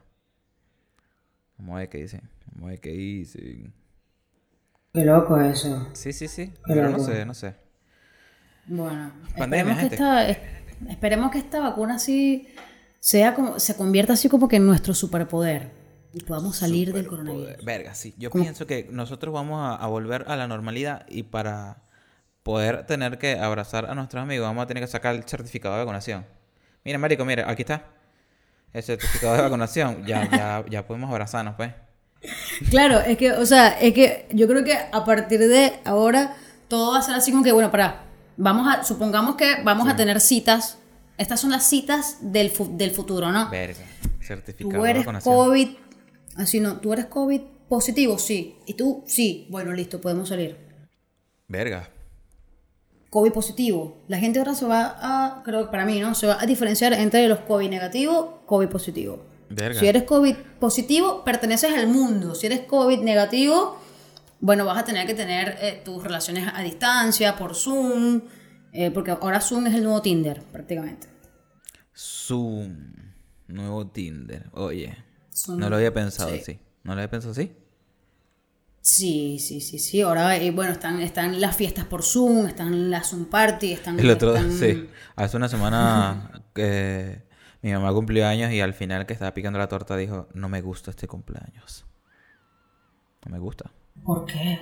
Vamos 1.58 1.76
a 1.76 1.78
ver 1.80 1.88
qué 1.88 1.98
dicen. 1.98 2.22
Vamos 2.52 2.68
a 2.68 2.70
ver 2.70 2.80
qué 2.80 2.90
dicen. 2.92 3.72
Qué 4.92 5.02
loco 5.04 5.40
eso. 5.40 5.88
Sí, 5.94 6.12
sí, 6.12 6.28
sí. 6.28 6.52
Qué 6.66 6.74
Pero 6.74 6.90
no 6.90 6.98
sé, 6.98 7.24
no 7.24 7.34
sé. 7.34 7.54
Bueno, 8.66 9.12
Pandemia, 9.36 9.74
esperemos, 9.74 9.78
que 9.78 9.86
esta, 9.86 10.28
es- 10.28 10.38
esperemos 10.90 11.30
que 11.30 11.38
esta 11.38 11.60
vacuna 11.60 11.94
así 11.96 12.48
sea 13.00 13.34
como, 13.34 13.58
se 13.58 13.76
convierta 13.76 14.14
así 14.14 14.28
como 14.28 14.48
que 14.48 14.56
en 14.56 14.66
nuestro 14.66 14.94
superpoder 14.94 15.70
y 16.12 16.20
podamos 16.24 16.56
salir 16.56 16.92
del 16.92 17.06
coronavirus. 17.06 17.64
Verga, 17.64 17.94
sí. 17.94 18.14
Yo 18.18 18.30
pienso 18.30 18.66
que 18.66 18.88
nosotros 18.90 19.32
vamos 19.32 19.60
a, 19.60 19.76
a 19.76 19.86
volver 19.86 20.24
a 20.28 20.36
la 20.36 20.48
normalidad 20.48 21.06
y 21.08 21.24
para 21.24 21.82
poder 22.42 22.86
tener 22.86 23.18
que 23.18 23.38
abrazar 23.38 23.90
a 23.90 23.94
nuestros 23.94 24.22
amigos 24.22 24.46
vamos 24.46 24.64
a 24.64 24.66
tener 24.66 24.82
que 24.82 24.88
sacar 24.88 25.14
el 25.14 25.24
certificado 25.24 25.74
de 25.74 25.80
vacunación. 25.80 26.24
Mira, 26.84 26.98
marico, 26.98 27.24
mira, 27.24 27.50
aquí 27.50 27.62
está. 27.62 27.84
El 28.72 28.82
certificado 28.82 29.36
de 29.36 29.42
vacunación. 29.42 30.04
Ya, 30.06 30.28
ya, 30.30 30.64
ya 30.70 30.86
podemos 30.86 31.10
abrazarnos, 31.10 31.54
pues. 31.56 31.72
Claro, 32.70 33.00
es 33.00 33.16
que, 33.16 33.32
o 33.32 33.46
sea, 33.46 33.78
es 33.80 33.94
que 33.94 34.26
yo 34.32 34.48
creo 34.48 34.64
que 34.64 34.76
a 34.76 35.04
partir 35.04 35.40
de 35.40 35.80
ahora 35.84 36.36
todo 36.68 36.92
va 36.92 36.98
a 36.98 37.02
ser 37.02 37.14
así 37.14 37.30
como 37.30 37.44
que, 37.44 37.52
bueno, 37.52 37.70
para, 37.70 38.04
vamos 38.36 38.66
a, 38.74 38.84
supongamos 38.84 39.36
que 39.36 39.62
vamos 39.62 39.88
a 39.88 39.96
tener 39.96 40.20
citas. 40.20 40.78
Estas 41.18 41.40
son 41.40 41.50
las 41.50 41.68
citas 41.68 42.18
del, 42.20 42.50
fu- 42.50 42.76
del 42.76 42.90
futuro, 42.92 43.30
¿no? 43.32 43.50
Verga. 43.50 43.84
Certificado 44.20 44.78
Tú 44.78 44.82
de 44.84 44.90
eres 44.90 45.02
vacunación. 45.04 45.34
COVID, 45.34 45.68
así 46.36 46.60
no, 46.60 46.76
tú 46.78 46.92
eres 46.92 47.06
COVID 47.06 47.40
positivo, 47.68 48.18
sí. 48.18 48.56
Y 48.66 48.74
tú, 48.74 49.02
sí. 49.06 49.46
Bueno, 49.50 49.72
listo, 49.72 50.00
podemos 50.00 50.28
salir. 50.28 50.56
Verga. 51.48 51.90
COVID 53.10 53.32
positivo. 53.32 53.96
La 54.08 54.18
gente 54.18 54.38
ahora 54.38 54.54
se 54.54 54.66
va 54.66 54.96
a, 55.00 55.42
creo 55.42 55.64
que 55.66 55.70
para 55.70 55.84
mí, 55.86 55.98
¿no? 55.98 56.14
Se 56.14 56.26
va 56.26 56.38
a 56.40 56.46
diferenciar 56.46 56.92
entre 56.92 57.26
los 57.26 57.40
COVID 57.40 57.68
negativo, 57.68 58.42
COVID 58.46 58.68
positivo. 58.68 59.24
Verga. 59.50 59.80
Si 59.80 59.86
eres 59.86 60.02
COVID 60.04 60.34
positivo, 60.60 61.24
perteneces 61.24 61.72
al 61.74 61.88
mundo. 61.88 62.34
Si 62.34 62.46
eres 62.46 62.60
COVID 62.60 63.00
negativo, 63.00 63.78
bueno, 64.40 64.66
vas 64.66 64.78
a 64.78 64.84
tener 64.84 65.06
que 65.06 65.14
tener 65.14 65.56
eh, 65.62 65.80
tus 65.84 66.04
relaciones 66.04 66.48
a 66.54 66.62
distancia, 66.62 67.34
por 67.36 67.54
Zoom, 67.54 68.20
eh, 68.72 68.90
porque 68.90 69.10
ahora 69.12 69.40
Zoom 69.40 69.66
es 69.66 69.74
el 69.74 69.82
nuevo 69.84 70.02
Tinder, 70.02 70.42
prácticamente. 70.52 71.06
Zoom. 71.96 72.92
Nuevo 73.48 73.86
Tinder. 73.88 74.48
Oye. 74.52 74.96
Zoom. 75.34 75.58
No 75.58 75.70
lo 75.70 75.76
había 75.76 75.92
pensado 75.92 76.30
Sí. 76.30 76.38
así. 76.40 76.58
¿No 76.84 76.94
lo 76.94 77.00
había 77.00 77.10
pensado 77.10 77.32
así? 77.32 77.52
Sí, 78.80 79.38
sí, 79.38 79.60
sí, 79.60 79.78
sí. 79.78 80.00
Ahora, 80.00 80.36
eh, 80.36 80.50
bueno, 80.50 80.72
están, 80.72 81.00
están 81.00 81.40
las 81.40 81.56
fiestas 81.56 81.84
por 81.84 82.02
Zoom, 82.02 82.46
están 82.46 82.90
las 82.90 83.10
Zoom 83.10 83.26
Party, 83.26 83.72
están... 83.72 83.98
El 84.00 84.10
otro, 84.10 84.34
están- 84.34 84.52
sí. 84.52 84.88
Hace 85.16 85.36
una 85.36 85.48
semana 85.48 86.42
mi 87.62 87.72
mamá 87.72 87.92
cumplió 87.92 88.26
años 88.26 88.52
y 88.52 88.60
al 88.60 88.72
final 88.74 89.04
que 89.06 89.12
estaba 89.12 89.34
picando 89.34 89.58
la 89.58 89.68
torta 89.68 89.96
dijo, 89.96 90.28
no 90.32 90.48
me 90.48 90.60
gusta 90.62 90.90
este 90.90 91.06
cumpleaños. 91.08 91.84
No 93.26 93.32
me 93.32 93.38
gusta. 93.38 93.70
¿Por 94.04 94.24
qué? 94.26 94.60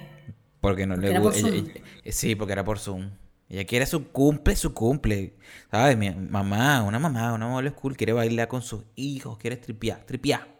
Porque 0.60 0.86
no 0.86 0.96
le 0.96 1.12
por 1.20 1.32
gusta. 1.32 1.48
Zoom? 1.48 1.68
Sí, 2.06 2.34
porque 2.34 2.52
era 2.54 2.64
por 2.64 2.78
Zoom. 2.78 3.10
Ella 3.48 3.64
quiere 3.64 3.86
su 3.86 4.08
cumple, 4.08 4.56
su 4.56 4.74
cumple. 4.74 5.34
¿Sabes? 5.70 5.96
Mi 5.96 6.10
mamá, 6.10 6.82
una 6.82 6.98
mamá, 6.98 7.32
una 7.32 7.46
mamá 7.46 7.68
school, 7.70 7.96
quiere 7.96 8.12
bailar 8.12 8.48
con 8.48 8.62
sus 8.62 8.84
hijos, 8.96 9.38
quiere 9.38 9.56
tripear, 9.56 10.04
tripear. 10.04 10.56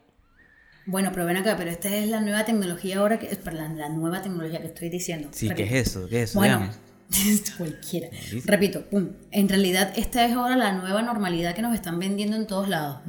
Bueno, 0.87 1.11
pero 1.13 1.27
ven 1.27 1.37
acá, 1.37 1.57
pero 1.57 1.71
esta 1.71 1.89
es 1.89 2.09
la 2.09 2.21
nueva 2.21 2.45
tecnología 2.45 2.99
ahora, 2.99 3.19
que 3.19 3.35
para 3.37 3.69
la, 3.69 3.89
nueva 3.89 4.23
tecnología 4.23 4.61
que 4.61 4.69
estoy 4.69 4.89
diciendo. 4.89 5.29
Sí, 5.33 5.51
¿qué 5.51 5.65
es 5.65 5.89
eso? 5.89 6.09
¿Qué 6.09 6.23
es 6.23 6.31
eso? 6.31 6.39
Bueno, 6.39 6.71
cualquiera. 7.59 8.09
Repito, 8.45 8.87
pum. 8.89 9.09
En 9.33 9.49
realidad, 9.49 9.93
esta 9.97 10.25
es 10.25 10.33
ahora 10.35 10.57
la 10.57 10.73
nueva 10.73 11.03
normalidad 11.03 11.57
que 11.57 11.63
nos 11.63 11.75
están 11.75 11.99
vendiendo 11.99 12.37
en 12.37 12.47
todos 12.47 12.69
lados. 12.69 13.01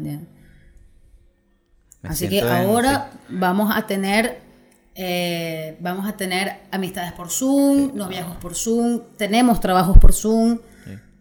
Así 2.01 2.27
que 2.29 2.39
en- 2.39 2.47
ahora 2.47 3.11
vamos 3.29 3.71
a 3.75 3.85
tener 3.85 4.46
eh, 4.97 5.77
vamos 5.79 6.07
a 6.09 6.17
tener 6.17 6.61
amistades 6.71 7.11
por 7.13 7.29
Zoom, 7.29 7.95
noviazgos 7.95 8.37
por 8.37 8.55
Zoom, 8.55 9.01
tenemos 9.17 9.59
trabajos 9.61 9.97
por 9.99 10.11
Zoom, 10.13 10.59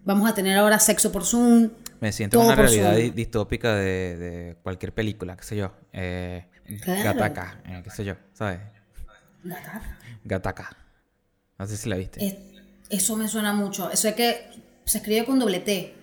vamos 0.05 0.29
a 0.31 0.35
tener 0.35 0.57
ahora 0.57 0.79
sexo 0.79 1.13
por 1.13 1.25
Zoom. 1.25 1.69
Me 2.01 2.13
siento 2.13 2.39
en 2.41 2.47
una 2.47 2.55
realidad 2.57 2.97
Zoom. 2.97 3.15
distópica 3.15 3.75
de, 3.75 4.17
de 4.17 4.57
cualquier 4.63 4.93
película, 4.93 5.37
qué 5.37 5.45
sé 5.45 5.57
yo. 5.57 5.73
Eh, 5.93 6.47
Claro. 6.83 7.05
Gataca, 7.05 7.61
eh, 7.65 7.81
qué 7.85 7.91
sé 7.91 8.05
yo, 8.05 8.15
¿sabes? 8.33 8.59
Gataca. 9.45 9.99
Gataca. 10.25 10.77
No 11.59 11.67
sé 11.69 11.77
si 11.77 11.89
la 11.89 11.97
viste. 11.97 12.27
Es- 12.27 12.37
Eso 12.89 13.17
me 13.17 13.29
suena 13.29 13.53
mucho. 13.53 13.89
Eso 13.91 14.09
es 14.09 14.15
que 14.17 14.49
se 14.85 14.99
escribe 14.99 15.25
con 15.25 15.39
doble 15.39 15.61
T, 15.61 15.95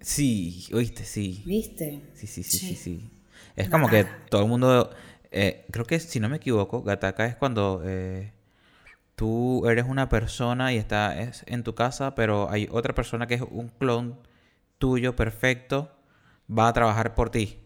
Sí, 0.00 0.66
oíste, 0.74 1.04
sí. 1.04 1.42
¿viste? 1.46 2.02
Sí, 2.14 2.26
sí, 2.26 2.42
sí, 2.42 2.58
sí, 2.58 2.66
Sí. 2.68 2.76
sí. 2.76 3.10
Es 3.56 3.68
como 3.68 3.88
que 3.88 4.04
todo 4.30 4.42
el 4.42 4.48
mundo 4.48 4.90
Eh, 5.30 5.66
creo 5.70 5.84
que, 5.84 6.00
si 6.00 6.20
no 6.20 6.28
me 6.28 6.36
equivoco, 6.36 6.82
Gataka 6.82 7.26
es 7.26 7.36
cuando 7.36 7.82
eh, 7.84 8.32
tú 9.14 9.66
eres 9.66 9.84
una 9.86 10.08
persona 10.08 10.72
y 10.72 10.76
estás 10.78 11.44
en 11.46 11.62
tu 11.64 11.74
casa, 11.74 12.14
pero 12.14 12.50
hay 12.50 12.68
otra 12.70 12.94
persona 12.94 13.26
que 13.26 13.34
es 13.34 13.42
un 13.42 13.68
clon 13.68 14.18
tuyo 14.78 15.16
perfecto, 15.16 15.90
va 16.50 16.68
a 16.68 16.72
trabajar 16.72 17.14
por 17.14 17.30
ti. 17.30 17.58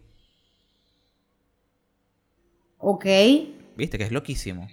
Ok, 2.79 3.05
¿Viste? 3.75 3.97
Que 3.97 4.03
es 4.03 4.11
loquísimo. 4.11 4.67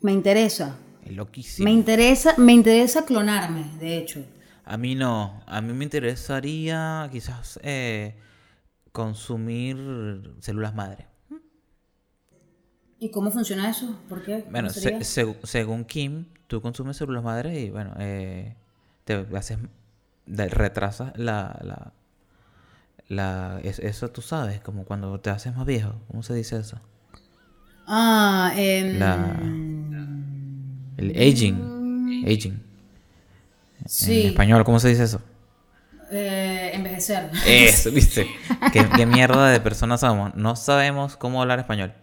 me 0.00 0.12
interesa. 0.12 0.78
Es 1.04 1.12
loquísimo. 1.12 1.64
Me 1.64 1.72
interesa, 1.72 2.34
me 2.38 2.52
interesa 2.52 3.04
clonarme, 3.04 3.64
de 3.78 3.98
hecho. 3.98 4.24
A 4.64 4.76
mí 4.76 4.94
no. 4.94 5.42
A 5.46 5.60
mí 5.60 5.72
me 5.72 5.84
interesaría 5.84 7.08
quizás 7.12 7.58
eh, 7.62 8.14
consumir 8.92 9.76
células 10.40 10.74
madre. 10.74 11.09
¿Y 13.00 13.10
cómo 13.10 13.30
funciona 13.32 13.68
eso? 13.68 13.98
¿Por 14.08 14.22
qué? 14.22 14.44
¿Cómo 14.44 14.52
Bueno, 14.52 14.72
se- 14.72 14.96
según 15.44 15.84
Kim, 15.84 16.26
tú 16.46 16.60
consumes 16.60 16.96
células 16.96 17.22
madre 17.22 17.60
y 17.60 17.70
bueno, 17.70 17.94
eh, 17.98 18.56
te 19.04 19.26
haces, 19.36 19.58
retrasas 20.26 21.12
la, 21.18 21.58
la, 21.62 21.92
la- 23.08 23.60
es- 23.62 23.78
eso 23.80 24.10
tú 24.10 24.22
sabes, 24.22 24.60
como 24.60 24.84
cuando 24.84 25.18
te 25.20 25.30
haces 25.30 25.54
más 25.56 25.66
viejo, 25.66 25.94
¿cómo 26.08 26.22
se 26.22 26.34
dice 26.34 26.58
eso? 26.58 26.80
Ah, 27.86 28.52
em, 28.56 28.90
La, 28.92 29.56
el 30.96 31.10
aging, 31.16 31.72
aging. 32.22 32.60
sí, 33.86 34.22
En 34.22 34.24
español, 34.26 34.64
¿cómo 34.64 34.80
se 34.80 34.88
dice 34.88 35.04
eso? 35.04 35.22
eh, 36.10 36.70
envejecer. 36.74 37.30
Eso, 37.42 37.90
¿viste? 37.92 38.34
¿Qué, 38.70 38.92
qué 38.94 39.06
mierda 39.06 39.48
de 39.50 39.60
personas 39.60 40.00
somos? 40.00 40.34
No 40.34 40.56
sabemos 40.56 41.16
cómo 41.16 41.40
hablar 41.42 41.58
español. 41.58 41.94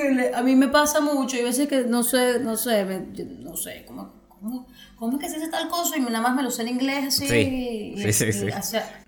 Horrible. 0.00 0.34
A 0.34 0.42
mí 0.42 0.56
me 0.56 0.68
pasa 0.68 1.00
mucho. 1.00 1.36
Y 1.36 1.40
a 1.40 1.44
veces 1.44 1.68
que 1.68 1.84
no 1.84 2.02
sé, 2.02 2.38
no 2.40 2.56
sé, 2.56 2.84
me- 2.84 3.06
yo 3.12 3.24
no 3.40 3.56
sé, 3.56 3.84
¿cómo, 3.86 4.12
cómo, 4.28 4.66
cómo 4.96 5.16
es 5.18 5.24
que 5.24 5.30
se 5.30 5.38
dice 5.38 5.50
tal 5.50 5.68
cosa? 5.68 5.96
Y 5.96 6.00
nada 6.00 6.20
más 6.20 6.34
me 6.34 6.42
lo 6.42 6.50
sé 6.50 6.62
en 6.62 6.68
inglés 6.68 7.06
así. 7.08 7.26
Sí, 7.26 7.92
y- 7.96 8.12
sí, 8.12 8.32
sí, 8.32 8.46
y- 8.46 8.50
o 8.50 8.62
sea, 8.62 9.04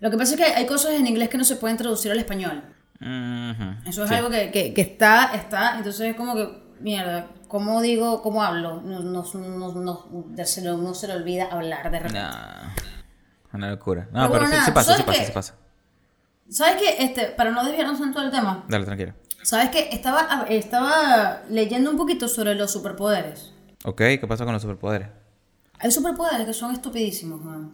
lo 0.00 0.10
que 0.10 0.16
pasa 0.16 0.34
es 0.34 0.40
que 0.40 0.44
hay 0.46 0.66
cosas 0.66 0.92
en 0.92 1.06
inglés 1.06 1.28
que 1.28 1.38
no 1.38 1.44
se 1.44 1.56
pueden 1.56 1.76
traducir 1.76 2.10
al 2.12 2.18
español. 2.18 2.62
Ujú, 3.00 3.88
Eso 3.88 4.04
es 4.04 4.08
sí. 4.10 4.14
algo 4.14 4.28
que, 4.30 4.50
que, 4.50 4.74
que 4.74 4.80
está, 4.82 5.30
está. 5.34 5.76
Entonces 5.78 6.00
es 6.10 6.16
como 6.16 6.34
que, 6.34 6.48
mierda, 6.80 7.28
¿cómo 7.48 7.80
digo, 7.80 8.20
cómo 8.22 8.42
hablo? 8.42 8.80
No, 8.82 9.00
no, 9.00 9.22
no, 9.34 9.74
no, 9.74 10.44
se, 10.44 10.60
le, 10.62 10.70
no 10.70 10.94
se 10.94 11.06
le 11.08 11.14
olvida 11.14 11.46
hablar 11.46 11.90
de 11.90 11.98
repente. 11.98 12.20
Una 13.52 13.70
locura. 13.70 14.08
No, 14.12 14.20
Pero 14.20 14.28
pero, 14.28 14.28
bueno, 14.30 14.46
sí, 14.46 14.52
nada, 14.52 14.64
sí 14.66 14.70
pasa, 14.72 14.90
¿sabes 14.92 15.04
pasa, 15.06 15.18
qué? 15.20 15.26
sí 15.26 15.32
pasa. 15.32 15.54
¿Sabes 16.50 16.76
qué? 16.76 17.04
Este, 17.04 17.26
para 17.26 17.50
no 17.50 17.64
desviarnos 17.64 17.98
tanto 17.98 18.20
del 18.20 18.30
tema, 18.30 18.64
Dale, 18.68 18.84
tranquilo. 18.84 19.14
¿Sabes 19.42 19.70
qué? 19.70 19.88
Estaba, 19.92 20.44
estaba 20.48 21.42
leyendo 21.48 21.90
un 21.90 21.96
poquito 21.96 22.28
sobre 22.28 22.54
los 22.54 22.70
superpoderes. 22.72 23.52
Ok, 23.84 23.96
¿qué 23.98 24.26
pasa 24.28 24.44
con 24.44 24.52
los 24.52 24.62
superpoderes? 24.62 25.08
Hay 25.78 25.90
superpoderes 25.90 26.46
que 26.46 26.52
son 26.52 26.72
estupidísimos, 26.72 27.40
man. 27.42 27.72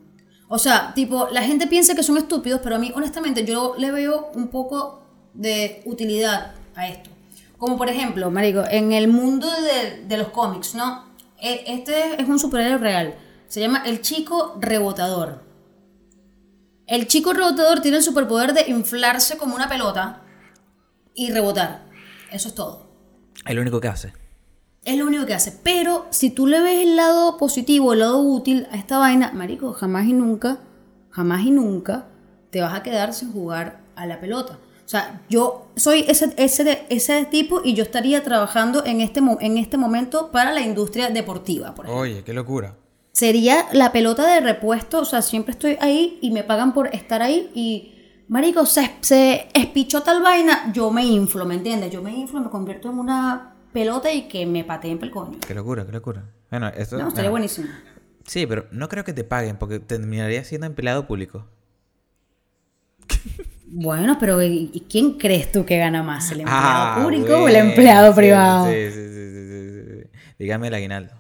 O 0.49 0.59
sea, 0.59 0.93
tipo, 0.95 1.29
la 1.33 1.43
gente 1.43 1.67
piensa 1.67 1.95
que 1.97 2.05
son 2.05 2.17
estúpidos, 2.19 2.61
pero 2.63 2.77
a 2.77 2.79
mí, 2.79 2.93
honestamente, 2.95 3.45
yo 3.45 3.75
le 3.79 3.91
veo 3.91 4.31
un 4.35 4.49
poco 4.49 5.03
de 5.35 5.83
utilidad 5.87 6.53
a 6.77 6.87
esto. 6.89 7.11
Como 7.59 7.77
por 7.77 7.89
ejemplo, 7.89 8.31
Marico, 8.31 8.63
en 8.71 8.93
el 8.93 9.09
mundo 9.09 9.49
de, 9.51 10.05
de 10.05 10.17
los 10.19 10.29
cómics, 10.29 10.75
¿no? 10.75 11.07
E- 11.41 11.65
Este 11.67 12.21
es 12.23 12.29
un 12.29 12.39
superhéroe 12.39 12.79
real. 12.79 13.15
Se 13.49 13.61
llama 13.61 13.83
el 13.87 14.03
chico 14.03 14.57
rebotador. 14.61 15.43
El 16.87 17.09
chico 17.09 17.33
rebotador 17.33 17.81
tiene 17.81 17.97
el 17.97 18.03
superpoder 18.03 18.53
de 18.53 18.71
inflarse 18.71 19.37
como 19.37 19.57
una 19.57 19.69
pelota 19.69 20.23
y 21.17 21.33
rebotar. 21.33 21.87
Eso 22.31 22.49
es 22.49 22.55
todo. 22.55 22.87
Es 23.45 23.55
lo 23.55 23.63
único 23.63 23.81
que 23.81 23.89
hace. 23.89 24.13
Es 24.85 24.97
lo 24.97 25.07
único 25.07 25.27
que 25.27 25.35
hace. 25.35 25.53
Pero 25.65 26.07
si 26.11 26.31
tú 26.31 26.47
le 26.47 26.61
ves 26.61 26.85
el 26.85 26.95
lado 26.95 27.39
positivo, 27.39 27.93
el 27.93 28.01
lado 28.01 28.21
útil 28.21 28.69
a 28.71 28.77
esta 28.77 28.99
vaina, 28.99 29.33
marico, 29.33 29.73
jamás 29.73 30.07
y 30.07 30.13
nunca, 30.13 30.59
jamás 31.11 31.45
y 31.45 31.51
nunca 31.51 32.07
te 32.51 32.61
vas 32.61 32.75
a 32.75 32.83
quedar 32.83 33.13
sin 33.13 33.33
jugar 33.33 33.81
a 33.97 34.07
la 34.07 34.21
pelota. 34.21 34.59
O 34.85 34.89
sea, 34.89 35.23
yo 35.29 35.67
soy 35.75 36.05
ese, 36.07 36.33
ese, 36.37 36.87
ese 36.89 37.25
tipo 37.25 37.61
y 37.65 37.75
yo 37.75 37.83
estaría 37.83 38.23
trabajando 38.23 38.85
en 38.85 39.01
este, 39.01 39.21
en 39.41 39.59
este 39.59 39.77
momento 39.77 40.31
para 40.31 40.53
la 40.53 40.61
industria 40.61 41.11
deportiva, 41.11 41.75
por 41.75 41.87
ejemplo. 41.87 42.03
Oye, 42.03 42.23
qué 42.23 42.33
locura. 42.33 42.77
Sería 43.11 43.67
la 43.73 43.91
pelota 43.91 44.27
de 44.27 44.41
repuesto, 44.41 45.01
o 45.01 45.05
sea, 45.05 45.23
siempre 45.23 45.53
estoy 45.53 45.77
ahí 45.81 46.19
y 46.21 46.31
me 46.31 46.45
pagan 46.45 46.75
por 46.75 46.95
estar 46.95 47.23
ahí 47.23 47.51
y... 47.55 47.93
Marico, 48.29 48.67
se, 48.67 48.91
se 49.01 49.49
espichó 49.55 50.03
tal 50.03 50.21
vaina, 50.23 50.73
yo 50.73 50.91
me 50.91 51.05
inflo, 51.05 51.45
¿me 51.47 51.55
entiendes? 51.55 51.91
Yo 51.93 52.03
me 52.03 52.13
inflo, 52.13 52.41
me 52.41 52.51
convierto 52.51 52.91
en 52.91 52.99
una 52.99 53.55
pelota 53.73 54.13
y 54.13 54.23
que 54.27 54.45
me 54.47 54.65
pateen 54.65 54.99
el 55.03 55.11
coño. 55.11 55.39
Qué 55.47 55.55
locura, 55.55 55.87
qué 55.87 55.93
locura. 55.93 56.25
Bueno, 56.51 56.69
esto. 56.69 56.97
No, 56.99 57.09
estaría 57.09 57.31
bueno, 57.31 57.45
buenísimo. 57.45 57.69
Sí, 58.25 58.47
pero 58.47 58.67
no 58.73 58.89
creo 58.89 59.05
que 59.05 59.13
te 59.13 59.23
paguen 59.23 59.57
porque 59.59 59.79
terminaría 59.79 60.43
siendo 60.43 60.67
empleado 60.67 61.07
público. 61.07 61.47
Bueno, 63.69 64.17
pero 64.21 64.41
¿y 64.43 64.87
quién 64.89 65.19
crees 65.19 65.51
tú 65.51 65.67
que 65.67 65.77
gana 65.77 66.03
más? 66.03 66.31
¿El 66.31 66.41
empleado 66.43 66.85
Ah, 66.87 67.01
público 67.03 67.37
o 67.43 67.49
el 67.49 67.57
empleado 67.57 68.13
sí, 68.13 68.17
privado? 68.17 68.65
Sí, 68.65 68.91
sí, 68.93 69.09
sí, 69.09 69.33
sí, 69.35 70.03
sí. 70.05 70.09
Dígame 70.39 70.69
el 70.69 70.75
aguinaldo. 70.75 71.13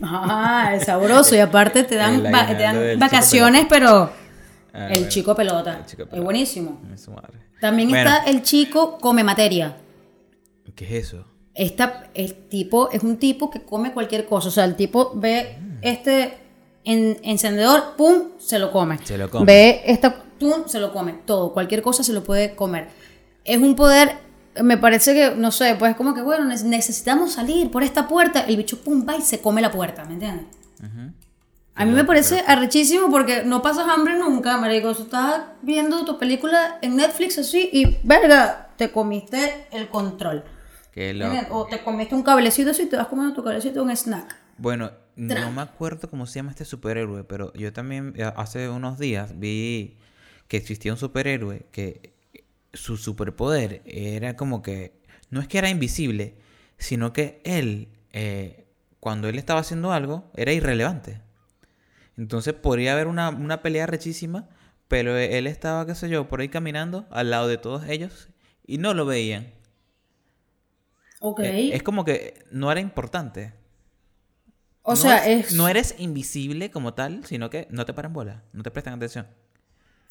Ah, 0.00 0.70
es 0.74 0.84
sabroso. 0.84 1.34
Y 1.34 1.40
aparte 1.40 1.82
te 1.82 1.96
dan, 1.96 2.24
va- 2.32 2.46
te 2.46 2.62
dan 2.62 2.98
vacaciones, 3.00 3.66
pero 3.68 4.10
Ah, 4.72 4.86
el 4.86 4.92
bueno. 4.92 5.08
chico 5.08 5.34
pelota. 5.34 5.78
El 5.78 5.86
chico 5.86 6.02
Es 6.02 6.08
pelota. 6.08 6.24
buenísimo. 6.24 6.80
Ay, 6.90 6.98
su 6.98 7.10
madre. 7.10 7.38
También 7.60 7.88
Bueno, 7.90 8.10
está 8.10 8.24
el 8.30 8.42
chico 8.42 8.98
come 8.98 9.22
materia. 9.24 9.76
¿Qué 10.74 10.84
es 10.84 11.06
eso? 11.06 11.24
Esta, 11.54 12.08
el 12.14 12.34
tipo 12.48 12.90
es 12.90 13.02
un 13.02 13.16
tipo 13.18 13.50
que 13.50 13.62
come 13.62 13.92
cualquier 13.92 14.26
cosa. 14.26 14.48
O 14.48 14.50
sea, 14.50 14.64
el 14.64 14.76
tipo 14.76 15.12
ve 15.14 15.58
este 15.82 16.38
en- 16.84 17.18
encendedor, 17.22 17.96
pum, 17.96 18.30
se 18.38 18.58
lo 18.58 18.70
come. 18.70 18.98
Se 19.04 19.18
lo 19.18 19.28
come. 19.28 19.44
Ve 19.46 19.82
esta, 19.84 20.22
pum, 20.38 20.64
se 20.66 20.78
lo 20.80 20.92
come. 20.92 21.14
Todo, 21.26 21.52
cualquier 21.52 21.82
cosa 21.82 22.02
se 22.04 22.12
lo 22.12 22.22
puede 22.24 22.54
comer. 22.54 22.88
Es 23.44 23.58
un 23.58 23.74
poder, 23.74 24.12
me 24.62 24.78
parece 24.78 25.12
que, 25.12 25.34
no 25.36 25.50
sé, 25.50 25.74
pues 25.78 25.96
como 25.96 26.14
que, 26.14 26.22
bueno, 26.22 26.44
ne- 26.44 26.62
necesitamos 26.62 27.32
salir 27.32 27.70
por 27.70 27.82
esta 27.82 28.06
puerta. 28.08 28.40
El 28.46 28.56
bicho, 28.56 28.78
pum, 28.80 29.04
va 29.06 29.16
y 29.16 29.22
se 29.22 29.40
come 29.40 29.60
la 29.60 29.70
puerta, 29.70 30.04
¿me 30.04 30.14
entiendes? 30.14 30.46
A 31.80 31.86
mí 31.86 31.92
me 31.92 32.04
parece 32.04 32.44
arrechísimo 32.46 33.10
porque 33.10 33.42
no 33.42 33.62
pasas 33.62 33.88
hambre 33.88 34.18
nunca, 34.18 34.58
marico. 34.58 34.94
Tú 34.94 35.04
estás 35.04 35.44
viendo 35.62 36.04
tu 36.04 36.18
película 36.18 36.78
en 36.82 36.96
Netflix 36.96 37.38
así 37.38 37.70
y, 37.72 37.96
verga, 38.02 38.68
te 38.76 38.90
comiste 38.90 39.66
el 39.72 39.88
control. 39.88 40.44
Qué 40.92 41.10
¿Entiendes? 41.10 41.44
loco. 41.44 41.56
O 41.56 41.66
te 41.66 41.82
comiste 41.82 42.14
un 42.14 42.22
cablecito 42.22 42.72
así, 42.72 42.84
te 42.84 42.98
vas 42.98 43.06
comiendo 43.06 43.34
tu 43.34 43.42
cablecito, 43.42 43.82
un 43.82 43.96
snack. 43.96 44.36
Bueno, 44.58 44.90
no 45.16 45.50
me 45.52 45.62
acuerdo 45.62 46.10
cómo 46.10 46.26
se 46.26 46.40
llama 46.40 46.50
este 46.50 46.66
superhéroe, 46.66 47.24
pero 47.24 47.50
yo 47.54 47.72
también 47.72 48.12
eh, 48.14 48.30
hace 48.36 48.68
unos 48.68 48.98
días 48.98 49.38
vi 49.38 49.96
que 50.48 50.58
existía 50.58 50.92
un 50.92 50.98
superhéroe 50.98 51.64
que 51.72 52.12
su 52.74 52.98
superpoder 52.98 53.80
era 53.86 54.36
como 54.36 54.60
que, 54.60 55.00
no 55.30 55.40
es 55.40 55.48
que 55.48 55.56
era 55.56 55.70
invisible, 55.70 56.34
sino 56.76 57.14
que 57.14 57.40
él, 57.42 57.88
eh, 58.12 58.66
cuando 59.00 59.30
él 59.30 59.38
estaba 59.38 59.60
haciendo 59.60 59.92
algo, 59.92 60.30
era 60.36 60.52
irrelevante. 60.52 61.22
Entonces 62.20 62.52
podría 62.52 62.92
haber 62.92 63.06
una, 63.06 63.30
una 63.30 63.62
pelea 63.62 63.86
rechísima, 63.86 64.46
pero 64.88 65.16
él 65.16 65.46
estaba, 65.46 65.86
qué 65.86 65.94
sé 65.94 66.10
yo, 66.10 66.28
por 66.28 66.40
ahí 66.42 66.50
caminando 66.50 67.06
al 67.10 67.30
lado 67.30 67.48
de 67.48 67.56
todos 67.56 67.88
ellos 67.88 68.28
y 68.66 68.76
no 68.76 68.92
lo 68.92 69.06
veían. 69.06 69.54
Ok. 71.20 71.40
Eh, 71.40 71.70
Es 71.74 71.82
como 71.82 72.04
que 72.04 72.34
no 72.50 72.70
era 72.70 72.80
importante. 72.80 73.54
o 74.82 74.90
No 74.92 74.96
sea, 74.96 75.26
es- 75.26 75.46
es... 75.50 75.52
No 75.54 75.66
eres 75.68 75.94
invisible 75.98 76.70
como 76.70 76.92
tal, 76.92 77.24
sino 77.24 77.48
que 77.48 77.66
no 77.70 77.86
te 77.86 77.94
paran 77.94 78.12
bola, 78.12 78.42
no 78.52 78.62
te 78.62 78.70
prestan 78.70 78.94
atención. 78.94 79.26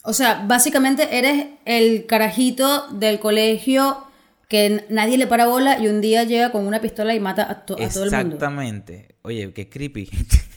O 0.03 0.13
sea, 0.13 0.45
básicamente 0.47 1.17
eres 1.17 1.47
el 1.65 2.05
carajito 2.07 2.87
del 2.89 3.19
colegio 3.19 4.03
que 4.47 4.85
nadie 4.89 5.17
le 5.19 5.27
para 5.27 5.45
bola 5.45 5.77
y 5.77 5.87
un 5.87 6.01
día 6.01 6.23
llega 6.23 6.51
con 6.51 6.65
una 6.65 6.81
pistola 6.81 7.13
y 7.13 7.19
mata 7.19 7.43
a, 7.51 7.65
to- 7.67 7.75
a 7.75 7.89
todo 7.89 8.05
el 8.05 8.11
mundo. 8.11 8.35
Exactamente. 8.35 9.15
Oye, 9.21 9.53
qué 9.53 9.69
creepy. 9.69 10.09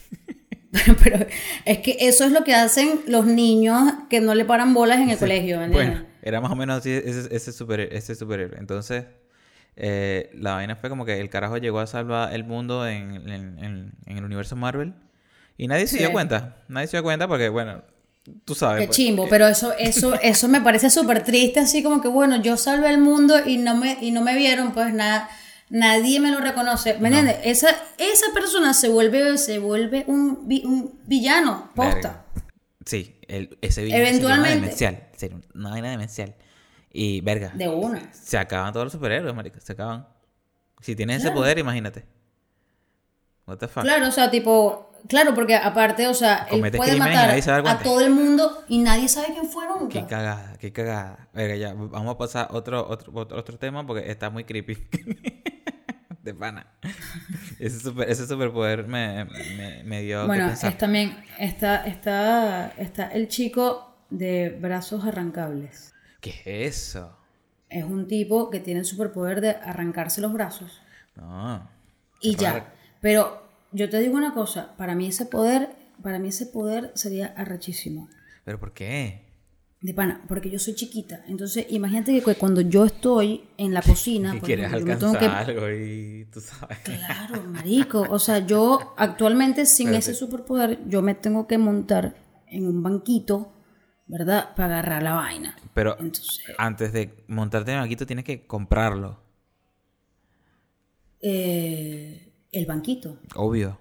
Pero 1.03 1.25
es 1.65 1.77
que 1.79 1.97
eso 1.99 2.25
es 2.25 2.31
lo 2.31 2.43
que 2.43 2.53
hacen 2.55 2.99
los 3.07 3.25
niños 3.25 3.93
que 4.09 4.19
no 4.21 4.33
le 4.35 4.43
paran 4.45 4.73
bolas 4.73 4.99
en 4.99 5.09
el 5.09 5.17
colegio, 5.17 5.59
¿me 5.59 5.65
entiendes? 5.65 5.99
bueno, 5.99 6.07
era 6.21 6.41
más 6.41 6.51
o 6.51 6.55
menos 6.55 6.79
así 6.79 6.89
ese, 6.91 7.27
ese, 7.35 7.51
super, 7.53 7.79
ese 7.81 8.15
superhéroe. 8.15 8.57
Entonces, 8.59 9.05
eh, 9.75 10.29
la 10.33 10.53
vaina 10.55 10.75
fue 10.75 10.89
como 10.89 11.05
que 11.05 11.19
el 11.19 11.29
carajo 11.29 11.57
llegó 11.57 11.79
a 11.79 11.87
salvar 11.87 12.33
el 12.33 12.43
mundo 12.43 12.87
en, 12.87 13.15
en- 13.29 13.59
en- 13.63 13.91
en 14.05 14.17
el 14.17 14.23
universo 14.23 14.55
Marvel. 14.55 14.93
Y 15.57 15.67
nadie 15.67 15.85
se 15.87 15.93
Sí. 15.93 15.99
dio 15.99 16.11
cuenta. 16.11 16.57
Nadie 16.67 16.87
se 16.87 16.97
dio 16.97 17.03
cuenta 17.03 17.27
porque, 17.27 17.49
bueno, 17.49 17.83
tú 18.45 18.55
sabes. 18.55 18.81
Qué 18.81 18.87
pues, 18.87 18.97
chimbo, 18.97 19.27
pero 19.29 19.47
eso, 19.47 19.73
eso, 19.77 20.13
eso 20.23 20.47
me 20.47 20.61
parece 20.61 20.89
súper 20.89 21.23
triste, 21.23 21.59
así 21.59 21.83
como 21.83 22.01
que 22.01 22.07
bueno, 22.07 22.41
yo 22.41 22.57
salvé 22.57 22.89
el 22.89 22.97
mundo 22.99 23.35
y 23.45 23.57
no 23.57 23.75
me, 23.75 23.97
y 24.01 24.09
no 24.11 24.21
me 24.21 24.35
vieron, 24.35 24.71
pues 24.73 24.93
nada, 24.93 25.29
nadie 25.73 26.19
me 26.19 26.29
lo 26.31 26.39
reconoce. 26.39 26.97
¿Me 26.99 27.07
entiendes? 27.09 27.37
Esa, 27.43 27.69
esa 27.97 28.27
persona 28.33 28.73
se 28.73 28.89
vuelve, 28.89 29.37
se 29.37 29.57
vuelve 29.59 30.05
un, 30.07 30.47
vi- 30.47 30.63
un 30.65 30.99
villano, 31.05 31.69
posta. 31.75 31.93
Verga. 31.95 32.25
Sí, 32.85 33.17
el- 33.27 33.57
ese 33.61 33.83
villano 33.83 34.03
Eventualmente. 34.05 34.71
sería 34.71 34.89
una 34.89 34.97
demencial. 34.99 35.09
Sería 35.17 35.37
una 35.55 35.69
vaina 35.71 35.89
demencial. 35.89 36.35
Y, 36.91 37.21
verga, 37.21 37.51
De 37.55 37.67
una. 37.67 38.13
se 38.13 38.37
acaban 38.37 38.71
todos 38.71 38.85
los 38.85 38.93
superhéroes, 38.93 39.33
marica. 39.33 39.59
Se 39.59 39.73
acaban. 39.73 40.07
Si 40.81 40.95
tienes 40.95 41.17
ese 41.17 41.23
Claro. 41.27 41.39
poder, 41.41 41.57
imagínate. 41.57 42.05
What 43.47 43.57
the 43.57 43.67
fuck. 43.67 43.83
Claro, 43.83 44.07
o 44.07 44.11
sea, 44.11 44.29
tipo, 44.29 44.91
claro, 45.07 45.33
porque 45.33 45.55
aparte, 45.55 46.07
o 46.07 46.13
sea, 46.13 46.47
él 46.51 46.61
puede 46.71 46.95
matar 46.97 47.31
a 47.67 47.79
todo 47.79 47.99
el 48.01 48.11
mundo 48.11 48.63
y 48.67 48.77
nadie 48.77 49.07
sabe 49.07 49.27
quién 49.33 49.45
fue 49.47 49.65
nunca. 49.67 49.89
Qué 49.89 50.05
cagada, 50.05 50.55
qué 50.59 50.71
cagada. 50.71 51.27
Verga, 51.33 51.55
ya, 51.55 51.73
vamos 51.73 52.13
a 52.13 52.17
pasar 52.17 52.47
otro, 52.51 52.87
otro, 52.87 53.11
otro, 53.15 53.37
otro 53.37 53.57
tema 53.57 53.85
porque 53.87 54.09
está 54.11 54.29
muy 54.29 54.43
creepy. 54.43 54.77
de 56.23 56.33
pana. 56.33 56.65
Ese, 57.59 57.79
super, 57.79 58.09
ese 58.09 58.25
superpoder 58.25 58.87
me, 58.87 59.25
me, 59.25 59.83
me 59.83 60.01
dio 60.01 60.25
bueno, 60.25 60.45
que 60.45 60.49
pensar. 60.51 60.71
es 60.71 60.77
también 60.77 61.17
está, 61.37 61.85
está, 61.85 62.69
está 62.77 63.07
el 63.07 63.27
chico 63.27 63.95
de 64.09 64.49
brazos 64.61 65.05
arrancables. 65.05 65.93
¿Qué 66.21 66.29
es 66.65 66.77
eso? 66.77 67.17
Es 67.69 67.83
un 67.83 68.07
tipo 68.07 68.49
que 68.49 68.59
tiene 68.59 68.79
el 68.81 68.85
superpoder 68.85 69.41
de 69.41 69.49
arrancarse 69.51 70.21
los 70.21 70.31
brazos 70.31 70.81
No. 71.15 71.69
y 72.21 72.35
ya. 72.35 72.71
Pero 73.01 73.45
yo 73.71 73.89
te 73.89 73.99
digo 73.99 74.15
una 74.15 74.33
cosa, 74.33 74.75
para 74.77 74.95
mí 74.95 75.07
ese 75.07 75.25
poder, 75.25 75.69
para 76.01 76.19
mí 76.19 76.29
ese 76.29 76.45
poder 76.45 76.91
sería 76.95 77.33
arrechísimo. 77.35 78.07
¿Pero 78.45 78.59
por 78.59 78.73
qué? 78.73 79.25
De 79.83 79.93
pana, 79.93 80.21
porque 80.29 80.49
yo 80.49 80.57
soy 80.59 80.75
chiquita. 80.75 81.25
Entonces, 81.27 81.65
imagínate 81.69 82.13
que 82.13 82.23
cu- 82.23 82.39
cuando 82.39 82.61
yo 82.61 82.85
estoy 82.85 83.43
en 83.57 83.73
la 83.73 83.81
cocina, 83.81 84.33
Y 84.33 84.39
quieres 84.39 84.67
ejemplo, 84.67 84.79
yo 84.79 84.85
me 84.85 84.93
alcanzar 84.93 85.19
tengo 85.19 85.35
que 85.35 85.51
algo 85.51 85.69
y 85.69 86.25
tú 86.31 86.39
sabes. 86.39 86.77
Claro, 86.85 87.43
marico. 87.43 87.99
O 88.09 88.17
sea, 88.17 88.39
yo 88.39 88.93
actualmente 88.97 89.65
sin 89.65 89.93
ese 89.93 90.13
superpoder, 90.15 90.79
yo 90.87 91.01
me 91.01 91.15
tengo 91.15 91.47
que 91.47 91.57
montar 91.57 92.15
en 92.47 92.65
un 92.65 92.81
banquito, 92.81 93.51
¿verdad? 94.07 94.55
Para 94.55 94.79
agarrar 94.79 95.03
la 95.03 95.13
vaina. 95.15 95.57
Pero 95.73 95.97
Entonces, 95.99 96.39
antes 96.57 96.93
de 96.93 97.13
montarte 97.27 97.71
en 97.71 97.77
el 97.77 97.81
banquito 97.83 98.05
tienes 98.05 98.23
que 98.23 98.47
comprarlo. 98.47 99.19
eh, 101.21 102.31
el 102.51 102.65
banquito. 102.65 103.19
Obvio. 103.35 103.79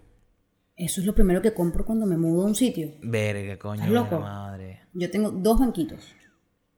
Eso 0.76 1.00
es 1.00 1.06
lo 1.06 1.14
primero 1.14 1.42
que 1.42 1.52
compro 1.52 1.84
cuando 1.84 2.06
me 2.06 2.16
mudo 2.16 2.42
a 2.42 2.46
un 2.46 2.54
sitio. 2.54 2.92
Verga, 3.02 3.58
coño. 3.58 3.82
¿Estás 3.82 3.92
loco? 3.92 4.20
madre. 4.20 4.80
Yo 4.94 5.10
tengo 5.10 5.30
dos 5.30 5.58
banquitos. 5.60 6.14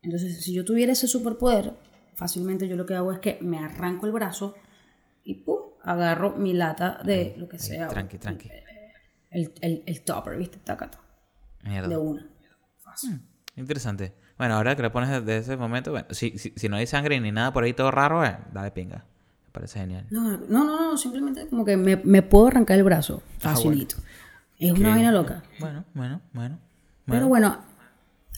Entonces, 0.02 0.42
si 0.42 0.52
yo 0.52 0.64
tuviera 0.64 0.92
ese 0.92 1.06
superpoder, 1.08 1.72
fácilmente 2.14 2.68
yo 2.68 2.76
lo 2.76 2.86
que 2.86 2.94
hago 2.94 3.12
es 3.12 3.20
que 3.20 3.38
me 3.40 3.58
arranco 3.58 4.06
el 4.06 4.12
brazo 4.12 4.54
y 5.22 5.34
¡pum! 5.44 5.58
agarro 5.82 6.34
mi 6.36 6.52
lata 6.52 7.00
de 7.04 7.34
lo 7.38 7.48
que 7.48 7.58
sea. 7.58 7.88
tranqui, 7.88 8.18
tranqui. 8.18 8.50
El, 9.30 9.52
el, 9.60 9.82
el 9.86 10.04
topper, 10.04 10.36
¿viste? 10.36 10.58
Tacato. 10.58 10.98
Mierda. 11.62 11.88
De 11.88 11.96
una. 11.96 12.28
Fácil. 12.78 13.20
Interesante. 13.56 14.14
Bueno, 14.36 14.54
ahora 14.56 14.76
que 14.76 14.82
lo 14.82 14.92
pones 14.92 15.10
desde 15.10 15.38
ese 15.38 15.56
momento, 15.56 15.92
bueno, 15.92 16.06
si, 16.10 16.36
si, 16.38 16.52
si 16.56 16.68
no 16.68 16.76
hay 16.76 16.86
sangre 16.86 17.18
ni 17.20 17.30
nada 17.32 17.52
por 17.52 17.64
ahí 17.64 17.72
todo 17.72 17.90
raro, 17.90 18.24
eh, 18.24 18.36
dale 18.52 18.70
pinga. 18.72 19.06
Parece 19.54 19.78
genial. 19.78 20.04
No, 20.10 20.36
no, 20.36 20.64
no, 20.64 20.90
no, 20.90 20.96
simplemente 20.98 21.46
como 21.46 21.64
que 21.64 21.76
me, 21.76 21.94
me 21.98 22.22
puedo 22.22 22.48
arrancar 22.48 22.76
el 22.76 22.82
brazo. 22.82 23.22
Ah, 23.36 23.54
Facilito. 23.54 23.94
Es 24.58 24.72
una 24.72 24.88
vaina 24.90 25.12
loca. 25.12 25.44
Bueno, 25.60 25.84
bueno, 25.94 26.20
bueno. 26.32 26.58
Pero 27.06 27.28
bueno, 27.28 27.58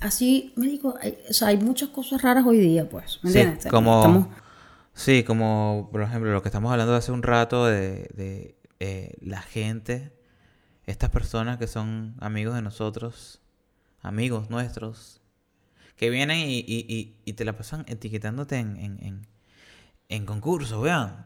así, 0.03 0.53
me 0.57 0.67
digo, 0.67 0.95
hay, 1.01 1.17
o 1.31 1.33
sea, 1.33 1.49
hay 1.49 1.57
muchas 1.57 1.89
cosas 1.89 2.21
raras 2.21 2.45
hoy 2.45 2.59
día, 2.59 2.87
pues. 2.91 3.19
¿Me 3.23 3.31
Sí, 3.31 3.39
entiendes? 3.39 3.71
como, 3.73 3.97
Estamos- 3.97 4.29
sí, 4.93 5.23
como 5.25 5.89
por 5.91 6.03
ejemplo 6.03 6.31
lo 6.35 6.43
que 6.43 6.49
estamos 6.49 6.71
hablando 6.71 6.95
hace 6.95 7.13
un 7.13 7.23
rato 7.23 7.65
de, 7.65 8.11
de, 8.15 8.59
eh, 8.81 9.15
la 9.23 9.41
gente, 9.41 10.13
estas 10.85 11.09
personas 11.09 11.57
que 11.57 11.67
son 11.67 12.15
amigos 12.21 12.55
de 12.55 12.61
nosotros, 12.61 13.41
amigos 14.03 14.51
nuestros, 14.51 15.23
que 15.97 16.11
vienen 16.11 16.41
y, 16.41 16.59
y, 16.59 16.85
y, 16.87 17.17
y 17.25 17.33
te 17.33 17.47
la 17.47 17.57
pasan 17.57 17.87
etiquetándote 17.89 18.59
en, 18.59 18.77
en, 18.77 19.03
en, 19.03 19.27
en 20.09 20.25
concursos, 20.27 20.83
vean. 20.83 21.25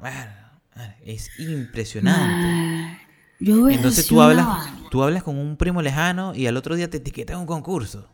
Es 1.04 1.30
impresionante. 1.38 2.98
Yo 3.40 3.68
Entonces 3.68 4.06
tú 4.06 4.20
hablas, 4.22 4.46
tú 4.90 5.02
hablas 5.02 5.22
con 5.22 5.38
un 5.38 5.56
primo 5.56 5.82
lejano 5.82 6.34
y 6.34 6.46
al 6.46 6.56
otro 6.56 6.74
día 6.76 6.88
te 6.90 6.98
etiquetan 6.98 7.36
en 7.36 7.40
un 7.42 7.46
concurso. 7.46 8.08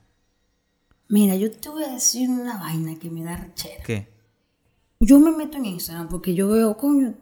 Mira, 1.09 1.37
yo 1.37 1.51
te 1.51 1.69
voy 1.69 1.85
a 1.85 1.93
decir 1.93 2.29
una 2.29 2.59
vaina 2.59 2.97
que 2.99 3.11
me 3.11 3.23
da 3.23 3.37
rechera. 3.37 3.83
¿Qué? 3.85 4.13
Yo 5.01 5.21
me 5.21 5.31
meto 5.31 5.57
en 5.59 5.67
Instagram 5.67 6.09
porque 6.09 6.35
yo 6.35 6.49
veo, 6.49 6.77
coño, 6.77 7.15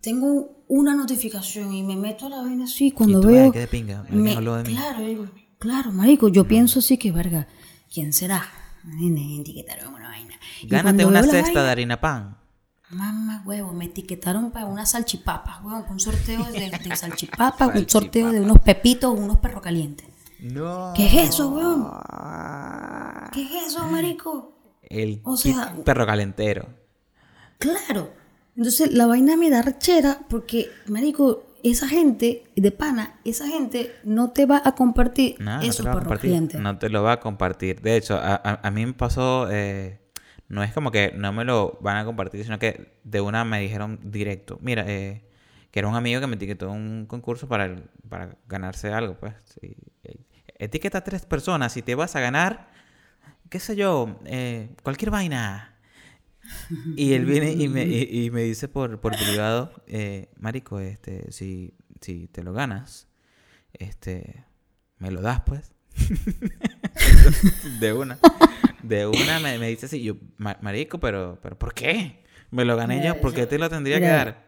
tengo 0.00 0.64
una 0.68 0.94
notificación 0.94 1.72
y 1.72 1.82
me 1.82 1.96
meto 1.96 2.26
a 2.26 2.28
la 2.28 2.42
vaina 2.42 2.64
así 2.64 2.90
cuando 2.92 3.20
tú, 3.20 3.28
veo. 3.28 3.44
ay, 3.44 3.50
qué 3.52 3.58
de 3.60 3.66
pinga, 3.68 4.00
alguien 4.00 4.22
me- 4.22 4.34
habló 4.34 4.56
de 4.56 4.64
mí. 4.64 4.74
Claro, 4.76 5.00
yo 5.08 5.26
claro, 5.58 5.92
marico, 5.92 6.28
yo 6.28 6.46
pienso 6.46 6.78
así 6.80 6.98
que, 6.98 7.10
verga, 7.10 7.48
¿quién 7.92 8.12
será? 8.12 8.44
Me 8.84 9.40
etiquetaron 9.40 9.94
una 9.94 10.08
vaina. 10.08 10.34
Gánate 10.64 11.04
una 11.04 11.22
cesta 11.22 11.42
vaina, 11.42 11.62
de 11.64 11.70
harina 11.70 12.00
pan. 12.00 12.36
Mamá, 12.90 13.42
huevo, 13.44 13.72
me 13.72 13.86
etiquetaron 13.86 14.52
para 14.52 14.66
unas 14.66 14.90
salchipapas, 14.92 15.56
huevo, 15.64 15.84
un 15.90 15.98
sorteo 15.98 16.44
de, 16.44 16.70
de 16.70 16.96
salchipapas, 16.96 17.74
un 17.74 17.88
sorteo 17.88 18.30
de 18.30 18.40
unos 18.40 18.60
pepitos, 18.60 19.18
unos 19.18 19.38
perros 19.38 19.60
calientes. 19.60 20.06
No. 20.38 20.92
¿Qué 20.94 21.06
es 21.06 21.30
eso, 21.30 21.48
huevón? 21.50 21.90
¿Qué 23.32 23.42
es 23.42 23.66
eso, 23.68 23.84
marico? 23.86 24.52
El 24.82 25.20
O 25.24 25.36
sea- 25.36 25.74
perro 25.84 26.06
calentero. 26.06 26.68
Claro. 27.58 28.12
Entonces 28.56 28.92
la 28.92 29.06
vaina 29.06 29.36
me 29.36 29.50
da 29.50 29.62
rechera 29.62 30.20
porque, 30.28 30.70
marico, 30.86 31.42
esa 31.64 31.88
gente 31.88 32.44
de 32.54 32.70
pana, 32.70 33.18
esa 33.24 33.48
gente 33.48 33.92
no 34.04 34.30
te 34.30 34.46
va 34.46 34.62
a 34.64 34.74
compartir 34.76 35.34
No, 35.40 35.56
no 35.56 35.62
esos 35.62 35.78
te 35.78 35.82
va 35.84 35.92
a 35.92 35.98
compartir. 35.98 36.30
clientes. 36.30 36.60
No 36.60 36.78
te 36.78 36.88
lo 36.88 37.02
va 37.02 37.12
a 37.12 37.20
compartir. 37.20 37.80
De 37.80 37.96
hecho, 37.96 38.14
a, 38.16 38.34
a- 38.36 38.60
a 38.62 38.70
mí 38.70 38.86
me 38.86 38.92
pasó. 38.92 39.48
eh, 39.50 39.98
no 40.48 40.62
es 40.62 40.72
como 40.72 40.90
que 40.90 41.12
no 41.16 41.32
me 41.32 41.44
lo 41.44 41.78
van 41.80 41.96
a 41.96 42.04
compartir, 42.04 42.44
sino 42.44 42.58
que 42.58 42.98
de 43.04 43.20
una 43.20 43.44
me 43.44 43.60
dijeron 43.60 43.98
directo. 44.04 44.58
Mira, 44.62 44.84
eh, 44.86 45.22
que 45.70 45.80
era 45.80 45.88
un 45.88 45.94
amigo 45.94 46.20
que 46.20 46.26
me 46.26 46.36
etiquetó 46.36 46.70
un 46.70 47.06
concurso 47.06 47.48
para, 47.48 47.76
para 48.08 48.36
ganarse 48.48 48.92
algo, 48.92 49.18
pues. 49.18 49.34
Eh, 49.62 49.76
Etiqueta 50.58 50.98
a 50.98 51.04
tres 51.04 51.26
personas 51.26 51.76
y 51.76 51.82
te 51.82 51.94
vas 51.94 52.16
a 52.16 52.20
ganar, 52.20 52.70
qué 53.50 53.60
sé 53.60 53.76
yo, 53.76 54.18
eh, 54.24 54.70
cualquier 54.82 55.10
vaina. 55.10 55.74
Y 56.96 57.12
él 57.12 57.26
viene 57.26 57.52
y 57.52 57.68
me, 57.68 57.84
y, 57.84 58.24
y 58.26 58.30
me 58.30 58.42
dice 58.42 58.68
por, 58.68 59.00
por 59.00 59.16
privado, 59.16 59.72
eh, 59.86 60.30
Marico, 60.38 60.78
este, 60.80 61.30
si, 61.32 61.74
si 62.00 62.28
te 62.28 62.42
lo 62.42 62.52
ganas, 62.52 63.08
este, 63.74 64.44
me 64.98 65.10
lo 65.10 65.20
das, 65.20 65.42
pues. 65.42 65.72
de 67.80 67.92
una. 67.92 68.18
De 68.88 69.06
una 69.06 69.40
me, 69.40 69.58
me 69.58 69.68
dice 69.68 69.86
así, 69.86 70.02
yo, 70.02 70.14
"Ma- 70.36 70.58
Marico, 70.60 70.98
pero, 70.98 71.38
pero 71.42 71.58
¿por 71.58 71.74
qué? 71.74 72.24
Me 72.50 72.64
lo 72.64 72.76
gané 72.76 73.04
yo, 73.04 73.20
¿por 73.20 73.34
qué 73.34 73.46
te 73.46 73.58
lo 73.58 73.68
tendría 73.68 73.98
que 73.98 74.06
dar? 74.06 74.46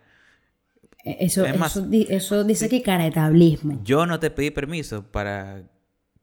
Eh, 1.04 1.16
Eso, 1.20 1.44
Es 1.44 1.58
más- 1.58 1.76
eso, 1.76 1.86
eso 1.90 2.44
dice 2.44 2.68
que 2.68 2.82
caretablismo. 2.82 3.80
Yo 3.84 4.06
no 4.06 4.20
te 4.20 4.30
pedí 4.30 4.50
permiso 4.50 5.02
para 5.10 5.62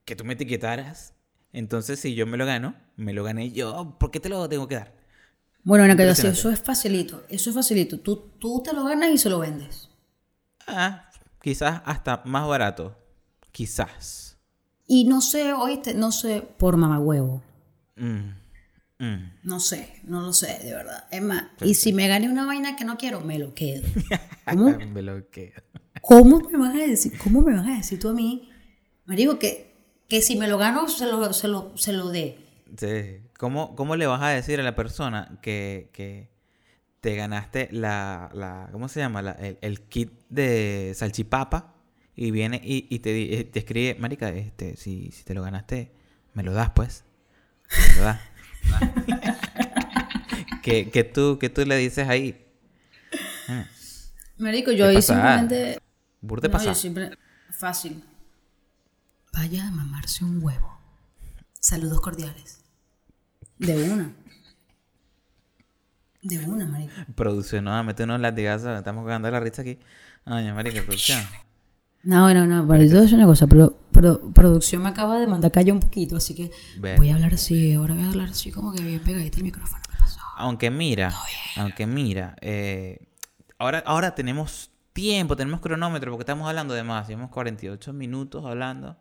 que 0.05 0.15
tú 0.15 0.23
me 0.23 0.33
etiquetaras. 0.33 1.13
Entonces, 1.53 1.99
si 1.99 2.15
yo 2.15 2.27
me 2.27 2.37
lo 2.37 2.45
gano, 2.45 2.75
me 2.97 3.13
lo 3.13 3.23
gané 3.23 3.51
yo. 3.51 3.95
¿Por 3.99 4.11
qué 4.11 4.19
te 4.19 4.29
lo 4.29 4.47
tengo 4.49 4.67
que 4.67 4.75
dar? 4.75 4.93
Bueno, 5.63 5.87
no, 5.87 5.95
que 5.95 6.03
Impresionante. 6.03 6.39
eso 6.39 6.51
es 6.51 6.59
facilito, 6.61 7.23
eso 7.29 7.49
es 7.49 7.55
facilito. 7.55 7.99
Tú, 7.99 8.31
tú 8.39 8.61
te 8.63 8.73
lo 8.73 8.83
ganas 8.83 9.09
y 9.09 9.17
se 9.17 9.29
lo 9.29 9.39
vendes. 9.39 9.89
Ah, 10.67 11.09
quizás 11.41 11.81
hasta 11.85 12.21
más 12.25 12.47
barato. 12.47 12.95
Quizás. 13.51 14.37
Y 14.85 15.05
no 15.05 15.21
sé, 15.21 15.53
oíste, 15.53 15.93
no 15.95 16.11
sé, 16.11 16.43
por 16.57 16.77
mamagüevo. 16.77 17.41
Mm, 17.95 18.33
mm. 18.99 19.31
No 19.43 19.59
sé, 19.59 20.01
no 20.03 20.21
lo 20.21 20.33
sé, 20.33 20.59
de 20.63 20.73
verdad. 20.73 21.05
Es 21.11 21.21
más, 21.21 21.45
y 21.61 21.73
si 21.75 21.93
me 21.93 22.07
gané 22.07 22.29
una 22.29 22.45
vaina 22.45 22.75
que 22.75 22.85
no 22.85 22.97
quiero, 22.97 23.21
me 23.21 23.39
lo 23.39 23.53
quedo. 23.53 23.83
¿Cómo? 24.49 24.77
Me 24.93 25.01
lo 25.01 25.29
quedo. 25.29 25.61
¿Cómo 26.01 26.39
me 26.39 26.57
van 26.57 26.77
a 26.77 26.85
decir? 26.85 27.17
¿Cómo 27.17 27.41
me 27.41 27.55
van 27.55 27.67
a 27.67 27.77
decir 27.77 27.99
tú 27.99 28.09
a 28.09 28.13
mí? 28.13 28.49
Me 29.05 29.15
digo 29.15 29.39
que, 29.39 29.73
que 30.07 30.21
si 30.21 30.35
me 30.35 30.47
lo 30.47 30.57
gano, 30.59 30.87
se 30.87 31.07
lo, 31.07 31.33
se 31.33 31.47
lo, 31.47 31.75
se 31.77 31.93
lo 31.93 32.09
dé. 32.09 32.37
Sí. 32.77 33.21
¿Cómo, 33.39 33.75
¿Cómo 33.75 33.95
le 33.95 34.05
vas 34.05 34.21
a 34.21 34.29
decir 34.29 34.59
a 34.59 34.63
la 34.63 34.75
persona 34.75 35.39
que, 35.41 35.89
que 35.93 36.29
te 37.01 37.15
ganaste 37.15 37.69
la, 37.71 38.29
la 38.33 38.69
¿cómo 38.71 38.87
se 38.87 38.99
llama? 38.99 39.21
La- 39.23 39.31
el, 39.31 39.57
el 39.61 39.81
kit 39.81 40.11
de 40.29 40.93
salchipapa 40.95 41.73
y 42.15 42.29
viene 42.31 42.61
y, 42.63 42.85
y 42.89 42.99
te, 42.99 43.39
eh, 43.39 43.43
te 43.45 43.59
escribe, 43.59 43.95
marica, 43.99 44.29
este, 44.29 44.77
si, 44.77 45.09
si 45.11 45.23
te 45.23 45.33
lo 45.33 45.41
ganaste, 45.41 45.91
me 46.35 46.43
lo 46.43 46.53
das, 46.53 46.69
pues. 46.69 47.03
Das. 47.97 48.19
que, 50.61 50.89
que, 50.89 51.03
tú, 51.03 51.37
que 51.39 51.49
tú 51.49 51.65
le 51.65 51.77
dices 51.77 52.07
ahí. 52.07 52.45
Ah, 53.47 53.65
Marico, 54.37 54.71
yo 54.71 54.85
¿Qué 54.89 54.97
ahí 54.97 55.01
simplemente... 55.01 55.79
Burte 56.21 56.47
No, 56.47 56.51
pasa. 56.53 56.65
yo 56.65 56.75
siempre... 56.75 57.11
Fácil. 57.51 58.03
Vaya 59.33 59.67
a 59.67 59.71
mamarse 59.71 60.25
un 60.25 60.43
huevo. 60.43 60.77
Saludos 61.59 62.01
cordiales. 62.01 62.59
De 63.57 63.91
una. 63.91 64.11
De 66.21 66.39
una, 66.39 66.65
marico. 66.65 66.93
Producción, 67.15 67.63
no, 67.65 67.83
mete 67.83 68.03
unos 68.03 68.19
latigazos, 68.19 68.77
estamos 68.77 69.05
cagando 69.05 69.29
la 69.31 69.39
risa 69.39 69.61
aquí. 69.61 69.79
Ay, 70.25 70.51
marica, 70.51 70.81
producción. 70.81 71.23
No, 72.05 72.31
no, 72.35 72.45
no, 72.45 72.67
pero 72.67 72.83
yo 72.83 72.89
te 72.89 72.93
voy 72.93 72.99
a 72.99 73.01
decir 73.01 73.17
una 73.17 73.25
cosa, 73.25 73.47
pero, 73.47 73.79
pero 73.91 74.31
producción 74.31 74.83
me 74.83 74.89
acaba 74.89 75.19
de 75.19 75.25
mandar 75.25 75.51
callar 75.51 75.73
un 75.73 75.79
poquito, 75.79 76.17
así 76.17 76.35
que 76.35 76.51
voy 76.97 77.09
a 77.09 77.15
hablar 77.15 77.33
así, 77.33 77.73
ahora 77.73 77.95
voy 77.95 78.03
a 78.03 78.09
hablar 78.09 78.29
así 78.29 78.51
como 78.51 78.71
que 78.71 78.83
bien 78.83 78.99
pegadito 78.99 79.37
el 79.37 79.43
micrófono. 79.43 79.81
¿qué 79.83 80.03
Aunque 80.37 80.69
mira, 80.69 81.13
aunque 81.57 81.87
mira, 81.87 82.35
eh, 82.41 83.07
ahora, 83.57 83.83
ahora 83.87 84.13
tenemos 84.13 84.69
tiempo, 84.93 85.35
tenemos 85.35 85.59
cronómetro 85.59 86.11
porque 86.11 86.21
estamos 86.21 86.47
hablando 86.47 86.73
de 86.73 86.83
más. 86.83 87.07
Llevamos 87.07 87.31
48 87.31 87.91
minutos 87.91 88.45
hablando. 88.45 88.95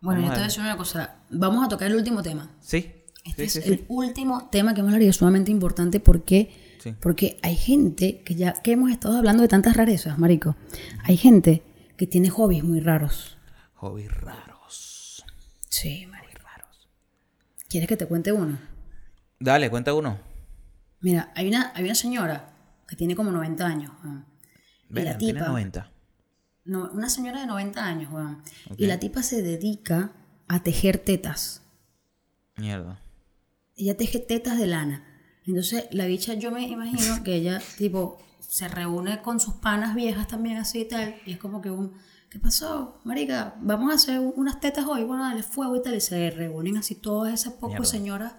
Bueno, 0.00 0.20
yo 0.20 0.26
te 0.26 0.34
voy 0.34 0.40
a 0.42 0.44
decir 0.44 0.60
una 0.62 0.76
cosa. 0.76 1.16
Vamos 1.30 1.64
a 1.64 1.68
tocar 1.68 1.90
el 1.90 1.96
último 1.96 2.22
tema. 2.22 2.50
Sí. 2.60 2.92
Este 3.24 3.48
sí, 3.48 3.58
es 3.60 3.64
sí, 3.64 3.72
el 3.72 3.78
sí. 3.78 3.84
último 3.88 4.48
tema 4.50 4.74
que 4.74 4.82
vamos 4.82 4.92
a 4.92 4.96
hablar 4.96 5.06
y 5.06 5.08
es 5.08 5.16
sumamente 5.16 5.52
importante 5.52 6.00
porque, 6.00 6.80
porque 7.00 7.38
hay 7.42 7.54
gente 7.54 8.20
que 8.24 8.34
ya 8.34 8.52
que 8.54 8.72
hemos 8.72 8.90
estado 8.90 9.16
hablando 9.16 9.42
de 9.42 9.48
tantas 9.48 9.76
rarezas, 9.76 10.18
marico. 10.18 10.56
Hay 11.04 11.16
gente 11.16 11.62
que 12.02 12.08
tiene 12.08 12.30
hobbies 12.30 12.64
muy 12.64 12.80
raros. 12.80 13.38
Hobbies 13.74 14.10
raros. 14.10 15.24
Sí, 15.68 16.04
marico. 16.06 16.32
¿Quieres 17.68 17.88
que 17.88 17.96
te 17.96 18.06
cuente 18.06 18.32
uno? 18.32 18.58
Dale, 19.38 19.70
cuenta 19.70 19.94
uno. 19.94 20.18
Mira, 21.00 21.32
hay 21.36 21.46
una, 21.46 21.70
hay 21.76 21.84
una 21.84 21.94
señora 21.94 22.56
que 22.88 22.96
tiene 22.96 23.14
como 23.14 23.30
90 23.30 23.64
años. 23.64 23.92
Y 24.90 24.94
Ven, 24.94 25.04
la 25.04 25.16
tiene 25.16 25.34
tipa, 25.38 25.46
90. 25.50 25.92
no, 26.64 26.90
una 26.90 27.08
señora 27.08 27.40
de 27.40 27.46
90 27.46 27.84
años, 27.84 28.12
weón. 28.12 28.42
Y 28.76 28.86
la 28.86 28.98
tipa 28.98 29.22
se 29.22 29.40
dedica 29.40 30.10
a 30.48 30.64
tejer 30.64 30.98
tetas. 30.98 31.62
Mierda. 32.56 33.00
ella 33.76 33.96
teje 33.96 34.18
tetas 34.18 34.58
de 34.58 34.66
lana. 34.66 35.04
Entonces, 35.46 35.86
la 35.92 36.06
bicha, 36.06 36.34
yo 36.34 36.50
me 36.50 36.66
imagino 36.66 37.22
que 37.22 37.36
ella, 37.36 37.62
tipo, 37.78 38.18
se 38.52 38.68
reúne 38.68 39.22
con 39.22 39.40
sus 39.40 39.54
panas 39.54 39.94
viejas 39.94 40.28
también, 40.28 40.58
así 40.58 40.80
y 40.80 40.84
tal, 40.84 41.16
y 41.24 41.32
es 41.32 41.38
como 41.38 41.62
que 41.62 41.70
un, 41.70 41.94
¿qué 42.28 42.38
pasó, 42.38 43.00
marica? 43.02 43.54
Vamos 43.62 43.90
a 43.90 43.94
hacer 43.94 44.20
unas 44.20 44.60
tetas 44.60 44.84
hoy, 44.84 45.04
bueno, 45.04 45.22
dale 45.22 45.42
fuego 45.42 45.74
y 45.74 45.80
tal, 45.80 45.94
y 45.94 46.02
se 46.02 46.30
reúnen 46.30 46.76
así 46.76 46.96
todas 46.96 47.32
esas 47.32 47.54
pocas 47.54 47.88
señoras 47.88 48.34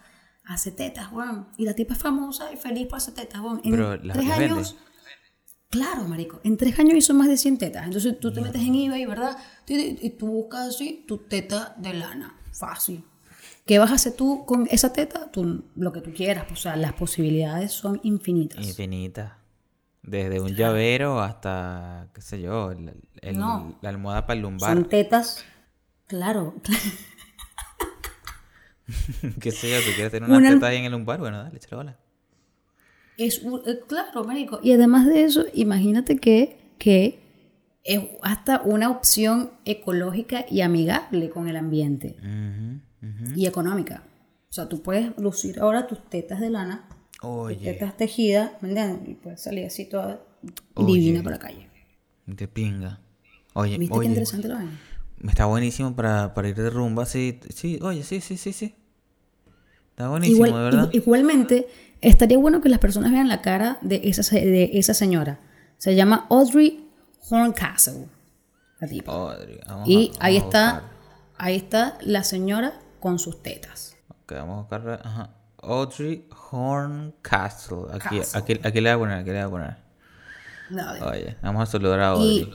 a 0.46 0.54
hacer 0.54 0.76
tetas, 0.76 1.12
weón. 1.12 1.48
Y 1.58 1.66
la 1.66 1.74
tipa 1.74 1.96
es 1.96 2.00
famosa 2.00 2.54
y 2.54 2.58
feliz 2.58 2.86
por 2.86 2.98
hacer 2.98 3.16
tetas, 3.16 3.42
weón. 3.42 3.60
En 3.64 3.72
Pero 3.72 3.98
las- 3.98 4.16
tres 4.16 4.30
años... 4.30 4.78
Claro, 5.72 6.04
marico. 6.04 6.40
En 6.44 6.58
tres 6.58 6.78
años 6.78 6.94
hizo 6.94 7.16
más 7.16 7.28
de 7.28 7.36
100 7.36 7.58
tetas. 7.58 7.84
Entonces 7.88 8.20
tú 8.20 8.32
te 8.32 8.40
metes 8.40 8.62
en 8.62 8.76
eBay, 8.76 9.08
¿verdad? 9.08 9.36
Y, 9.68 10.12
tú 10.12 10.28
buscas 10.28 10.68
así 10.68 11.06
tu 11.08 11.18
teta 11.18 11.74
de 11.80 11.96
lana. 11.96 12.40
Fácil. 12.52 13.04
¿Qué 13.66 13.80
vas 13.80 13.90
a 13.90 13.96
hacer 13.96 14.14
tú 14.14 14.46
con 14.46 14.68
esa 14.70 14.94
teta? 14.94 15.32
Tú, 15.32 15.64
lo 15.76 15.92
que 15.92 16.02
tú 16.02 16.14
quieras. 16.14 16.46
O 16.52 16.56
sea, 16.56 16.76
las 16.76 16.94
posibilidades 16.94 17.72
son 17.72 18.00
infinitas. 18.04 18.64
Infinita. 18.64 19.43
Desde 20.04 20.42
un 20.42 20.54
llavero 20.56 21.22
hasta, 21.22 22.10
qué 22.14 22.22
sé 22.22 22.42
yo, 22.42 22.72
el- 22.72 22.94
el- 23.22 23.38
No. 23.38 23.78
la 23.82 23.90
almohada 23.90 24.26
para 24.26 24.36
el 24.36 24.42
lumbar. 24.44 24.74
Son 24.76 24.90
tetas. 24.90 25.44
Claro. 26.08 26.56
qué 29.40 29.52
sé 29.52 29.70
yo, 29.72 29.78
tú 29.80 29.92
quieres 29.96 30.12
tener 30.12 30.30
una 30.30 30.38
Una- 30.40 30.54
teta 30.54 30.68
ahí 30.68 30.78
en 30.78 30.86
el 30.86 30.92
lumbar, 30.92 31.20
bueno, 31.20 31.42
dale, 31.44 31.56
échale 31.58 31.76
bola. 31.78 31.98
Es 33.18 33.40
un- 33.44 33.62
eh, 33.66 33.80
claro, 33.88 34.24
marico. 34.26 34.60
Y 34.62 34.74
además 34.74 35.06
de 35.08 35.24
eso, 35.24 35.46
imagínate 35.54 36.18
que, 36.18 36.74
que 36.80 37.20
es 37.84 38.02
hasta 38.22 38.62
una 38.64 38.90
opción 38.90 39.52
ecológica 39.66 40.46
y 40.50 40.62
amigable 40.62 41.30
con 41.30 41.48
el 41.48 41.56
ambiente. 41.58 42.18
Y 43.36 43.46
económica. 43.46 44.04
O 44.50 44.54
sea, 44.54 44.70
tú 44.70 44.82
puedes 44.82 45.18
lucir 45.18 45.60
ahora 45.60 45.88
tus 45.88 46.10
tetas 46.10 46.40
de 46.40 46.50
lana 46.50 46.88
Oye, 47.24 47.58
tetas 47.74 47.96
tejidas, 47.98 48.52
¿me 48.62 48.70
entiendes? 48.70 49.10
Y 49.10 49.14
puedes 49.16 49.42
salir 49.42 49.66
así 49.66 49.86
toda 49.86 50.22
Oye. 50.76 50.94
divina 50.94 51.24
por 51.24 51.32
la 51.32 51.40
calle. 51.40 51.70
qué 52.38 52.48
pinga. 52.48 53.00
Oye, 53.54 53.78
¿Viste 53.78 54.00
qué 54.00 54.06
interesante 54.06 54.48
lo 54.48 54.56
vaina? 54.56 54.80
está 55.28 55.46
buenísimo 55.46 55.96
para, 55.96 56.34
para 56.34 56.50
ir 56.50 56.56
de 56.56 56.70
rumba, 56.70 57.06
sí, 57.06 57.40
sí, 57.54 57.80
oye, 57.82 58.04
sí, 58.04 58.20
sí, 58.22 58.36
sí, 58.38 58.52
sí. 58.52 58.76
Está 59.92 60.10
buenísimo, 60.10 60.46
Igual- 60.48 60.52
de 60.54 60.64
verdad. 60.66 60.90
igu- 60.92 60.96
igualmente, 60.96 61.68
estaría 62.02 62.38
bueno 62.38 62.60
que 62.62 62.68
las 62.70 62.80
personas 62.80 63.12
vean 63.12 63.30
la 63.30 63.42
cara 63.42 63.78
de 63.82 64.02
esa, 64.06 64.36
de 64.36 64.72
esa 64.74 64.94
señora. 64.94 65.40
Se 65.78 65.96
llama 65.96 66.26
Audrey 66.30 66.90
Horncastle. 67.30 68.08
La 68.80 68.88
tipa. 68.88 69.12
Audrey, 69.14 69.60
vamos 69.68 69.88
y 69.88 70.12
a- 70.20 70.26
ahí 70.26 70.38
vamos 70.40 70.54
está, 70.54 70.92
ahí 71.38 71.56
está 71.56 71.98
la 72.02 72.24
señora 72.24 72.80
con 73.00 73.20
sus 73.20 73.42
tetas. 73.44 73.96
Ok, 74.10 74.32
vamos 74.34 74.56
a 74.56 74.60
buscar. 74.62 75.02
Ajá. 75.06 75.36
Audrey 75.64 76.28
Horncastle. 76.52 77.86
Aquí, 77.92 78.22
aquí, 78.34 78.60
aquí 78.64 78.82
le 78.82 78.96
voy 78.96 78.96
a 78.96 78.98
poner, 79.00 79.18
aquí 79.20 79.30
le 79.32 79.46
voy 79.46 79.46
a 79.46 79.50
poner. 79.50 79.78
Dale. 80.70 81.02
Oye, 81.04 81.38
vamos 81.42 81.64
a 81.64 81.72
saludar 81.72 82.00
a 82.00 82.08
Audrey. 82.10 82.42
Y 82.42 82.54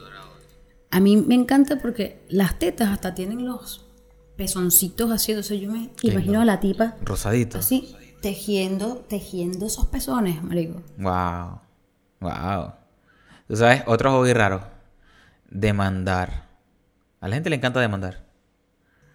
a 0.90 1.00
mí 1.00 1.16
me 1.16 1.34
encanta 1.34 1.76
porque 1.76 2.24
las 2.28 2.59
tetas 2.59 2.90
hasta 2.90 3.14
tienen 3.14 3.44
los 3.44 3.86
pezoncitos 4.36 5.11
así. 5.11 5.32
Entonces 5.32 5.61
yo 5.61 5.70
me 5.70 5.90
imagino 6.02 6.40
a 6.40 6.44
la 6.44 6.61
tipa 6.61 6.96
Rosadito. 7.02 7.59
así 7.59 7.94
tejiendo, 8.20 9.04
tejiendo 9.09 9.66
esos 9.66 9.86
pezones, 9.86 10.42
marico. 10.42 10.82
Wow. 10.96 11.61
Wow. 12.20 12.72
Tú 13.46 13.56
sabes, 13.56 13.82
otro 13.86 14.12
hobby 14.12 14.32
raro. 14.32 14.62
Demandar. 15.50 16.48
A 17.20 17.28
la 17.28 17.34
gente 17.34 17.50
le 17.50 17.56
encanta 17.56 17.80
demandar. 17.80 18.24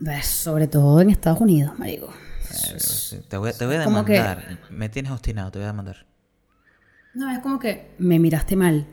Pues, 0.04 0.26
sobre 0.26 0.68
todo 0.68 1.02
en 1.02 1.10
Estados 1.10 1.42
Unidos, 1.42 1.78
marico. 1.78 2.12
Eh, 2.54 3.22
Te 3.28 3.38
voy, 3.38 3.50
a- 3.50 3.54
te 3.54 3.66
voy 3.66 3.76
a 3.76 3.84
como 3.84 4.06
que- 4.06 4.14
demandar. 4.14 4.60
Me 4.70 4.90
tienes 4.90 5.12
obstinado, 5.12 5.52
te 5.52 5.60
voy 5.60 5.64
a 5.66 5.68
demandar. 5.68 6.06
No, 7.14 7.32
es 7.32 7.40
como 7.40 7.60
que 7.60 7.92
me 8.00 8.20
miraste 8.20 8.56
mal. 8.56 8.86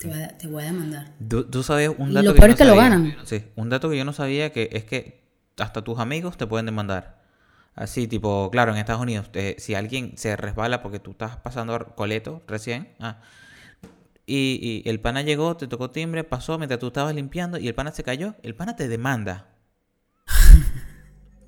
Te 0.00 0.08
voy 0.08 0.22
a, 0.22 0.28
te 0.38 0.46
voy 0.46 0.62
a 0.62 0.66
demandar. 0.66 1.12
Tú, 1.28 1.44
tú 1.44 1.62
sabes 1.62 1.90
un 1.98 2.10
Y 2.10 2.14
dato 2.14 2.28
lo 2.28 2.34
que 2.34 2.38
peor 2.40 2.50
yo 2.50 2.52
es 2.54 2.58
que 2.58 2.64
no 2.64 2.70
lo 2.70 2.76
sabía. 2.76 2.90
ganan. 2.90 3.16
Sí, 3.26 3.44
un 3.56 3.68
dato 3.68 3.90
que 3.90 3.98
yo 3.98 4.04
no 4.04 4.12
sabía 4.12 4.50
que 4.52 4.70
es 4.72 4.84
que 4.84 5.22
hasta 5.58 5.82
tus 5.82 5.98
amigos 5.98 6.36
te 6.38 6.46
pueden 6.46 6.66
demandar. 6.66 7.20
Así, 7.74 8.08
tipo, 8.08 8.50
claro, 8.50 8.72
en 8.72 8.78
Estados 8.78 9.02
Unidos, 9.02 9.30
eh, 9.34 9.56
si 9.58 9.74
alguien 9.74 10.12
se 10.16 10.36
resbala 10.36 10.82
porque 10.82 10.98
tú 11.00 11.12
estás 11.12 11.36
pasando 11.36 11.94
coleto 11.94 12.42
recién, 12.46 12.88
ah, 12.98 13.18
y, 14.26 14.82
y 14.84 14.88
el 14.88 15.00
pana 15.00 15.22
llegó, 15.22 15.56
te 15.56 15.66
tocó 15.66 15.90
timbre, 15.90 16.24
pasó 16.24 16.56
mientras 16.58 16.78
tú 16.80 16.88
estabas 16.88 17.14
limpiando 17.14 17.58
y 17.58 17.68
el 17.68 17.74
pana 17.74 17.90
se 17.92 18.02
cayó, 18.02 18.34
el 18.42 18.54
pana 18.54 18.76
te 18.76 18.88
demanda. 18.88 19.48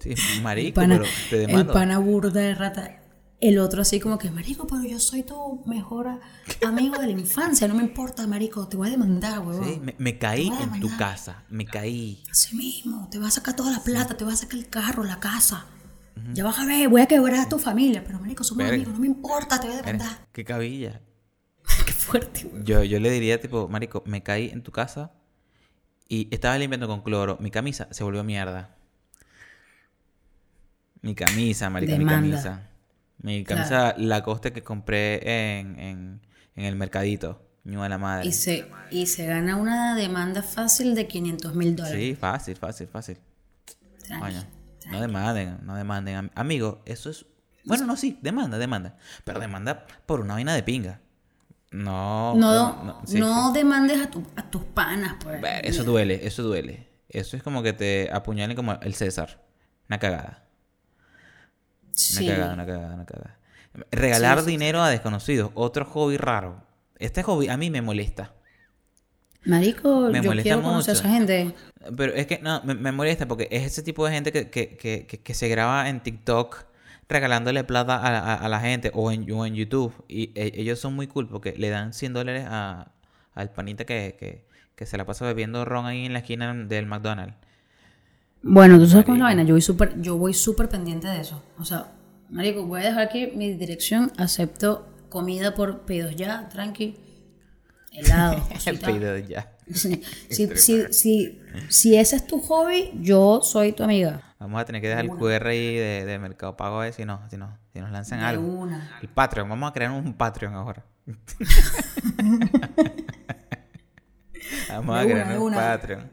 Sí, 0.02 0.14
marico, 0.42 0.74
Pana- 0.80 0.98
pero 0.98 1.10
te 1.30 1.40
el 1.42 1.46
demanda. 1.48 1.72
pana 1.72 1.98
burda 1.98 2.40
de 2.40 2.54
rata. 2.54 2.98
El 3.40 3.58
otro 3.58 3.82
así 3.82 3.98
como 3.98 4.18
que, 4.18 4.30
marico, 4.30 4.66
pero 4.68 4.84
yo 4.84 5.00
soy 5.00 5.24
tu 5.24 5.62
mejor 5.66 6.20
amigo 6.64 6.96
de 6.98 7.06
la 7.06 7.12
infancia. 7.12 7.66
No 7.66 7.74
me 7.74 7.82
importa, 7.82 8.24
marico. 8.28 8.68
Te 8.68 8.76
voy 8.76 8.86
a 8.88 8.90
demandar, 8.92 9.40
huevón. 9.40 9.64
Sí, 9.68 9.80
me, 9.82 9.94
me 9.98 10.16
caí 10.18 10.46
en 10.48 10.78
tu 10.80 10.88
casa, 10.96 11.42
me 11.48 11.64
caí. 11.64 12.22
Así 12.30 12.54
mismo. 12.56 13.08
Te 13.10 13.18
va 13.18 13.26
a 13.26 13.30
sacar 13.32 13.56
toda 13.56 13.72
la 13.72 13.80
plata. 13.82 14.16
Te 14.16 14.24
va 14.24 14.32
a 14.32 14.36
sacar 14.36 14.58
el 14.58 14.68
carro, 14.68 15.02
la 15.02 15.18
casa. 15.18 15.66
Ya 16.34 16.44
vas 16.44 16.58
a 16.60 16.66
ver. 16.66 16.88
Voy 16.88 17.00
a 17.00 17.06
quebrar 17.06 17.40
a 17.40 17.48
tu 17.48 17.58
familia. 17.58 18.04
Pero, 18.04 18.20
marico, 18.20 18.44
somos 18.44 18.58
Verga. 18.64 18.74
amigos. 18.76 18.94
No 18.94 19.00
me 19.00 19.06
importa. 19.08 19.58
Te 19.58 19.66
voy 19.66 19.76
a 19.76 19.82
demandar. 19.82 20.26
qué 20.30 20.44
cabilla. 20.44 21.00
Qué 21.86 21.92
fuerte, 21.92 22.44
güey. 22.44 22.62
Yo, 22.64 22.84
yo 22.84 23.00
le 23.00 23.10
diría, 23.10 23.40
tipo, 23.40 23.66
marico, 23.66 24.04
me 24.06 24.22
caí 24.22 24.50
en 24.50 24.62
tu 24.62 24.70
casa 24.70 25.10
y 26.08 26.28
estaba 26.30 26.56
limpiando 26.58 26.86
con 26.86 27.00
cloro. 27.02 27.38
Mi 27.40 27.50
camisa 27.50 27.88
se 27.90 28.04
volvió 28.04 28.22
mierda. 28.22 28.76
Mi 31.02 31.14
camisa, 31.14 31.68
marico, 31.70 31.92
mi 31.96 32.04
camisa. 32.06 32.68
Mi 33.18 33.44
camisa 33.44 33.94
la 33.98 34.22
coste 34.22 34.52
que 34.52 34.62
compré 34.62 35.58
en, 35.58 35.78
en, 35.78 36.20
en 36.56 36.64
el 36.64 36.76
mercadito. 36.76 37.48
Ñu 37.64 37.82
a 37.82 37.88
la 37.88 37.96
madre. 37.98 38.26
Y 38.26 38.32
se, 38.32 38.68
y 38.90 39.06
se 39.06 39.26
gana 39.26 39.54
una 39.56 39.94
demanda 39.94 40.42
fácil 40.42 40.96
de 40.96 41.06
500 41.06 41.54
mil 41.54 41.76
dólares. 41.76 41.98
Sí, 42.00 42.14
fácil, 42.16 42.56
fácil, 42.56 42.88
fácil. 42.88 43.18
No 44.90 45.00
demanden, 45.00 45.58
no 45.62 45.76
demanden. 45.76 46.16
Am- 46.16 46.30
Amigo, 46.34 46.82
eso 46.86 47.10
es... 47.10 47.24
Bueno, 47.64 47.86
no, 47.86 47.96
sí, 47.96 48.18
demanda, 48.20 48.58
demanda. 48.58 48.96
Pero 49.24 49.38
demanda 49.38 49.86
por 50.06 50.20
una 50.20 50.34
vaina 50.34 50.54
de 50.54 50.64
pinga. 50.64 51.00
No... 51.70 52.34
No, 52.34 52.82
no, 52.84 53.02
sí, 53.06 53.20
no 53.20 53.52
demandes 53.52 54.00
a, 54.04 54.10
tu- 54.10 54.26
a 54.34 54.50
tus 54.50 54.64
panas, 54.64 55.14
pues. 55.22 55.40
Ver, 55.40 55.64
Eso 55.64 55.84
duele, 55.84 56.26
eso 56.26 56.42
duele. 56.42 56.88
Eso 57.08 57.36
es 57.36 57.42
como 57.44 57.62
que 57.62 57.72
te 57.72 58.10
apuñalen 58.12 58.56
como 58.56 58.72
el 58.80 58.94
César. 58.94 59.40
Una 59.88 59.98
cagada. 60.00 60.44
Una 61.92 62.20
Sí. 62.20 62.26
cagada, 62.26 62.54
una 62.54 62.66
cagada, 62.66 62.94
una 62.94 63.04
cagada. 63.06 63.36
Regalar 63.90 64.38
Sí, 64.40 64.44
sí, 64.44 64.50
dinero 64.52 64.82
a 64.82 64.88
desconocidos. 64.90 65.50
Otro 65.54 65.84
hobby 65.84 66.16
raro. 66.16 66.62
Este 66.98 67.22
hobby 67.22 67.48
a 67.48 67.56
mí 67.56 67.70
me 67.70 67.82
molesta. 67.82 68.32
Marico, 69.44 70.08
Me 70.10 70.18
yo 70.18 70.30
molesta 70.30 70.42
quiero 70.44 70.62
conocer 70.62 70.92
a 70.92 70.98
mucho. 70.98 71.08
esa 71.08 71.14
gente. 71.16 71.54
Pero 71.96 72.12
es 72.14 72.26
que 72.26 72.38
no, 72.38 72.62
me, 72.62 72.74
me 72.74 72.92
molesta 72.92 73.26
porque 73.26 73.48
es 73.50 73.64
ese 73.64 73.82
tipo 73.82 74.06
de 74.06 74.12
gente 74.12 74.30
que, 74.30 74.50
que, 74.50 74.76
que, 74.76 75.06
que- 75.06 75.34
se 75.34 75.48
graba 75.48 75.88
en 75.88 76.00
TikTok 76.00 76.64
regalándole 77.08 77.64
plata 77.64 77.96
a, 77.96 78.18
a- 78.18 78.34
a 78.36 78.48
la 78.48 78.60
gente 78.60 78.92
o 78.94 79.10
en, 79.10 79.30
o 79.32 79.44
en 79.44 79.54
YouTube. 79.54 79.92
Y 80.06 80.30
e- 80.36 80.52
ellos 80.60 80.78
son 80.78 80.94
muy 80.94 81.08
cool 81.08 81.26
porque 81.28 81.54
le 81.58 81.70
dan 81.70 81.92
100 81.92 82.12
dólares 82.12 82.46
al 82.48 83.50
panita 83.52 83.84
que, 83.84 84.16
que, 84.18 84.46
que 84.76 84.86
se 84.86 84.96
la 84.96 85.04
pasa 85.06 85.24
bebiendo 85.26 85.64
ron 85.64 85.86
ahí 85.86 86.06
en 86.06 86.12
la 86.12 86.20
esquina 86.20 86.54
del 86.54 86.86
McDonald's. 86.86 87.34
Bueno, 88.42 88.78
tú 88.78 88.86
sabes 88.86 89.04
cómo 89.04 89.16
es 89.16 89.20
la 89.20 89.26
vaina. 89.26 89.42
Yo 89.44 89.54
voy 89.54 89.62
súper, 89.62 90.00
yo 90.00 90.16
voy 90.16 90.34
súper 90.34 90.68
pendiente 90.68 91.06
de 91.08 91.20
eso. 91.20 91.42
O 91.58 91.64
sea, 91.64 91.92
marico, 92.30 92.64
voy 92.66 92.80
a 92.80 92.84
dejar 92.86 93.02
aquí 93.02 93.28
mi 93.34 93.52
dirección. 93.54 94.12
Acepto 94.16 94.88
comida 95.08 95.54
por 95.54 95.80
pedidos 95.82 96.16
ya, 96.16 96.48
tranqui. 96.48 96.96
helado. 97.92 98.34
El 98.50 98.54
cositas. 98.80 98.90
pedido 98.90 99.18
ya. 99.18 99.52
Sí. 99.72 100.02
Si, 100.30 100.48
si, 100.56 100.92
si, 100.92 101.40
si 101.68 101.96
ese 101.96 102.16
es 102.16 102.26
tu 102.26 102.40
hobby, 102.40 102.90
yo 103.00 103.40
soy 103.42 103.72
tu 103.72 103.84
amiga. 103.84 104.34
Vamos 104.40 104.60
a 104.60 104.64
tener 104.64 104.82
que 104.82 104.88
dejar 104.88 105.04
el 105.04 105.10
QR 105.12 105.46
ahí 105.46 105.76
de, 105.76 106.04
de 106.04 106.18
Mercado 106.18 106.56
Pago 106.56 106.80
a 106.80 106.84
ver 106.84 106.92
si, 106.92 107.04
no, 107.04 107.20
si, 107.30 107.36
no, 107.36 107.56
si 107.72 107.78
nos 107.80 107.92
lanzan 107.92 108.18
De 108.18 108.24
algo. 108.26 108.44
una. 108.44 108.98
El 109.00 109.08
Patreon, 109.08 109.48
vamos 109.48 109.70
a 109.70 109.72
crear 109.72 109.92
un 109.92 110.14
Patreon 110.14 110.54
ahora. 110.54 110.84
vamos 114.68 114.98
a 114.98 115.04
crear 115.04 115.26
una, 115.26 115.36
un 115.36 115.42
una. 115.42 115.56
Patreon. 115.58 116.10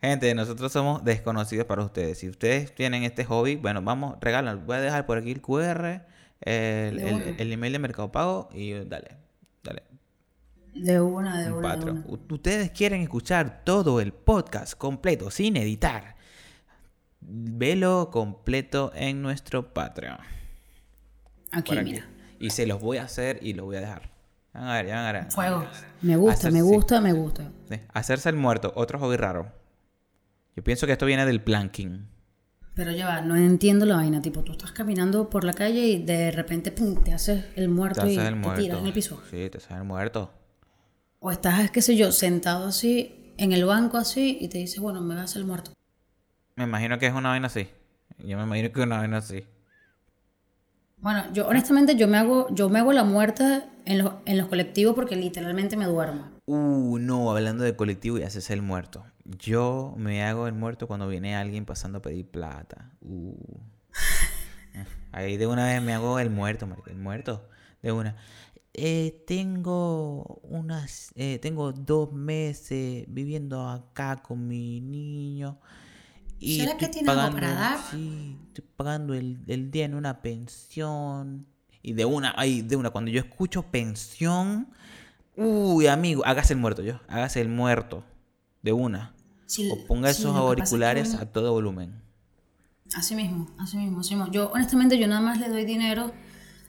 Gente, 0.00 0.34
nosotros 0.34 0.72
somos 0.72 1.04
desconocidos 1.04 1.66
para 1.66 1.82
ustedes. 1.84 2.18
Si 2.18 2.28
ustedes 2.28 2.74
tienen 2.74 3.02
este 3.04 3.24
hobby, 3.24 3.56
bueno, 3.56 3.82
vamos, 3.82 4.16
regalan. 4.20 4.64
Voy 4.66 4.76
a 4.76 4.80
dejar 4.80 5.04
por 5.06 5.18
aquí 5.18 5.30
el 5.30 5.42
QR, 5.42 6.06
el, 6.40 6.98
el- 7.00 7.36
el 7.38 7.52
email 7.52 7.72
de 7.74 7.78
Mercado 7.78 8.10
Pago 8.10 8.48
y 8.54 8.72
dale, 8.72 9.16
dale. 9.62 9.82
De 10.74 11.00
una, 11.00 11.40
de 11.42 11.52
un 11.52 11.58
una. 11.58 11.76
De 11.76 11.90
una. 11.90 12.04
Ustedes 12.30 12.70
quieren 12.70 13.02
escuchar 13.02 13.62
todo 13.64 14.00
el 14.00 14.12
podcast 14.12 14.74
completo, 14.74 15.30
sin 15.30 15.56
editar. 15.56 16.16
Velo 17.20 18.08
completo 18.10 18.92
en 18.94 19.20
nuestro 19.20 19.74
Patreon. 19.74 20.16
Aquí, 21.52 21.78
mira. 21.80 22.08
Y 22.38 22.50
se 22.50 22.66
los 22.66 22.80
voy 22.80 22.96
a 22.96 23.02
hacer 23.04 23.38
y 23.42 23.52
los 23.52 23.66
voy 23.66 23.76
a 23.76 23.80
dejar. 23.80 24.10
Van 24.54 24.64
a 24.64 24.74
ver, 24.74 24.86
ya 24.86 24.94
van 24.96 25.06
a 25.06 25.12
ver. 25.12 25.30
Fuego. 25.30 25.66
Me 26.00 26.16
gusta, 26.16 26.50
me 26.50 26.62
gusta, 26.62 27.00
me 27.02 27.12
gusta. 27.12 27.50
Sí, 27.68 27.76
Hacerse 27.92 28.30
el 28.30 28.36
muerto, 28.36 28.72
otro 28.76 28.98
hobby 28.98 29.16
raro. 29.16 29.52
Yo 30.56 30.64
pienso 30.64 30.86
que 30.86 30.92
esto 30.92 31.06
viene 31.06 31.24
del 31.26 31.42
planking. 31.42 32.06
Pero 32.74 32.92
ya 32.92 33.06
va, 33.06 33.20
no 33.20 33.36
entiendo 33.36 33.84
la 33.84 33.96
vaina. 33.96 34.22
Tipo, 34.22 34.42
tú 34.42 34.52
estás 34.52 34.72
caminando 34.72 35.28
por 35.28 35.44
la 35.44 35.52
calle 35.52 35.86
y 35.86 36.02
de 36.02 36.30
repente 36.30 36.72
pum, 36.72 37.02
te 37.02 37.12
haces 37.12 37.44
el 37.56 37.64
Te 37.64 37.68
muerto 37.68 38.02
haces 38.02 38.14
y 38.14 38.18
el 38.18 38.40
te 38.40 38.50
tiras 38.56 38.78
en 38.78 38.86
el 38.86 38.92
piso. 38.92 39.20
Sí, 39.30 39.50
te 39.50 39.58
haces 39.58 39.72
el 39.72 39.84
muerto. 39.84 40.32
O 41.18 41.30
estás, 41.30 41.70
qué 41.70 41.82
sé 41.82 41.96
yo, 41.96 42.12
sentado 42.12 42.68
así, 42.68 43.34
en 43.36 43.52
el 43.52 43.64
banco 43.64 43.98
así, 43.98 44.38
y 44.40 44.48
te 44.48 44.58
dices, 44.58 44.80
bueno, 44.80 45.00
me 45.02 45.14
vas 45.14 45.22
a 45.22 45.24
hacer 45.24 45.40
el 45.40 45.46
muerto. 45.46 45.72
Me 46.56 46.64
imagino 46.64 46.98
que 46.98 47.06
es 47.06 47.12
una 47.12 47.30
vaina 47.30 47.48
así. 47.48 47.68
Yo 48.18 48.38
me 48.38 48.44
imagino 48.44 48.72
que 48.72 48.80
es 48.80 48.86
una 48.86 48.98
vaina 48.98 49.18
así. 49.18 49.44
Bueno, 50.98 51.24
yo 51.32 51.48
honestamente 51.48 51.96
yo 51.96 52.08
me 52.08 52.18
hago, 52.18 52.48
yo 52.50 52.68
me 52.68 52.78
hago 52.78 52.92
la 52.92 53.04
muerta 53.04 53.68
en 53.86 53.98
los, 53.98 54.14
en 54.26 54.36
los 54.36 54.48
colectivos 54.48 54.94
porque 54.94 55.16
literalmente 55.16 55.76
me 55.76 55.86
duermo. 55.86 56.28
Uh, 56.46 56.98
no, 56.98 57.30
hablando 57.30 57.64
de 57.64 57.74
colectivo 57.76 58.18
y 58.18 58.22
haces 58.22 58.50
el 58.50 58.60
muerto. 58.60 59.04
Yo 59.24 59.94
me 59.96 60.24
hago 60.24 60.46
el 60.46 60.54
muerto 60.54 60.86
cuando 60.86 61.06
viene 61.08 61.36
alguien 61.36 61.64
pasando 61.64 61.98
a 61.98 62.02
pedir 62.02 62.28
plata. 62.28 62.92
Uh. 63.00 63.34
Ahí 65.12 65.36
de 65.36 65.46
una 65.46 65.66
vez 65.66 65.82
me 65.82 65.92
hago 65.92 66.18
el 66.18 66.30
muerto, 66.30 66.68
el 66.86 66.96
muerto. 66.96 67.48
De 67.82 67.92
una. 67.92 68.16
Eh, 68.72 69.24
tengo 69.26 70.40
unas, 70.44 71.10
eh, 71.16 71.38
tengo 71.40 71.72
dos 71.72 72.12
meses 72.12 73.04
viviendo 73.08 73.68
acá 73.68 74.16
con 74.22 74.46
mi 74.46 74.80
niño. 74.80 75.58
Y 76.38 76.60
¿Será 76.60 76.76
que 76.76 76.88
tiene 76.88 77.10
algo 77.10 77.34
para 77.34 77.52
dar? 77.52 77.78
Sí, 77.90 78.38
estoy 78.48 78.64
pagando 78.76 79.14
el, 79.14 79.38
el 79.46 79.70
día 79.70 79.84
en 79.84 79.94
una 79.94 80.22
pensión. 80.22 81.46
Y 81.82 81.94
de 81.94 82.04
una, 82.04 82.32
ay, 82.36 82.62
de 82.62 82.76
una, 82.76 82.90
cuando 82.90 83.10
yo 83.10 83.20
escucho 83.20 83.62
pensión, 83.62 84.68
uy, 85.36 85.86
amigo, 85.86 86.22
hágase 86.24 86.52
el 86.52 86.60
muerto 86.60 86.82
yo, 86.82 87.00
hágase 87.08 87.40
el 87.40 87.48
muerto. 87.48 88.04
De 88.62 88.72
una. 88.72 89.14
Sí, 89.46 89.68
O 89.70 89.86
ponga 89.86 90.08
sí, 90.08 90.22
esos 90.22 90.26
es 90.26 90.32
que 90.34 90.38
auriculares 90.38 91.14
a 91.14 91.32
todo 91.32 91.52
volumen. 91.52 92.02
Así 92.94 93.14
mismo, 93.14 93.48
así 93.58 93.76
mismo, 93.76 94.00
así 94.00 94.14
mismo. 94.16 94.30
Yo 94.32 94.50
honestamente 94.52 94.98
yo 94.98 95.06
nada 95.06 95.20
más 95.20 95.38
le 95.38 95.48
doy 95.48 95.64
dinero 95.64 96.12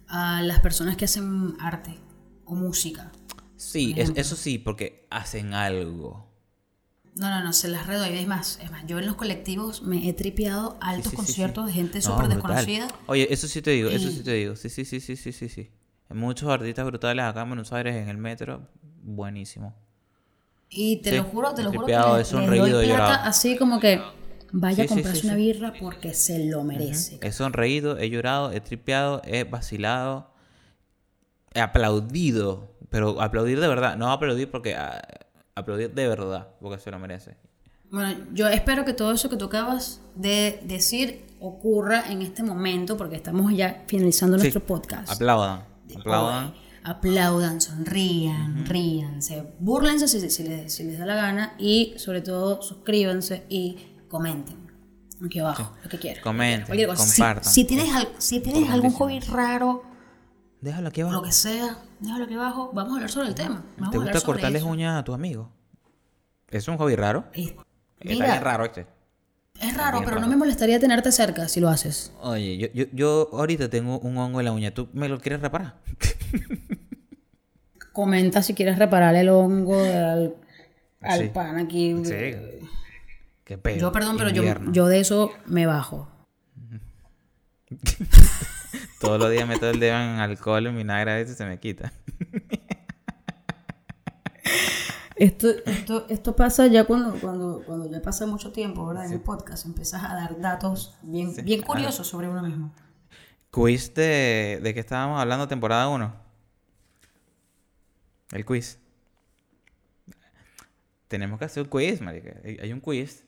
a 0.07 0.41
las 0.43 0.59
personas 0.59 0.95
que 0.97 1.05
hacen 1.05 1.55
arte 1.59 1.95
o 2.45 2.55
música. 2.55 3.11
Sí, 3.55 3.93
es- 3.97 4.11
eso 4.15 4.35
sí, 4.35 4.57
porque 4.57 5.07
hacen 5.09 5.53
algo. 5.53 6.27
No, 7.15 7.29
no, 7.29 7.43
no, 7.43 7.53
se 7.53 7.67
las 7.67 7.87
redoy. 7.87 8.17
Es 8.17 8.27
más, 8.27 8.59
es 8.61 8.71
más, 8.71 8.85
yo 8.85 8.97
en 8.99 9.05
los 9.05 9.15
colectivos 9.15 9.81
me 9.83 10.07
he 10.07 10.13
tripeado 10.13 10.77
altos 10.81 11.11
sí, 11.11 11.17
sí, 11.17 11.17
conciertos 11.17 11.65
sí. 11.65 11.67
de 11.67 11.73
gente 11.73 11.97
No, 11.99 12.03
súper 12.03 12.27
desconocida. 12.29 12.87
Oye, 13.07 13.27
eso 13.33 13.47
sí 13.47 13.61
te 13.61 13.71
digo, 13.71 13.89
eso 13.89 14.09
sí 14.09 14.23
te 14.23 14.33
digo. 14.33 14.55
Sí, 14.55 14.69
sí, 14.69 14.85
sí, 14.85 14.99
sí, 15.01 15.15
sí, 15.15 15.31
sí, 15.31 15.49
sí. 15.49 15.71
Muchos 16.09 16.49
artistas 16.49 16.85
brutales 16.85 17.23
acá 17.25 17.41
en 17.41 17.49
Buenos 17.49 17.71
Aires 17.73 17.95
en 17.95 18.09
el 18.09 18.17
metro. 18.17 18.67
Buenísimo. 19.03 19.75
Y 20.71 20.97
te 20.97 21.11
Sí, 21.11 21.17
lo 21.17 21.23
juro, 21.25 21.53
te 21.53 21.63
lo 21.63 21.71
juro 21.71 21.85
que 21.85 21.93
les, 21.93 22.31
les 22.31 22.71
doy 22.71 22.85
plata 22.87 23.25
así 23.27 23.57
como 23.57 23.79
que 23.79 24.01
vaya 24.53 24.77
Sí, 24.77 24.81
a 24.81 24.87
comprarse 24.87 25.21
sí, 25.21 25.27
una 25.27 25.35
birra 25.35 25.73
porque 25.79 26.13
se 26.13 26.45
lo 26.45 26.63
merece. 26.63 27.19
He 27.21 27.31
sonreído, 27.31 27.97
he 27.97 28.09
llorado, 28.09 28.51
he 28.51 28.61
tripeado, 28.61 29.21
he 29.25 29.43
vacilado, 29.43 30.31
he 31.53 31.59
aplaudido. 31.59 32.71
Pero 32.89 33.21
aplaudir 33.21 33.59
de 33.59 33.67
verdad, 33.67 33.95
no 33.97 34.11
aplaudir 34.11 34.49
porque... 34.49 34.75
ah, 34.75 35.01
aplaudir 35.55 35.93
de 35.93 36.07
verdad, 36.07 36.47
porque 36.61 36.79
se 36.81 36.89
lo 36.91 36.99
merece. 36.99 37.35
Bueno, 37.89 38.25
yo 38.33 38.47
espero 38.47 38.85
que 38.85 38.93
todo 38.93 39.11
eso 39.11 39.29
que 39.29 39.35
tú 39.35 39.45
acabas 39.45 40.01
de 40.15 40.61
decir 40.63 41.25
ocurra 41.41 42.09
en 42.09 42.21
este 42.21 42.41
momento 42.43 42.95
porque 42.95 43.17
estamos 43.17 43.53
ya 43.53 43.83
finalizando 43.87 44.37
nuestro 44.37 44.61
podcast. 44.65 45.11
Aplaudan, 45.11 45.65
aplaudan. 45.97 46.53
Aplaudan, 46.83 47.61
sonrían, 47.61 48.65
ríanse, 48.65 49.53
burlense 49.59 50.07
si, 50.07 50.29
si 50.29 50.43
les, 50.43 50.73
si 50.73 50.83
les 50.83 50.97
da 50.97 51.05
la 51.05 51.15
gana 51.15 51.53
y 51.59 51.93
sobre 51.97 52.21
todo 52.21 52.61
suscríbanse 52.61 53.45
y 53.49 53.77
comenten 54.09 54.57
aquí 55.23 55.37
abajo 55.39 55.73
lo 55.83 55.89
que 55.89 55.99
quieran. 55.99 56.23
Comenten, 56.23 56.65
Cualquier 56.65 56.89
cosa. 56.89 57.05
Si- 57.05 57.21
compartan. 57.21 57.53
Si, 57.53 57.63
tienes, 57.65 57.93
al- 57.95 58.09
si 58.17 58.39
tienes 58.39 58.69
algún 58.69 58.91
hobby 58.93 59.19
raro 59.19 59.83
Déjalo 60.59 60.89
aquí 60.89 61.01
abajo. 61.01 61.17
lo 61.17 61.23
que 61.23 61.31
sea, 61.31 61.77
déjalo 61.99 62.25
aquí 62.25 62.33
abajo. 62.33 62.71
Vamos 62.73 62.91
a 62.93 62.95
hablar 62.95 63.09
sobre 63.11 63.27
el 63.29 63.35
tema. 63.35 63.63
Vamos 63.77 63.91
¿Te 63.91 63.97
gusta 63.99 64.21
cortarles 64.21 64.61
eso. 64.63 64.71
uñas 64.71 64.99
a 64.99 65.03
tus 65.03 65.13
amigos? 65.15 65.47
¿Es 66.49 66.67
un 66.67 66.77
hobby 66.77 66.95
raro? 66.95 67.25
Es- 67.33 67.53
Mira, 68.03 68.39
raro 68.39 68.65
este. 68.65 68.87
Es 69.61 69.77
raro, 69.77 69.99
pero 69.99 70.11
raro. 70.11 70.21
no 70.21 70.27
me 70.27 70.35
molestaría 70.35 70.79
tenerte 70.79 71.11
cerca 71.11 71.47
si 71.47 71.59
lo 71.59 71.69
haces. 71.69 72.11
Oye, 72.21 72.57
yo, 72.57 72.67
yo, 72.73 72.85
yo 72.93 73.29
ahorita 73.33 73.69
tengo 73.69 73.99
un 73.99 74.17
hongo 74.17 74.39
en 74.39 74.45
la 74.45 74.51
uña. 74.51 74.71
¿Tú 74.73 74.89
me 74.93 75.09
lo 75.09 75.19
quieres 75.19 75.41
reparar? 75.41 75.75
Comenta 77.93 78.41
si 78.41 78.53
quieres 78.53 78.79
reparar 78.79 79.15
el 79.15 79.27
hongo 79.29 79.83
al, 79.83 80.35
al 81.01 81.19
Sí. 81.19 81.29
pan 81.33 81.57
aquí. 81.57 81.93
Sí. 82.05 82.35
Qué 83.43 83.57
pedo. 83.57 83.77
Yo, 83.77 83.91
perdón, 83.91 84.15
pero 84.17 84.29
yo, 84.29 84.43
yo 84.71 84.87
de 84.87 84.99
eso 85.01 85.33
me 85.45 85.65
bajo. 85.65 86.07
Todos 89.01 89.19
los 89.19 89.29
días 89.31 89.47
meto 89.47 89.69
el 89.69 89.79
dedo 89.79 89.95
en 89.95 90.19
alcohol, 90.19 90.67
en 90.67 90.77
vinagre, 90.77 91.11
a 91.11 91.15
veces 91.15 91.35
se 91.37 91.45
me 91.45 91.59
quita. 91.59 91.91
Esto, 95.21 95.49
esto, 95.67 96.07
esto 96.09 96.35
pasa 96.35 96.65
ya 96.65 96.85
cuando, 96.85 97.13
cuando, 97.19 97.61
cuando 97.63 97.87
ya 97.87 98.01
pasa 98.01 98.25
mucho 98.25 98.51
tiempo, 98.51 98.87
¿verdad? 98.87 99.05
En 99.05 99.13
el 99.13 99.21
podcast 99.21 99.67
empiezas 99.67 100.03
a 100.03 100.15
dar 100.15 100.41
datos 100.41 100.95
bien, 101.03 101.31
bien 101.43 101.61
curiosos 101.61 102.07
sobre 102.07 102.27
uno 102.27 102.41
mismo. 102.41 102.73
Quiz 103.51 103.93
de, 103.93 104.59
de 104.63 104.73
que 104.73 104.79
estábamos 104.79 105.21
hablando 105.21 105.47
temporada 105.47 105.89
1. 105.89 106.11
El 108.31 108.45
quiz. 108.45 108.79
Tenemos 111.07 111.37
que 111.37 111.45
hacer 111.45 111.61
un 111.61 111.69
quiz, 111.69 112.01
marica. 112.01 112.41
Hay 112.43 112.57
hay 112.57 112.73
un 112.73 112.79
quiz. 112.79 113.23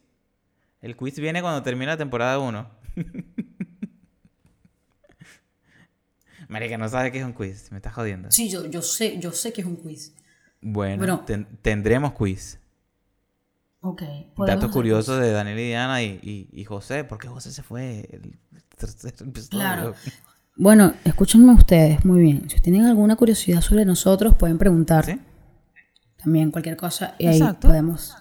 El 0.81 0.97
quiz 0.97 1.19
viene 1.19 1.43
cuando 1.43 1.61
termina 1.61 1.91
la 1.91 1.97
temporada 1.97 2.39
1. 2.39 2.69
marica, 6.47 6.75
no 6.79 6.89
sabe 6.89 7.11
qué 7.11 7.19
es 7.19 7.23
un 7.23 7.33
quiz. 7.33 7.71
Me 7.71 7.77
estás 7.77 7.93
jodiendo. 7.93 8.31
Sí, 8.31 8.49
yo, 8.49 8.65
yo 8.65 8.81
sé, 8.81 9.19
yo 9.19 9.31
sé 9.31 9.53
que 9.53 9.61
es 9.61 9.67
un 9.67 9.75
quiz. 9.75 10.15
Bueno, 10.63 10.97
Bueno. 10.97 11.19
ten- 11.25 11.47
tendremos 11.61 12.13
quiz. 12.13 12.59
Ok. 13.81 14.01
Datos 14.47 14.71
curiosos 14.71 15.19
de 15.19 15.31
Daniel 15.31 15.59
y 15.59 15.67
Diana 15.67 16.01
y, 16.01 16.19
y- 16.23 16.49
y 16.61 16.63
José. 16.63 17.03
¿Por 17.03 17.17
qué 17.17 17.27
José 17.27 17.51
se 17.51 17.63
fue? 17.63 18.07
El 18.11 18.37
tercer 18.77 19.13
episodio? 19.27 19.49
Claro. 19.49 19.95
Bueno, 20.55 20.93
escúchenme 21.03 21.51
ustedes, 21.53 22.05
muy 22.05 22.21
bien. 22.21 22.49
Si 22.49 22.59
tienen 22.61 22.85
alguna 22.85 23.15
curiosidad 23.15 23.59
sobre 23.61 23.83
nosotros, 23.85 24.35
pueden 24.35 24.57
preguntar 24.57 25.05
¿Sí? 25.05 25.19
también 26.17 26.51
cualquier 26.51 26.77
cosa 26.77 27.15
y 27.17 27.27
ahí 27.27 27.37
Exacto. 27.39 27.67
podemos. 27.67 28.15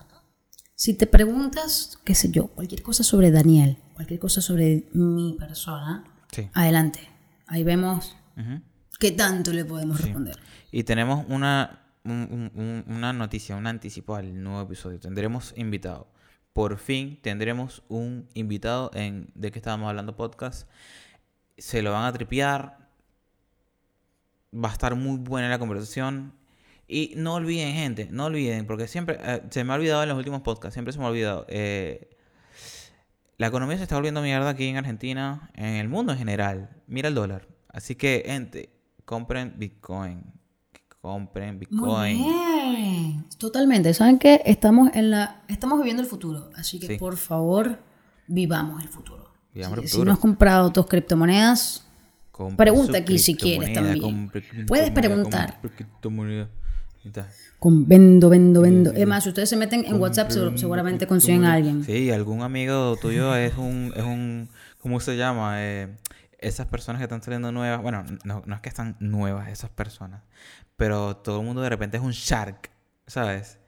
Si 0.74 0.94
te 0.94 1.06
preguntas, 1.06 1.98
qué 2.04 2.14
sé 2.16 2.30
yo, 2.30 2.48
cualquier 2.48 2.82
cosa 2.82 3.04
sobre 3.04 3.30
Daniel, 3.30 3.76
cualquier 3.94 4.18
cosa 4.18 4.40
sobre 4.40 4.88
mi 4.94 5.36
persona, 5.38 6.02
Sí. 6.32 6.48
adelante. 6.54 7.00
Ahí 7.46 7.62
vemos 7.62 8.16
Ujú. 8.36 8.60
qué 8.98 9.12
tanto 9.12 9.52
le 9.52 9.64
podemos 9.64 10.00
responder. 10.00 10.36
Y 10.72 10.82
tenemos 10.84 11.24
una, 11.28 11.81
un- 12.04 12.50
un- 12.54 12.60
un- 12.60 12.84
una 12.96 13.12
noticia, 13.12 13.56
un 13.56 13.66
anticipo 13.66 14.14
al 14.16 14.42
nuevo 14.42 14.62
episodio. 14.62 14.98
Tendremos 15.00 15.54
invitado. 15.56 16.08
Por 16.52 16.76
fin 16.78 17.18
tendremos 17.22 17.82
un 17.88 18.28
invitado 18.34 18.90
en 18.94 19.30
De 19.34 19.50
qué 19.50 19.58
estábamos 19.58 19.88
hablando 19.88 20.16
podcast. 20.16 20.68
Se 21.56 21.80
lo 21.82 21.92
van 21.92 22.04
a 22.04 22.12
tripear. 22.12 22.78
Va 24.54 24.68
a 24.68 24.72
estar 24.72 24.94
muy 24.94 25.18
buena 25.18 25.48
la 25.48 25.58
conversación. 25.58 26.34
Y 26.88 27.14
no 27.16 27.34
olviden, 27.34 27.72
gente, 27.74 28.08
no 28.10 28.26
olviden, 28.26 28.66
porque 28.66 28.86
siempre 28.86 29.16
eh, 29.22 29.42
se 29.50 29.64
me 29.64 29.72
ha 29.72 29.76
olvidado 29.76 30.02
en 30.02 30.10
los 30.10 30.18
últimos 30.18 30.42
podcasts, 30.42 30.74
siempre 30.74 30.92
se 30.92 30.98
me 30.98 31.06
ha 31.06 31.08
olvidado. 31.08 31.46
eh, 31.48 32.10
la 33.38 33.46
economía 33.46 33.76
se 33.78 33.84
está 33.84 33.94
volviendo 33.96 34.20
mierda 34.22 34.50
aquí 34.50 34.66
en 34.68 34.76
Argentina, 34.76 35.50
en 35.54 35.76
el 35.76 35.88
mundo 35.88 36.12
en 36.12 36.18
general. 36.18 36.70
Mira 36.86 37.08
el 37.08 37.14
dólar. 37.14 37.48
Así 37.68 37.94
que, 37.96 38.22
gente, 38.26 38.70
compren 39.06 39.54
Bitcoin. 39.56 40.22
Compren 41.12 41.56
Muy 41.56 41.66
Bitcoin. 41.66 42.16
bien. 42.16 43.24
Sí, 43.28 43.36
totalmente. 43.38 43.92
¿Saben 43.92 44.20
qué? 44.20 44.40
Estamos, 44.46 44.90
en 44.94 45.10
la, 45.10 45.42
estamos 45.48 45.78
viviendo 45.80 46.00
el 46.00 46.08
futuro. 46.08 46.50
Así 46.56 46.78
que, 46.78 46.86
Sí. 46.86 46.96
por 46.96 47.16
favor, 47.16 47.80
vivamos 48.28 48.80
el 48.80 48.88
futuro. 48.88 49.28
Vivamos 49.52 49.80
el 49.80 49.88
Si- 49.88 50.00
no 50.04 50.12
has 50.12 50.18
comprado 50.20 50.72
tus 50.72 50.86
criptomonedas, 50.86 51.86
Compra 52.30 52.56
Pregunta 52.64 52.96
aquí 52.98 53.18
si 53.18 53.34
quieres 53.34 53.74
también. 53.74 54.00
compre 54.00 54.42
Puedes 54.66 54.90
preguntar. 54.90 55.58
con 57.58 57.86
vendo, 57.86 58.28
vendo, 58.30 58.62
vendo. 58.62 58.90
Es 58.92 59.06
más, 59.06 59.24
si 59.24 59.28
ustedes 59.28 59.50
se 59.50 59.56
meten 59.56 59.84
en 59.84 60.00
WhatsApp, 60.00 60.30
seguro- 60.30 60.56
seguramente 60.56 61.06
consiguen 61.06 61.44
a 61.44 61.52
alguien. 61.54 61.84
Sí, 61.84 62.10
algún 62.10 62.40
amigo 62.42 62.96
tuyo 62.96 63.34
es 63.36 63.56
un, 63.58 63.92
es 63.94 64.02
un 64.04 64.48
¿cómo 64.80 64.98
se 65.00 65.16
llama? 65.16 65.62
Eh, 65.62 65.94
esas 66.38 66.66
personas 66.66 66.98
que 67.00 67.04
están 67.04 67.22
saliendo 67.22 67.52
nuevas, 67.52 67.82
bueno, 67.82 68.02
no, 68.24 68.42
no 68.46 68.54
es 68.54 68.60
que 68.62 68.68
están 68.70 68.96
nuevas 68.98 69.48
esas 69.50 69.70
personas, 69.70 70.22
pero 70.76 71.16
todo 71.16 71.40
el 71.40 71.46
mundo 71.46 71.62
de 71.62 71.68
repente 71.68 71.96
es 71.96 72.02
un 72.02 72.12
shark, 72.12 72.70
¿sabes? 73.06 73.58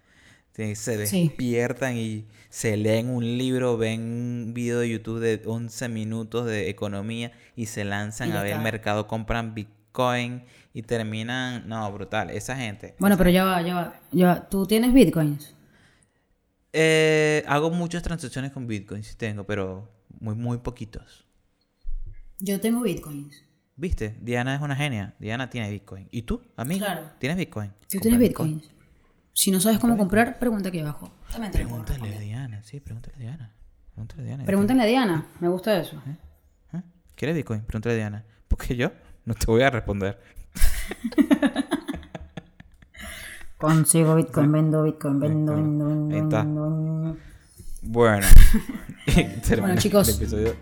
Se 0.53 0.77
Sí. 0.77 0.97
despiertan 0.97 1.97
y 1.97 2.27
se 2.49 2.77
leen 2.77 3.09
un 3.09 3.25
libro, 3.39 3.77
ven 3.77 4.01
un 4.03 4.55
video 4.55 4.79
de 4.79 4.89
YouTube 4.89 5.19
de 5.19 5.43
11 5.47 5.89
minutos 5.89 6.47
de 6.47 6.71
economía 6.71 7.33
y 7.57 7.67
se 7.67 7.85
lanzan 7.85 8.29
Y 8.29 8.33
a 8.33 8.43
ver 8.43 8.53
el 8.53 8.63
mercado, 8.63 9.09
compran 9.09 9.55
Bitcoin 9.55 10.45
y 10.73 10.83
terminan, 10.83 11.69
no, 11.69 11.91
brutal, 11.93 12.31
esa 12.31 12.57
gente. 12.57 12.95
Bueno, 13.01 13.17
pero 13.19 13.31
ya 13.31 13.45
va, 13.45 13.63
ya 13.63 13.75
va, 13.75 14.01
ya 14.13 14.27
va. 14.29 14.49
¿Tú 14.49 14.65
tienes 14.67 14.93
bitcoins? 14.93 15.55
Eh, 16.73 17.45
hago 17.47 17.71
muchas 17.71 18.03
transacciones 18.03 18.51
con 18.53 18.67
Bitcoin, 18.67 19.05
sí 19.05 19.15
tengo, 19.17 19.45
pero 19.45 19.89
muy, 20.21 20.35
muy 20.35 20.59
poquitos. 20.59 21.25
Yo 22.41 22.61
tengo 22.61 22.81
bitcoins. 22.83 23.44
¿Viste? 23.77 24.16
Diana 24.20 24.55
es 24.55 24.61
una 24.62 24.77
genia. 24.77 25.14
Diana 25.18 25.51
tiene 25.51 25.70
Bitcoin. 25.70 26.09
¿Y 26.11 26.22
tú, 26.22 26.43
amigo? 26.57 26.85
Claro. 26.85 27.11
¿Tienes 27.18 27.37
Bitcoin? 27.39 27.70
¿Tú 27.70 27.77
Compra 27.99 28.01
tienes 28.03 28.20
bitcoins? 28.20 28.70
Si 29.33 29.51
no 29.51 29.59
sabes 29.61 29.81
cómo 29.81 29.97
comprar, 29.97 30.39
pregunta 30.39 30.68
aquí 30.68 30.79
abajo. 30.79 31.11
Pregúntale 31.53 32.16
a. 32.16 32.20
Diana, 32.20 32.62
sí, 32.62 32.79
pregúntale 32.79 33.16
a 33.16 33.18
Diana. 33.18 33.53
Pregúntale 33.93 34.22
a 34.22 34.25
Diana. 34.27 34.45
Pregúntale 34.45 34.83
a 34.83 34.87
Diana. 34.87 35.27
Me 35.41 35.49
gusta 35.49 35.77
eso. 35.81 36.01
¿Eh? 36.72 36.81
¿Quieres 37.16 37.35
Bitcoin? 37.37 37.62
Pregúntale 37.62 37.95
a 37.95 37.99
Diana. 37.99 38.25
Porque 38.47 38.77
yo 38.77 38.93
no 39.25 39.35
te 39.35 39.47
voy 39.47 39.62
a 39.62 39.70
responder. 39.70 40.20
Consigo 43.59 44.14
bitcoin, 44.14 44.53
vendo 44.53 44.83
bitcoin, 44.85 45.18
vendo, 45.20 45.55
vendo, 45.57 45.89
vendo, 45.89 46.14
Ahí 46.14 46.22
está. 46.22 46.43
vendo, 46.43 46.62
vendo. 46.70 47.16
Bueno. 47.87 48.26
Bueno, 49.61 49.76
chicos. 49.76 50.09
El 50.09 50.14
episodio 50.16 50.57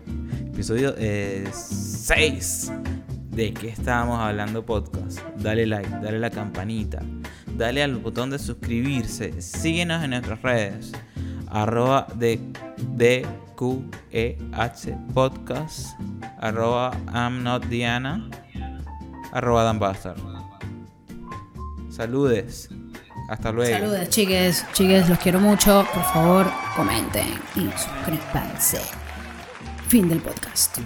episodio 0.53 0.93
6 0.97 2.71
de 3.31 3.53
que 3.53 3.69
estábamos 3.69 4.19
hablando 4.19 4.65
podcast. 4.65 5.19
Dale 5.37 5.65
like, 5.65 5.89
dale 5.89 6.19
la 6.19 6.29
campanita, 6.29 7.01
dale 7.57 7.81
al 7.81 7.97
botón 7.97 8.29
de 8.29 8.37
suscribirse. 8.37 9.41
Síguenos 9.41 10.03
en 10.03 10.11
nuestras 10.11 10.41
redes. 10.41 10.91
Arroba 11.47 12.07
de 12.15 12.39
DQEH 12.95 14.97
podcast. 15.13 15.99
Arroba 16.39 16.91
I'm 17.13 17.43
not 17.43 17.65
Diana. 17.65 18.29
Arroba 19.31 19.63
Dan. 19.63 19.79
Saludes. 21.89 22.69
Hasta 23.27 23.51
luego. 23.51 23.77
Saludos, 23.77 24.09
chiques. 24.09 24.65
Chiques, 24.73 25.09
los 25.09 25.17
quiero 25.19 25.39
mucho. 25.39 25.85
Por 25.93 26.03
favor, 26.03 26.45
comenten 26.75 27.27
y 27.55 27.69
suscríbanse. 27.77 28.81
Fin 29.87 30.09
del 30.09 30.19
podcast. 30.19 30.77